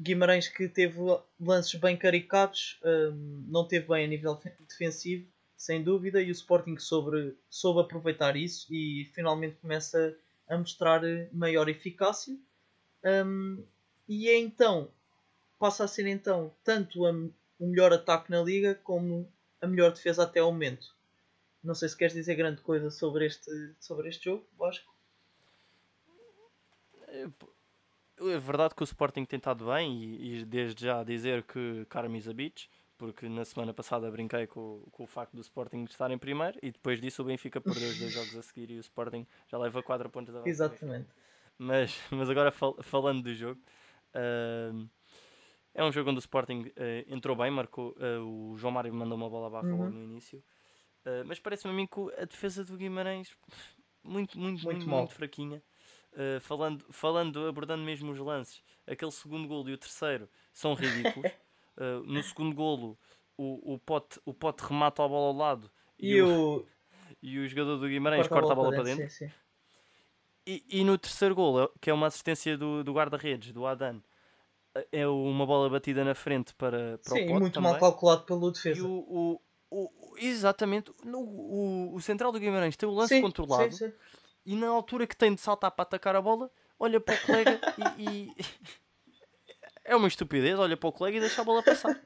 Guimarães 0.00 0.48
que 0.48 0.68
teve 0.68 0.98
lances 1.40 1.78
bem 1.78 1.96
caricatos, 1.96 2.80
um, 2.84 3.44
não 3.46 3.64
teve 3.66 3.86
bem 3.86 4.04
a 4.04 4.08
nível 4.08 4.34
defen- 4.34 4.52
defensivo, 4.68 5.28
sem 5.56 5.82
dúvida, 5.84 6.20
e 6.20 6.30
o 6.30 6.32
Sporting 6.32 6.78
soube, 6.78 7.36
soube 7.48 7.80
aproveitar 7.80 8.36
isso 8.36 8.66
e 8.74 9.08
finalmente 9.14 9.56
começa 9.60 9.98
a 9.98 10.27
mostrar 10.56 11.02
maior 11.32 11.68
eficácia. 11.68 12.36
Um, 13.04 13.62
e 14.08 14.28
é 14.28 14.38
então, 14.38 14.90
passa 15.58 15.84
a 15.84 15.88
ser 15.88 16.06
então 16.06 16.54
tanto 16.64 17.04
a- 17.04 17.12
o 17.58 17.66
melhor 17.66 17.92
ataque 17.92 18.30
na 18.30 18.40
liga 18.42 18.74
como 18.76 19.30
a 19.60 19.66
melhor 19.66 19.92
defesa 19.92 20.22
até 20.22 20.40
ao 20.40 20.52
momento. 20.52 20.96
Não 21.62 21.74
sei 21.74 21.88
se 21.88 21.96
queres 21.96 22.14
dizer 22.14 22.36
grande 22.36 22.62
coisa 22.62 22.90
sobre 22.90 23.26
este, 23.26 23.50
sobre 23.80 24.08
este 24.08 24.24
jogo, 24.26 24.46
Vasco. 24.56 24.94
É 28.20 28.38
verdade 28.38 28.74
que 28.74 28.82
o 28.82 28.84
Sporting 28.84 29.24
tem 29.24 29.36
estado 29.36 29.66
bem 29.66 30.02
e, 30.02 30.40
e 30.40 30.44
desde 30.44 30.84
já 30.84 31.04
dizer 31.04 31.42
que 31.44 31.84
Carmis 31.88 32.28
a 32.28 32.32
Beach, 32.32 32.68
porque 32.98 33.28
na 33.28 33.44
semana 33.44 33.72
passada 33.72 34.10
brinquei 34.10 34.46
com, 34.46 34.82
com 34.92 35.04
o 35.04 35.06
facto 35.06 35.34
do 35.34 35.40
Sporting 35.40 35.84
estar 35.84 36.10
em 36.10 36.18
primeiro 36.18 36.58
e 36.62 36.70
depois 36.72 37.00
disso 37.00 37.22
o 37.22 37.24
Benfica 37.24 37.60
perdeu 37.60 37.90
os 37.90 37.98
dois 37.98 38.12
jogos 38.12 38.36
a 38.36 38.42
seguir 38.42 38.70
e 38.70 38.76
o 38.76 38.80
Sporting 38.80 39.26
já 39.48 39.58
leva 39.58 39.82
4 39.82 40.10
pontos 40.10 40.34
da 40.34 40.40
Exatamente. 40.44 41.14
Mas, 41.58 42.00
mas 42.10 42.30
agora 42.30 42.50
fal- 42.50 42.76
falando 42.82 43.22
do 43.22 43.34
jogo, 43.34 43.60
ahm, 44.14 44.88
é 45.74 45.84
um 45.84 45.92
jogo 45.92 46.10
onde 46.10 46.18
o 46.18 46.20
Sporting 46.20 46.70
eh, 46.76 47.04
entrou 47.08 47.36
bem, 47.36 47.50
marcou, 47.50 47.94
eh, 47.98 48.18
o 48.18 48.56
João 48.56 48.72
Mário 48.72 48.92
mandou 48.94 49.16
uma 49.16 49.28
bola 49.30 49.46
abaixo 49.48 49.68
Uhum. 49.68 49.76
logo 49.76 49.94
no 49.94 50.02
início. 50.02 50.42
Ah, 51.04 51.24
mas 51.26 51.40
parece-me 51.40 51.72
a 51.74 51.76
mim 51.76 51.86
que 51.86 52.00
a 52.20 52.24
defesa 52.24 52.64
do 52.64 52.76
Guimarães 52.76 53.36
muito, 54.04 54.38
muito, 54.38 54.66
muito, 54.66 54.88
mal. 54.88 55.00
muito 55.00 55.14
fraquinha. 55.14 55.62
Falando, 56.40 56.84
falando, 56.92 57.46
abordando 57.46 57.84
mesmo 57.84 58.10
os 58.12 58.18
lances, 58.18 58.62
aquele 58.86 59.12
segundo 59.12 59.46
golo 59.48 59.68
e 59.70 59.74
o 59.74 59.78
terceiro 59.78 60.28
são 60.52 60.74
ridículos. 60.74 61.38
Ah, 61.78 62.00
no 62.04 62.22
segundo 62.22 62.54
golo, 62.54 62.98
o, 63.36 63.74
o, 63.74 63.78
pote, 63.78 64.20
o 64.24 64.34
pote 64.34 64.64
remata 64.64 65.04
a 65.04 65.08
bola 65.08 65.28
ao 65.28 65.32
lado 65.36 65.70
e, 65.98 66.14
E, 66.14 66.22
o, 66.22 66.26
o. 66.26 66.66
e 67.22 67.38
o 67.38 67.48
jogador 67.48 67.76
do 67.78 67.88
Guimarães 67.88 68.26
corta 68.28 68.52
a 68.52 68.56
bola 68.56 68.72
para 68.72 68.82
dentro. 68.84 69.08
Sim, 69.08 69.26
sim. 69.28 69.32
E, 70.46 70.64
e 70.68 70.84
no 70.84 70.96
terceiro 70.96 71.34
gol, 71.34 71.62
é- 71.64 71.68
que 71.80 71.90
é 71.90 71.92
uma 71.94 72.06
assistência 72.06 72.56
do, 72.56 72.82
do 72.82 72.92
guarda-redes, 72.92 73.52
do 73.52 73.66
Adan, 73.66 74.00
é 74.92 75.06
uma 75.06 75.44
bola 75.46 75.68
batida 75.68 76.04
na 76.04 76.14
frente 76.14 76.54
para, 76.54 76.98
para 76.98 77.14
Sim, 77.14 77.20
o 77.20 77.24
e 77.24 77.26
pote 77.26 77.40
muito 77.40 77.54
também. 77.54 77.70
mal 77.72 77.80
calculado 77.80 78.24
pelo 78.24 78.50
E 78.50 78.52
defesa. 78.52 78.86
o, 78.86 78.90
o, 78.90 79.40
o- 79.70 80.16
exatamente, 80.18 80.92
no, 81.04 81.18
o, 81.20 81.94
o 81.94 82.00
central 82.00 82.32
do 82.32 82.40
Guimarães 82.40 82.76
tem 82.76 82.88
o 82.88 82.92
lance 82.92 83.14
Sim, 83.14 83.22
controlado 83.22 83.76
sim, 83.76 83.88
sim. 83.88 83.92
e 84.46 84.56
na 84.56 84.68
altura 84.68 85.06
que 85.06 85.16
tem 85.16 85.34
de 85.34 85.40
saltar 85.40 85.70
para 85.70 85.82
atacar 85.82 86.16
a 86.16 86.22
bola, 86.22 86.50
olha 86.78 87.00
para 87.00 87.14
o 87.14 87.18
colega 87.18 87.60
e, 87.76 87.82
e- 87.82 88.36
é 89.88 89.96
uma 89.96 90.08
estupidez, 90.08 90.58
olha 90.58 90.76
para 90.76 90.88
o 90.88 90.92
colega 90.92 91.16
e 91.16 91.20
deixa 91.20 91.40
a 91.40 91.44
bola 91.44 91.62
passar. 91.62 91.98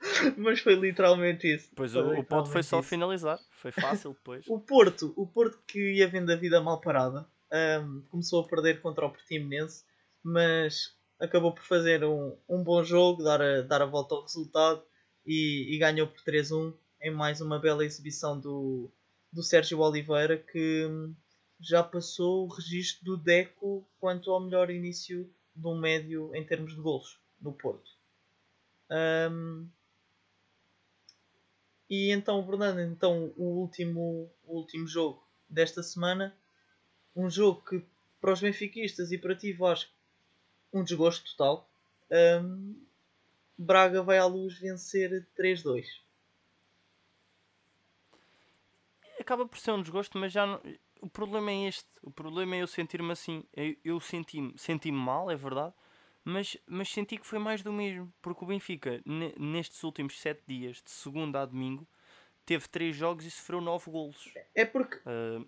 Mas 0.36 0.60
foi 0.60 0.74
literalmente 0.74 1.52
isso. 1.52 1.70
Pois 1.74 1.92
Foi 1.92 2.02
o, 2.02 2.20
o 2.20 2.24
pote 2.24 2.50
foi 2.50 2.62
só 2.62 2.80
isso. 2.80 2.88
finalizar, 2.88 3.38
foi 3.52 3.72
fácil 3.72 4.12
depois. 4.12 4.44
O 4.48 4.60
Porto, 4.60 5.12
o 5.16 5.26
Porto 5.26 5.58
que 5.66 5.94
ia 5.94 6.08
vendo 6.08 6.30
a 6.30 6.36
vida 6.36 6.60
mal 6.60 6.80
parada, 6.80 7.26
ahm, 7.50 8.02
começou 8.10 8.42
a 8.42 8.46
perder 8.46 8.82
contra 8.82 9.06
o 9.06 9.10
Portimonense, 9.10 9.84
mas 10.22 10.94
acabou 11.18 11.54
por 11.54 11.64
fazer 11.64 12.04
um, 12.04 12.36
um 12.48 12.62
bom 12.62 12.82
jogo, 12.84 13.22
dar 13.22 13.40
a, 13.40 13.62
dar 13.62 13.80
a 13.80 13.86
volta 13.86 14.14
ao 14.14 14.22
resultado 14.22 14.82
e, 15.24 15.74
e 15.74 15.78
ganhou 15.78 16.08
por 16.08 16.20
3-1 16.20 16.74
em 17.00 17.10
mais 17.10 17.40
uma 17.40 17.58
bela 17.58 17.84
exibição 17.84 18.38
do, 18.38 18.90
do 19.32 19.42
Sérgio 19.42 19.78
Oliveira 19.80 20.36
que 20.36 20.84
hum, 20.86 21.14
já 21.60 21.82
passou 21.82 22.44
o 22.44 22.52
registro 22.52 23.04
do 23.04 23.16
Deco 23.16 23.88
quanto 23.98 24.30
ao 24.30 24.40
melhor 24.40 24.68
início 24.68 25.30
de 25.54 25.66
um 25.66 25.78
médio 25.78 26.34
em 26.34 26.44
termos 26.44 26.74
de 26.74 26.80
golos 26.80 27.21
no 27.42 27.52
Porto. 27.52 27.90
Ahm, 28.88 29.68
e 31.90 32.10
então, 32.10 32.44
Fernando, 32.46 32.80
então 32.80 33.32
o 33.36 33.60
último, 33.60 34.30
o 34.46 34.56
último 34.56 34.86
jogo 34.86 35.22
desta 35.48 35.82
semana, 35.82 36.34
um 37.14 37.28
jogo 37.28 37.62
que 37.62 37.84
para 38.20 38.32
os 38.32 38.40
benfiquistas 38.40 39.12
e 39.12 39.18
para 39.18 39.34
ti 39.36 39.52
Vasco, 39.52 39.92
um 40.72 40.82
desgosto 40.82 41.36
total. 41.36 41.68
Ahm, 42.10 42.74
Braga 43.58 44.02
vai 44.02 44.18
à 44.18 44.24
luz 44.24 44.58
vencer 44.58 45.26
3-2. 45.36 46.02
acaba 49.22 49.46
por 49.46 49.58
ser 49.58 49.70
um 49.72 49.80
desgosto, 49.80 50.18
mas 50.18 50.32
já 50.32 50.46
não... 50.46 50.60
o 51.00 51.08
problema 51.08 51.50
é 51.50 51.68
este. 51.68 51.88
O 52.02 52.10
problema 52.10 52.56
é 52.56 52.62
eu 52.62 52.66
sentir-me 52.66 53.12
assim. 53.12 53.44
Eu, 53.54 53.76
eu 53.84 54.00
senti-me 54.00 54.52
senti 54.58 54.92
mal, 54.92 55.30
é 55.30 55.36
verdade, 55.36 55.72
mas, 56.24 56.56
mas 56.66 56.88
senti 56.88 57.16
que 57.18 57.26
foi 57.26 57.38
mais 57.38 57.62
do 57.62 57.72
mesmo. 57.72 58.12
Porque 58.22 58.44
o 58.44 58.46
Benfica, 58.46 59.00
ne- 59.04 59.34
nestes 59.38 59.82
últimos 59.84 60.20
7 60.20 60.42
dias, 60.46 60.82
de 60.82 60.90
segunda 60.90 61.42
a 61.42 61.46
domingo, 61.46 61.86
teve 62.46 62.68
3 62.68 62.94
jogos 62.94 63.24
e 63.24 63.30
sofreu 63.30 63.60
9 63.60 63.90
golos. 63.90 64.32
É 64.54 64.64
porque 64.64 64.96
Uh, 64.98 65.46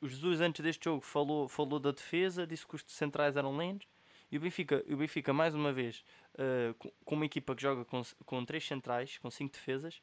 o 0.00 0.08
Jesus, 0.08 0.40
antes 0.40 0.62
deste 0.62 0.84
jogo, 0.84 1.00
falou, 1.00 1.48
falou 1.48 1.78
da 1.80 1.90
defesa, 1.90 2.46
disse 2.46 2.66
que 2.66 2.74
os 2.74 2.84
centrais 2.86 3.36
eram 3.36 3.56
lentos. 3.56 3.86
E 4.30 4.36
o 4.36 4.40
Benfica, 4.40 4.84
o 4.88 4.96
Benfica 4.96 5.32
mais 5.32 5.54
uma 5.54 5.72
vez, 5.72 6.04
uh, 6.34 6.74
com, 6.74 6.90
com 7.04 7.14
uma 7.14 7.24
equipa 7.26 7.54
que 7.54 7.62
joga 7.62 7.84
com, 7.84 8.02
com 8.24 8.44
3 8.44 8.66
centrais, 8.66 9.18
com 9.18 9.30
5 9.30 9.52
defesas, 9.52 10.02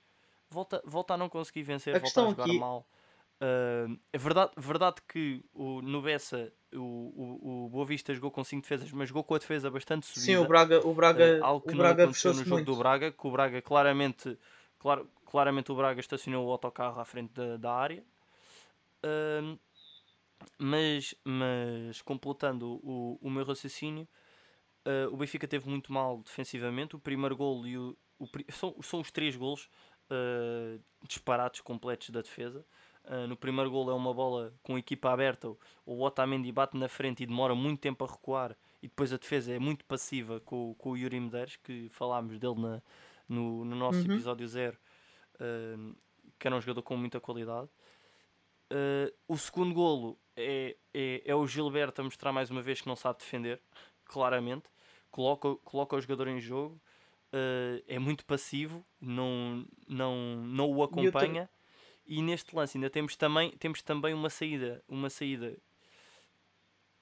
volta, 0.50 0.82
volta 0.86 1.14
a 1.14 1.18
não 1.18 1.28
conseguir 1.28 1.64
vencer, 1.64 1.96
A 1.96 2.00
volta 2.00 2.22
a 2.22 2.30
jogar 2.30 2.44
aqui- 2.46 2.58
mal. 2.58 2.88
Uh, 3.42 4.00
é 4.14 4.18
verdade, 4.18 4.52
verdade 4.58 5.02
que 5.08 5.44
o, 5.54 5.82
no 5.82 6.02
Bessa 6.02 6.54
o, 6.74 6.80
o, 6.80 7.66
o 7.66 7.70
Boa 7.70 7.86
Vista 7.86 8.14
jogou 8.14 8.32
com 8.32 8.44
5 8.44 8.62
defesas, 8.62 8.92
mas 8.92 9.10
jogou 9.10 9.24
com 9.24 9.36
a 9.36 9.38
defesa 9.38 9.70
bastante 9.70 10.06
subida. 10.06 10.26
Sim, 10.26 10.38
o 10.38 10.48
Braga, 10.48 10.88
o 10.88 10.94
Braga, 10.94 11.40
uh, 11.40 11.44
algo 11.46 11.66
que 11.66 11.74
o 11.74 11.76
não 11.76 11.84
Braga 11.84 12.04
aconteceu 12.04 12.34
no 12.34 12.40
jogo 12.40 12.50
muito. 12.52 12.66
do 12.66 12.76
Braga, 12.78 13.12
que 13.12 13.28
o 13.28 13.32
Braga 13.32 13.62
claramente, 13.62 14.38
claro, 14.80 15.10
claramente 15.26 15.72
o 15.72 15.76
Braga 15.76 16.00
estacionou 16.00 16.48
o 16.48 16.52
autocarro 16.52 17.00
à 17.00 17.06
frente 17.06 17.34
da, 17.34 17.58
da 17.58 17.74
área. 17.74 18.04
Uh, 19.04 19.60
mas, 20.58 21.16
mas 21.24 22.02
completando 22.02 22.80
o, 22.84 23.20
o 23.22 23.30
meu 23.30 23.46
raciocínio, 23.46 24.08
uh, 24.88 25.14
o 25.14 25.18
Benfica 25.18 25.48
teve 25.48 25.70
muito 25.70 25.92
mal 25.92 26.22
defensivamente. 26.22 26.96
O 26.96 27.00
primeiro 27.00 27.36
gol 27.36 27.66
e 27.68 27.78
o, 27.78 27.98
o 28.20 28.28
são, 28.52 28.76
são 28.82 29.00
os 29.02 29.12
três 29.12 29.36
golos 29.36 29.70
uh, 30.10 30.82
disparados 31.08 31.62
completos 31.62 32.10
da 32.10 32.22
defesa. 32.22 32.66
Uh, 33.06 33.28
no 33.28 33.36
primeiro 33.36 33.70
gol 33.70 33.92
é 33.92 33.94
uma 33.94 34.14
bola 34.14 34.54
com 34.64 34.76
a 34.76 34.80
equipa 34.80 35.12
aberta, 35.12 35.50
o 35.86 36.02
Otamendi 36.02 36.50
bate 36.54 36.78
na 36.78 36.88
frente 36.88 37.22
e 37.22 37.26
demora 37.26 37.54
muito 37.54 37.82
tempo 37.82 38.06
a 38.06 38.08
recuar, 38.08 38.56
e 38.82 38.88
depois 38.88 39.12
a 39.12 39.18
defesa 39.18 39.52
é 39.52 39.60
muito 39.60 39.84
passiva 39.84 40.40
com, 40.40 40.74
com 40.78 40.92
o 40.92 40.98
Yuri 40.98 41.20
Medeiros, 41.20 41.58
que 41.58 41.90
falámos 41.90 42.40
dele 42.40 42.56
na, 42.62 42.82
no, 43.28 43.66
no 43.66 43.76
nosso 43.76 44.00
Uhum. 44.00 44.14
episódio 44.14 44.48
zero, 44.48 44.78
uh, 45.36 45.94
que 46.40 46.48
era 46.48 46.56
um 46.56 46.62
jogador 46.62 46.82
com 46.82 46.96
muita 46.96 47.20
qualidade. 47.20 47.68
Uh, 48.72 49.14
o 49.28 49.38
segundo 49.38 49.74
golo 49.74 50.18
é, 50.38 50.78
é, 50.94 51.22
é 51.26 51.36
o 51.36 51.46
Gilberto 51.46 52.00
a 52.00 52.06
mostrar 52.06 52.32
mais 52.32 52.50
uma 52.50 52.62
vez 52.62 52.80
que 52.80 52.88
não 52.88 52.96
sabe 52.96 53.20
defender, 53.20 53.62
claramente. 54.06 54.70
Coloca, 55.12 55.56
coloca 55.58 55.96
o 55.98 56.02
jogador 56.02 56.30
em 56.30 56.40
jogo, 56.40 56.82
é 57.88 58.00
muito 58.00 58.26
passivo, 58.26 58.84
não, 59.00 59.66
não, 59.88 60.38
não 60.38 60.72
o 60.72 60.82
acompanha. 60.84 61.50
E 62.06 62.22
neste 62.22 62.56
lance 62.56 62.78
ainda 62.78 62.90
temos 62.90 63.16
também, 63.16 63.52
temos 63.52 63.82
também 63.82 64.14
uma 64.14 64.30
saída, 64.30 64.84
uma 64.88 65.10
saída. 65.10 65.58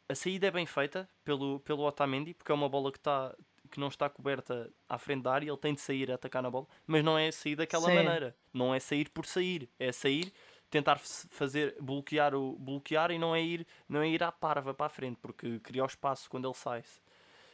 A 0.07 0.15
saída 0.15 0.47
é 0.47 0.51
bem 0.51 0.65
feita 0.65 1.09
pelo, 1.23 1.59
pelo 1.61 1.83
Otamendi, 1.83 2.33
porque 2.33 2.51
é 2.51 2.55
uma 2.55 2.67
bola 2.69 2.91
que, 2.91 2.99
tá, 2.99 3.35
que 3.71 3.79
não 3.79 3.87
está 3.87 4.09
coberta 4.09 4.69
à 4.87 4.97
frente 4.97 5.23
da 5.23 5.31
área, 5.33 5.49
ele 5.49 5.57
tem 5.57 5.73
de 5.73 5.81
sair 5.81 6.11
a 6.11 6.15
atacar 6.15 6.43
na 6.43 6.51
bola, 6.51 6.67
mas 6.85 7.03
não 7.03 7.17
é 7.17 7.31
sair 7.31 7.55
daquela 7.55 7.87
Sim. 7.87 7.95
maneira. 7.95 8.35
Não 8.53 8.75
é 8.75 8.79
sair 8.79 9.09
por 9.09 9.25
sair, 9.25 9.69
é 9.79 9.91
sair, 9.91 10.31
tentar 10.69 10.99
fazer 10.99 11.75
bloquear 11.81 12.35
o 12.35 12.57
bloquear 12.59 13.09
e 13.11 13.17
não 13.17 13.33
é 13.33 13.41
ir, 13.41 13.65
não 13.87 14.01
é 14.01 14.09
ir 14.09 14.21
à 14.21 14.31
parva 14.31 14.73
para 14.73 14.85
a 14.87 14.89
frente, 14.89 15.17
porque 15.21 15.59
cria 15.59 15.83
o 15.83 15.87
espaço 15.87 16.29
quando 16.29 16.45
ele 16.47 16.55
sai. 16.55 16.83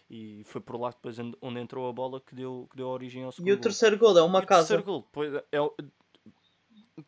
E 0.09 0.41
foi 0.45 0.61
por 0.61 0.79
lá 0.79 0.89
depois 0.89 1.17
onde 1.19 1.59
entrou 1.59 1.87
a 1.87 1.93
bola 1.93 2.19
que 2.21 2.33
deu, 2.33 2.67
que 2.71 2.77
deu 2.77 2.87
origem 2.87 3.23
ao 3.23 3.31
segundo 3.31 3.49
E 3.49 3.51
o 3.51 3.55
gol. 3.55 3.61
terceiro 3.63 3.97
gol 3.97 4.17
é 4.17 4.21
uma 4.23 4.39
E 4.39 4.43
o 4.43 4.47
casa. 4.47 4.61
terceiro 4.61 4.83
gol, 4.83 5.01
depois, 5.01 5.43
é 5.51 5.61
o, 5.61 5.75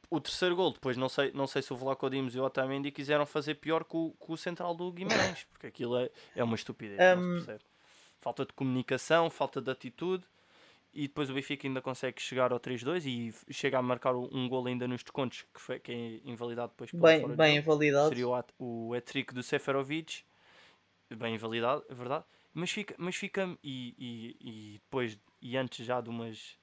o 0.09 0.19
terceiro 0.19 0.55
gol, 0.55 0.71
depois 0.71 0.97
não 0.97 1.09
sei, 1.09 1.31
não 1.33 1.47
sei 1.47 1.61
se 1.61 1.73
o 1.73 1.75
Vlaco 1.75 2.09
Dimos 2.09 2.35
e 2.35 2.39
o 2.39 2.43
Otamendi 2.43 2.91
quiseram 2.91 3.25
fazer 3.25 3.55
pior 3.55 3.83
que 3.83 3.95
o, 3.95 4.13
que 4.19 4.31
o 4.31 4.37
central 4.37 4.75
do 4.75 4.91
Guimarães, 4.91 5.45
porque 5.51 5.67
aquilo 5.67 5.97
é, 5.97 6.09
é 6.35 6.43
uma 6.43 6.55
estupidez, 6.55 6.99
Um. 7.17 7.45
Falta 8.21 8.45
de 8.45 8.51
comunicação, 8.51 9.29
falta 9.29 9.61
de 9.61 9.71
atitude, 9.71 10.25
e 10.93 11.07
depois 11.07 11.29
o 11.29 11.33
Benfica 11.33 11.67
ainda 11.67 11.81
consegue 11.81 12.21
chegar 12.21 12.51
ao 12.51 12.59
3-2 12.59 13.05
e 13.05 13.53
chega 13.53 13.77
a 13.77 13.81
marcar 13.81 14.15
um 14.15 14.49
gol 14.49 14.67
ainda 14.67 14.87
nos 14.87 15.03
descontos, 15.03 15.45
que, 15.53 15.61
foi, 15.61 15.79
que 15.79 15.91
é 15.91 16.29
invalidado 16.29 16.71
depois 16.71 16.91
pelo 16.91 17.03
Bem, 17.03 17.27
de 17.27 17.35
bem 17.35 17.57
invalidado. 17.57 18.09
Seria 18.09 18.27
o, 18.27 18.43
o 18.57 18.93
hat-trick 18.93 19.33
do 19.33 19.43
Seferovic, 19.43 20.23
bem 21.15 21.35
invalidado, 21.35 21.85
é 21.89 21.93
verdade. 21.93 22.25
Mas 22.53 22.71
fica, 22.71 22.95
mas 22.97 23.15
fica 23.15 23.57
e, 23.63 23.95
e, 23.97 24.37
e 24.41 24.73
depois, 24.79 25.17
e 25.41 25.55
antes 25.55 25.85
já 25.85 26.01
de 26.01 26.09
umas, 26.09 26.57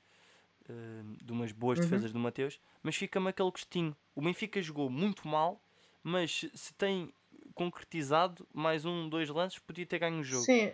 eh, 0.68 1.02
de 1.24 1.32
umas 1.32 1.52
boas 1.52 1.78
Uhum. 1.78 1.80
defesas 1.80 2.12
do 2.12 2.18
Mateus, 2.18 2.58
mas 2.82 2.96
fica-me 2.96 3.28
aquele 3.30 3.50
gostinho. 3.50 3.96
O 4.14 4.22
Benfica 4.22 4.60
jogou 4.62 4.90
muito 4.90 5.26
mal, 5.28 5.60
mas 6.02 6.44
se- 6.54 6.74
tem 6.74 7.12
concretizado 7.54 8.46
mais 8.52 8.84
um, 8.84 9.08
dois 9.08 9.28
lances, 9.28 9.58
podia 9.58 9.86
ter 9.86 9.98
ganho 9.98 10.20
o 10.20 10.24
jogo. 10.24 10.50
Sim, 10.50 10.72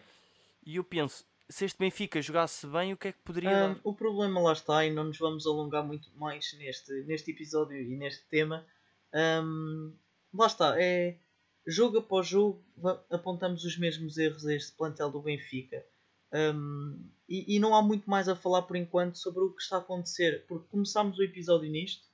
E 0.66 0.76
eu 0.76 0.84
penso, 0.84 1.24
se 1.48 1.64
este 1.66 1.78
Benfica 1.78 2.22
jogasse 2.22 2.66
bem, 2.66 2.92
o 2.92 2.96
que 2.96 3.08
é 3.08 3.12
que 3.12 3.20
poderia 3.20 3.58
hum, 3.70 3.76
dar? 3.76 3.80
o 3.84 3.94
problema 3.94 4.40
lá 4.40 4.52
está, 4.52 4.84
e 4.84 4.90
não 4.92 5.04
nos 5.04 5.18
vamos 5.18 5.46
alongar 5.46 5.84
muito 5.84 6.10
mais 6.16 6.52
neste, 6.54 6.92
neste 7.04 7.30
episódio 7.30 7.76
e 7.80 7.96
neste 7.96 8.24
tema. 8.26 8.66
Hum, 9.14 9.94
lá 10.32 10.46
está, 10.46 10.80
é 10.80 11.18
jogo 11.66 11.98
após 11.98 12.26
jogo 12.26 12.62
apontamos 13.10 13.64
os 13.64 13.76
mesmos 13.78 14.16
erros 14.18 14.46
a 14.46 14.54
este 14.54 14.72
plantel 14.72 15.10
do 15.10 15.20
Benfica. 15.22 15.84
Hum, 16.32 16.98
e, 17.28 17.56
e 17.56 17.58
não 17.58 17.74
há 17.74 17.82
muito 17.82 18.08
mais 18.08 18.28
a 18.28 18.36
falar 18.36 18.62
por 18.62 18.76
enquanto 18.76 19.16
sobre 19.18 19.42
o 19.42 19.50
que 19.50 19.62
está 19.62 19.76
a 19.76 19.80
acontecer, 19.80 20.44
porque 20.48 20.66
começámos 20.70 21.18
o 21.18 21.22
episódio 21.22 21.70
nisto, 21.70 22.04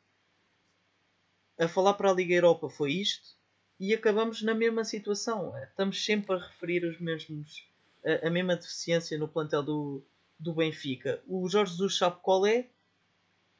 a 1.59 1.67
falar 1.69 1.95
para 1.95 2.11
a 2.11 2.15
Liga 2.15 2.35
Europa 2.35 2.69
foi 2.69 2.93
isto, 2.93 3.37
e 3.81 3.95
acabamos 3.95 4.43
na 4.43 4.55
mesma 4.55 4.85
situação. 4.85 5.57
Estamos 5.59 6.05
sempre 6.05 6.35
a 6.35 6.39
referir 6.39 6.85
os 6.85 7.01
mesmos, 7.01 7.65
a, 8.05 8.27
a 8.27 8.31
mesma 8.31 8.57
deficiência 8.57 9.17
no 9.19 9.29
plantel 9.29 9.63
do, 9.63 10.03
do 10.39 10.53
Benfica. 10.53 11.21
O 11.27 11.49
Jorge 11.49 11.73
Jesus 11.73 11.97
sabe 11.97 12.17
qual 12.23 12.47
é, 12.47 12.67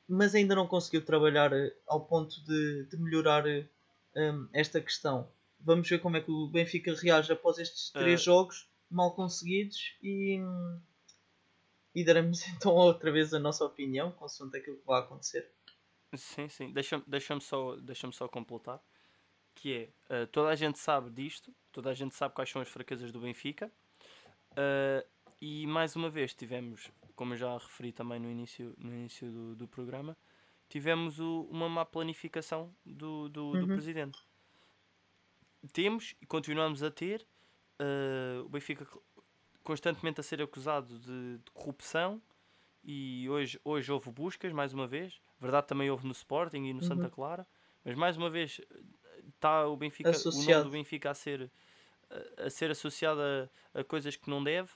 mas 0.09 0.35
ainda 0.35 0.55
não 0.55 0.67
conseguiu 0.67 1.05
trabalhar 1.05 1.53
eh, 1.53 1.73
ao 1.87 2.01
ponto 2.01 2.43
de, 2.45 2.85
de 2.85 2.97
melhorar 2.97 3.47
eh, 3.47 3.67
hum, 4.17 4.49
esta 4.53 4.81
questão. 4.81 5.29
Vamos 5.61 5.89
ver 5.89 6.01
como 6.01 6.17
é 6.17 6.21
que 6.21 6.31
o 6.31 6.47
Benfica 6.49 6.95
reage 6.95 7.33
após 7.33 7.59
estes 7.59 7.91
três 7.91 8.21
Eh. 8.21 8.25
jogos 8.25 8.69
mal 8.91 9.15
conseguidos 9.15 9.97
e, 10.03 10.41
e 11.95 12.05
daremos 12.05 12.47
então 12.57 12.75
outra 12.75 13.11
vez 13.13 13.33
a 13.35 13.39
nossa 13.39 13.65
opinião 13.65 14.11
consoante 14.13 14.57
aquilo 14.57 14.79
que 14.79 14.87
vai 14.87 15.01
acontecer. 15.01 15.51
Sim, 16.17 16.49
sim. 16.49 16.73
Deixa-me 16.73 17.05
deixa 17.07 17.39
só, 17.41 17.77
deixa 17.77 18.11
só 18.13 18.29
completar. 18.29 18.81
Que 19.55 19.75
é, 19.75 19.91
eh, 20.23 20.27
toda 20.27 20.51
a 20.51 20.57
gente 20.57 20.79
sabe 20.79 21.11
disto, 21.11 21.55
toda 21.73 21.91
a 21.91 21.95
gente 21.95 22.15
sabe 22.15 22.35
quais 22.35 22.51
são 22.51 22.63
as 22.63 22.69
fraquezas 22.69 23.13
do 23.13 23.21
Benfica. 23.21 23.71
eh, 24.57 25.07
e 25.41 25.67
mais 25.67 25.97
uma 25.97 26.11
vez 26.11 26.35
tivemos, 26.35 26.91
como 27.17 27.35
eu 27.35 27.39
já 27.39 27.55
referi 27.59 27.93
também 27.93 28.19
no 28.21 28.31
início, 28.31 28.75
no 28.79 28.93
início 28.95 29.31
do, 29.31 29.57
do 29.57 29.69
programa, 29.69 30.17
tivemos 30.69 31.21
o- 31.21 31.49
uma 31.51 31.69
má 31.69 31.85
planificação 31.85 32.75
do, 32.85 33.29
do, 33.29 33.57
do 33.59 33.69
Uhum. 33.69 33.69
presidente. 33.69 34.19
Temos 35.73 36.15
e 36.21 36.27
continuamos 36.27 36.83
a 36.83 36.91
ter 36.91 37.27
eh, 37.79 38.41
o 38.45 38.49
Benfica 38.49 38.87
constantemente 39.65 40.21
a 40.21 40.23
ser 40.23 40.41
acusado 40.43 40.99
de, 40.99 41.39
de 41.39 41.51
corrupção 41.53 42.23
e 42.85 43.29
hoje, 43.31 43.61
hoje 43.65 43.93
houve 43.93 44.11
buscas, 44.11 44.53
mais 44.53 44.73
uma 44.75 44.87
vez. 44.87 45.21
Verdade 45.41 45.67
também 45.69 45.91
houve 45.91 46.07
no 46.07 46.13
Sporting 46.13 46.65
e 46.65 46.75
no 46.75 46.83
Santa 46.83 47.09
Uhum. 47.09 47.11
Clara. 47.11 47.47
Mas 47.85 47.97
mais 47.97 48.17
uma 48.17 48.31
vez 48.31 48.61
está 49.35 49.67
o 49.69 49.77
Benfica, 49.77 50.25
o 50.31 50.43
nome 50.43 50.63
do 50.63 50.71
Benfica 50.71 51.11
a 51.11 51.15
ser, 51.15 51.51
a, 52.39 52.47
a 52.47 52.51
ser 52.51 52.71
associado 52.71 53.21
a, 53.75 53.81
a 53.81 53.85
coisas 53.85 54.17
que 54.17 54.31
não 54.31 54.43
deve. 54.43 54.71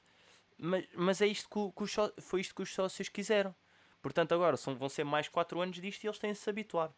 Mas, 0.58 0.86
mas 0.94 1.20
é 1.22 1.26
isto 1.26 1.48
que, 1.48 1.76
que 1.76 1.82
os 1.84 1.96
foi 2.20 2.40
isto 2.40 2.54
que 2.54 2.62
os 2.62 2.72
sócios 2.74 3.08
quiseram. 3.08 3.54
Portanto, 4.02 4.32
agora 4.34 4.56
são, 4.56 4.76
vão 4.76 4.88
ser 4.88 5.04
mais 5.04 5.28
4 5.28 5.60
anos 5.60 5.80
disto 5.80 6.04
e 6.04 6.08
eles 6.08 6.18
têm 6.18 6.32
de 6.32 6.38
se 6.38 6.50
habituar. 6.50 6.92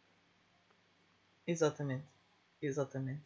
Exatamente. 1.47 2.07
Exatamente. 2.61 3.25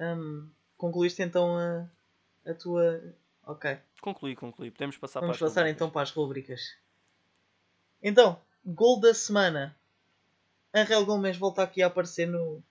Hum, 0.00 0.50
concluíste 0.76 1.22
então 1.22 1.56
a, 1.56 1.88
a 2.46 2.54
tua. 2.54 3.02
Ok. 3.46 3.78
Concluí, 4.00 4.36
concluí. 4.36 4.70
Podemos 4.70 4.96
passar 4.96 5.20
Vamos 5.20 5.38
para 5.38 5.46
as 5.46 5.52
passar 5.52 5.62
rubricas. 5.62 5.76
então 5.76 5.90
para 5.90 6.02
as 6.02 6.10
rubricas. 6.10 6.60
Então, 8.02 8.40
gol 8.64 9.00
da 9.00 9.14
semana. 9.14 9.76
Angel 10.74 11.04
Gomes 11.06 11.36
volta 11.36 11.62
aqui 11.62 11.82
a 11.82 11.86
aparecer 11.86 12.26
no, 12.26 12.62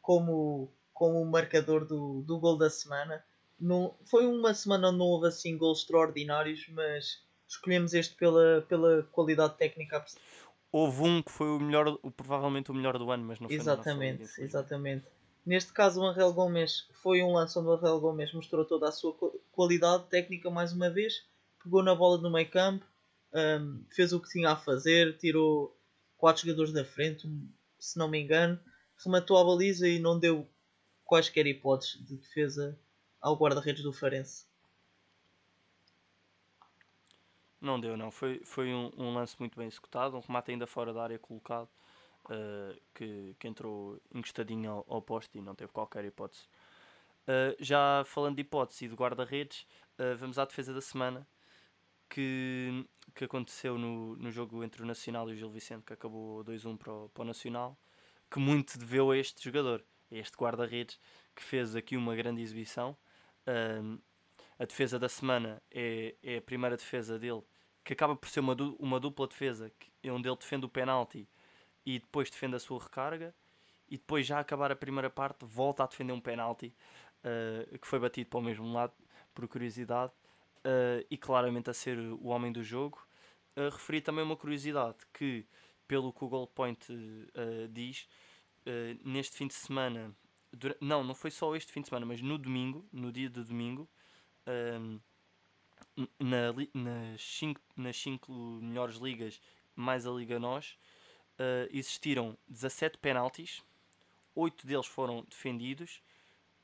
como, 0.00 0.70
como 0.92 1.22
o 1.22 1.24
marcador 1.24 1.86
do, 1.86 2.22
do 2.22 2.38
gol 2.38 2.58
da 2.58 2.68
semana. 2.68 3.24
Não, 3.58 3.94
foi 4.04 4.26
uma 4.26 4.52
semana 4.52 4.88
onde 4.88 4.98
não 4.98 5.06
houve 5.06 5.28
assim 5.28 5.56
gols 5.56 5.80
extraordinários, 5.80 6.66
mas 6.68 7.22
escolhemos 7.46 7.94
este 7.94 8.16
pela, 8.16 8.62
pela 8.68 9.04
qualidade 9.04 9.56
técnica. 9.56 10.04
Houve 10.72 11.02
um 11.02 11.22
que 11.22 11.30
foi 11.30 11.48
o 11.48 11.60
melhor, 11.60 11.96
provavelmente 12.16 12.70
o 12.70 12.74
melhor 12.74 12.98
do 12.98 13.10
ano, 13.10 13.24
mas 13.24 13.38
não 13.38 13.48
foi 13.48 13.56
liga, 13.56 13.70
Exatamente, 13.70 14.40
exatamente. 14.40 15.06
Neste 15.44 15.72
caso, 15.72 16.00
o 16.00 16.06
Angel 16.06 16.32
Gomes 16.32 16.86
foi 16.92 17.22
um 17.22 17.32
lance 17.32 17.58
onde 17.58 17.68
o 17.68 17.72
Angel 17.72 18.00
Gomes 18.00 18.32
mostrou 18.32 18.64
toda 18.64 18.88
a 18.88 18.92
sua 18.92 19.12
qu- 19.14 19.40
qualidade 19.50 20.04
técnica 20.08 20.50
mais 20.50 20.72
uma 20.72 20.88
vez. 20.90 21.24
Pegou 21.62 21.82
na 21.82 21.94
bola 21.94 22.18
no 22.18 22.30
meio 22.30 22.48
campo, 22.50 22.84
hum, 23.34 23.84
fez 23.90 24.12
o 24.12 24.20
que 24.20 24.28
tinha 24.28 24.50
a 24.50 24.56
fazer, 24.56 25.16
tirou 25.18 25.76
quatro 26.16 26.42
jogadores 26.42 26.72
da 26.72 26.84
frente, 26.84 27.26
um- 27.26 27.48
se 27.78 27.98
não 27.98 28.08
me 28.08 28.20
engano, 28.20 28.58
rematou 29.04 29.36
a 29.36 29.44
baliza 29.44 29.88
e 29.88 29.98
não 29.98 30.18
deu 30.18 30.48
quaisquer 31.04 31.46
hipóteses 31.46 32.04
de 32.06 32.16
defesa 32.16 32.78
ao 33.20 33.36
guarda-redes 33.36 33.82
do 33.82 33.92
Farense. 33.92 34.46
Não 37.60 37.80
deu, 37.80 37.96
não. 37.96 38.10
Foi, 38.10 38.40
foi 38.44 38.72
um, 38.74 38.90
um 38.96 39.14
lance 39.14 39.36
muito 39.38 39.56
bem 39.56 39.66
executado, 39.68 40.16
um 40.16 40.20
remate 40.20 40.50
ainda 40.50 40.66
fora 40.66 40.92
da 40.92 41.02
área 41.02 41.18
colocado, 41.18 41.68
eh, 42.30 42.76
que, 42.94 43.34
que 43.38 43.48
entrou 43.48 44.00
encostadinho 44.14 44.70
ao, 44.70 44.86
ao 44.88 45.02
poste 45.02 45.38
e 45.38 45.40
não 45.42 45.54
teve 45.54 45.72
qualquer 45.72 46.04
hipótese. 46.04 46.46
Eh, 47.26 47.56
já 47.60 48.02
falando 48.04 48.36
de 48.36 48.42
hipótese 48.42 48.84
e 48.84 48.88
de 48.88 48.94
guarda-redes, 48.94 49.66
eh, 49.98 50.14
vamos 50.14 50.38
à 50.38 50.44
defesa 50.44 50.72
da 50.74 50.80
semana, 50.80 51.26
que, 52.08 52.86
que 53.14 53.24
aconteceu 53.24 53.78
no, 53.78 54.16
no 54.16 54.30
jogo 54.30 54.62
entre 54.62 54.82
o 54.82 54.86
Nacional 54.86 55.30
e 55.30 55.32
o 55.32 55.36
Gil 55.36 55.50
Vicente, 55.50 55.84
que 55.84 55.92
acabou 55.92 56.44
2-1 56.44 56.76
para 56.76 56.92
o, 56.92 57.08
para 57.08 57.22
o 57.22 57.24
Nacional. 57.24 57.76
que 58.30 58.38
muito 58.38 58.78
deveu 58.78 59.10
a 59.10 59.16
este 59.16 59.42
jogador, 59.44 59.84
a 60.10 60.16
este 60.16 60.36
guarda-redes, 60.36 60.98
que 61.34 61.42
fez 61.42 61.74
aqui 61.76 61.96
uma 61.96 62.14
grande 62.16 62.42
exibição. 62.42 62.96
Um, 63.46 63.98
a 64.58 64.64
defesa 64.64 64.98
da 64.98 65.08
semana 65.08 65.62
é, 65.70 66.14
é 66.22 66.38
a 66.38 66.42
primeira 66.42 66.76
defesa 66.76 67.18
dele, 67.18 67.42
que 67.84 67.92
acaba 67.94 68.14
por 68.16 68.28
ser 68.28 68.40
uma, 68.40 68.54
du 68.54 68.76
uma 68.78 69.00
dupla 69.00 69.26
defesa, 69.26 69.72
que, 69.78 70.10
onde 70.10 70.28
ele 70.28 70.36
defende 70.36 70.66
o 70.66 70.68
penalti 70.68 71.28
e 71.84 71.98
depois 71.98 72.30
defende 72.30 72.56
a 72.56 72.58
sua 72.58 72.80
recarga, 72.80 73.34
e 73.88 73.96
depois, 73.98 74.26
já 74.26 74.40
acabar 74.40 74.72
a 74.72 74.76
primeira 74.76 75.10
parte, 75.10 75.44
volta 75.44 75.84
a 75.84 75.86
defender 75.86 76.14
um 76.14 76.20
penalti 76.20 76.74
uh, 77.22 77.78
que 77.78 77.86
foi 77.86 77.98
batido 77.98 78.30
para 78.30 78.38
o 78.38 78.42
mesmo 78.42 78.72
lado, 78.72 78.94
por 79.34 79.46
curiosidade, 79.46 80.12
uh, 80.64 81.04
e 81.10 81.16
claramente 81.18 81.68
a 81.68 81.74
ser 81.74 81.98
o 81.98 82.28
homem 82.28 82.50
do 82.50 82.62
jogo. 82.62 83.06
Uh, 83.54 83.68
referi 83.70 84.00
também 84.00 84.24
uma 84.24 84.34
curiosidade 84.34 84.96
que, 85.12 85.46
pelo 85.86 86.10
que 86.10 86.24
o 86.24 86.28
Goal 86.28 86.46
Point 86.46 86.86
diz, 87.70 88.08
neste 89.04 89.36
fim 89.36 89.46
de 89.46 89.52
semana, 89.52 90.14
não, 90.80 91.04
não 91.04 91.14
foi 91.14 91.30
só 91.30 91.54
este 91.54 91.70
fim 91.70 91.82
de 91.82 91.88
semana, 91.88 92.06
mas 92.06 92.22
no 92.22 92.38
domingo, 92.38 92.88
no 92.90 93.12
dia 93.12 93.28
de 93.28 93.42
domingo, 93.44 93.86
na, 96.18 96.52
nas 96.72 97.20
5 97.20 97.60
nas 97.76 97.96
cinco 97.96 98.32
melhores 98.32 98.96
ligas, 98.96 99.38
mais 99.76 100.06
a 100.06 100.10
Liga 100.10 100.38
Nós, 100.38 100.78
existiram 101.70 102.36
17 102.48 102.98
penaltis 102.98 103.62
8 104.34 104.66
deles 104.66 104.86
foram 104.86 105.24
defendidos, 105.28 106.02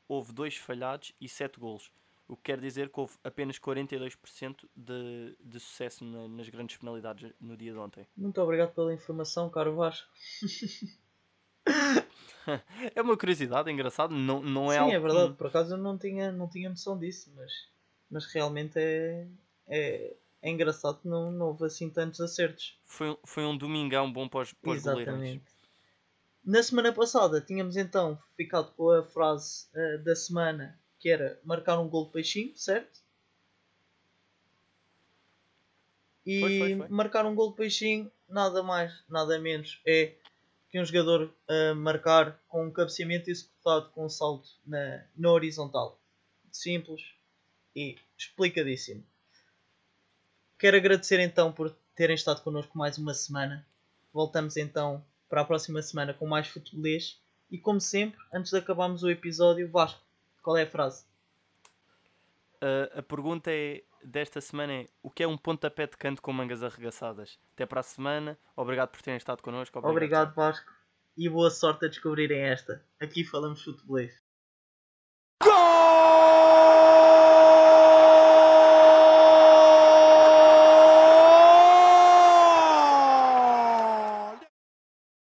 houve 0.06 0.32
2 0.32 0.56
falhados 0.56 1.12
e 1.20 1.28
7 1.28 1.60
golos. 1.60 1.92
O 2.26 2.36
que 2.36 2.42
quer 2.44 2.60
dizer 2.60 2.90
que 2.90 3.00
houve 3.00 3.16
apenas 3.24 3.58
42% 3.58 4.68
de, 4.76 5.36
de 5.40 5.60
sucesso 5.60 6.04
na, 6.04 6.28
nas 6.28 6.48
grandes 6.48 6.76
penalidades 6.76 7.32
no 7.40 7.56
dia 7.56 7.72
de 7.72 7.78
ontem. 7.78 8.06
Muito 8.16 8.40
obrigado 8.40 8.74
pela 8.74 8.92
informação, 8.92 9.48
caro 9.48 9.74
Vasco. 9.74 10.08
é 12.94 13.00
uma 13.00 13.16
curiosidade, 13.16 13.70
é 13.70 13.72
engraçado, 13.72 14.14
não, 14.14 14.42
não 14.42 14.70
é 14.70 14.74
Sim, 14.74 14.80
algo 14.80 14.92
é 14.92 14.98
verdade, 14.98 15.34
por 15.34 15.46
acaso 15.46 15.74
eu 15.74 15.78
não 15.78 15.96
tinha, 15.96 16.30
não 16.30 16.48
tinha 16.48 16.68
noção 16.68 16.98
disso, 16.98 17.32
mas, 17.34 17.52
mas 18.10 18.26
realmente 18.26 18.78
é, 18.78 19.26
é, 19.66 20.14
é 20.40 20.50
engraçado 20.50 21.00
que 21.00 21.08
não, 21.08 21.30
não 21.30 21.46
houve 21.48 21.64
assim 21.64 21.90
tantos 21.90 22.20
acertos. 22.20 22.78
Foi, 22.84 23.18
foi 23.24 23.44
um 23.44 23.56
domingão 23.56 24.12
bom 24.12 24.28
para 24.28 24.42
os, 24.42 24.52
para 24.52 24.72
Exatamente. 24.72 25.44
Na 26.44 26.62
semana 26.62 26.92
passada 26.92 27.40
tínhamos 27.40 27.76
então 27.76 28.18
ficado 28.36 28.72
com 28.72 28.90
a 28.90 29.02
frase 29.02 29.66
uh, 29.74 30.02
da 30.02 30.14
semana 30.14 30.78
que 30.98 31.08
era 31.08 31.38
marcar 31.44 31.78
um 31.78 31.88
gol 31.88 32.06
de 32.06 32.12
peixinho, 32.12 32.56
certo? 32.56 33.00
E 36.24 36.40
foi, 36.40 36.58
foi, 36.58 36.76
foi. 36.76 36.88
marcar 36.88 37.26
um 37.26 37.34
gol 37.34 37.50
de 37.50 37.56
peixinho, 37.56 38.10
nada 38.28 38.62
mais, 38.62 38.92
nada 39.08 39.38
menos, 39.38 39.80
é 39.86 40.14
que 40.70 40.78
um 40.78 40.84
jogador 40.84 41.32
uh, 41.48 41.74
marcar 41.74 42.38
com 42.48 42.66
um 42.66 42.70
cabeceamento 42.70 43.30
executado 43.30 43.90
com 43.90 44.04
um 44.04 44.08
salto 44.08 44.48
na, 44.66 45.04
na 45.16 45.30
horizontal. 45.30 45.98
Simples 46.50 47.02
e 47.74 47.96
explicadíssimo. 48.16 49.04
Quero 50.58 50.76
agradecer 50.76 51.20
então 51.20 51.52
por 51.52 51.70
terem 51.94 52.16
estado 52.16 52.42
connosco 52.42 52.76
mais 52.76 52.98
uma 52.98 53.14
semana. 53.14 53.64
Voltamos 54.12 54.56
então 54.56 55.04
para 55.28 55.42
a 55.42 55.44
próxima 55.44 55.80
semana 55.82 56.12
com 56.12 56.26
mais 56.26 56.48
futebolês. 56.48 57.22
E 57.48 57.58
como 57.58 57.80
sempre, 57.80 58.18
antes 58.34 58.50
de 58.50 58.58
acabarmos 58.58 59.04
o 59.04 59.10
episódio, 59.10 59.70
Vasco, 59.70 60.02
qual 60.42 60.56
é 60.56 60.64
a 60.64 60.66
frase? 60.66 61.04
Uh, 62.56 62.98
a 62.98 63.02
pergunta 63.02 63.52
é, 63.52 63.84
desta 64.02 64.40
semana 64.40 64.72
é 64.72 64.86
o 65.00 65.08
que 65.08 65.22
é 65.22 65.28
um 65.28 65.38
pontapé 65.38 65.86
de 65.86 65.96
canto 65.96 66.20
com 66.20 66.32
mangas 66.32 66.64
arregaçadas? 66.64 67.38
Até 67.54 67.64
para 67.64 67.78
a 67.78 67.84
semana, 67.84 68.36
obrigado 68.56 68.90
por 68.90 69.00
terem 69.00 69.16
estado 69.16 69.40
connosco. 69.42 69.78
Obrigado, 69.78 69.96
obrigado 69.96 70.34
Vasco, 70.34 70.72
e 71.16 71.28
boa 71.28 71.50
sorte 71.50 71.84
a 71.84 71.88
descobrirem 71.88 72.40
esta. 72.40 72.84
Aqui 73.00 73.22
falamos 73.22 73.62
futebolês. 73.62 74.27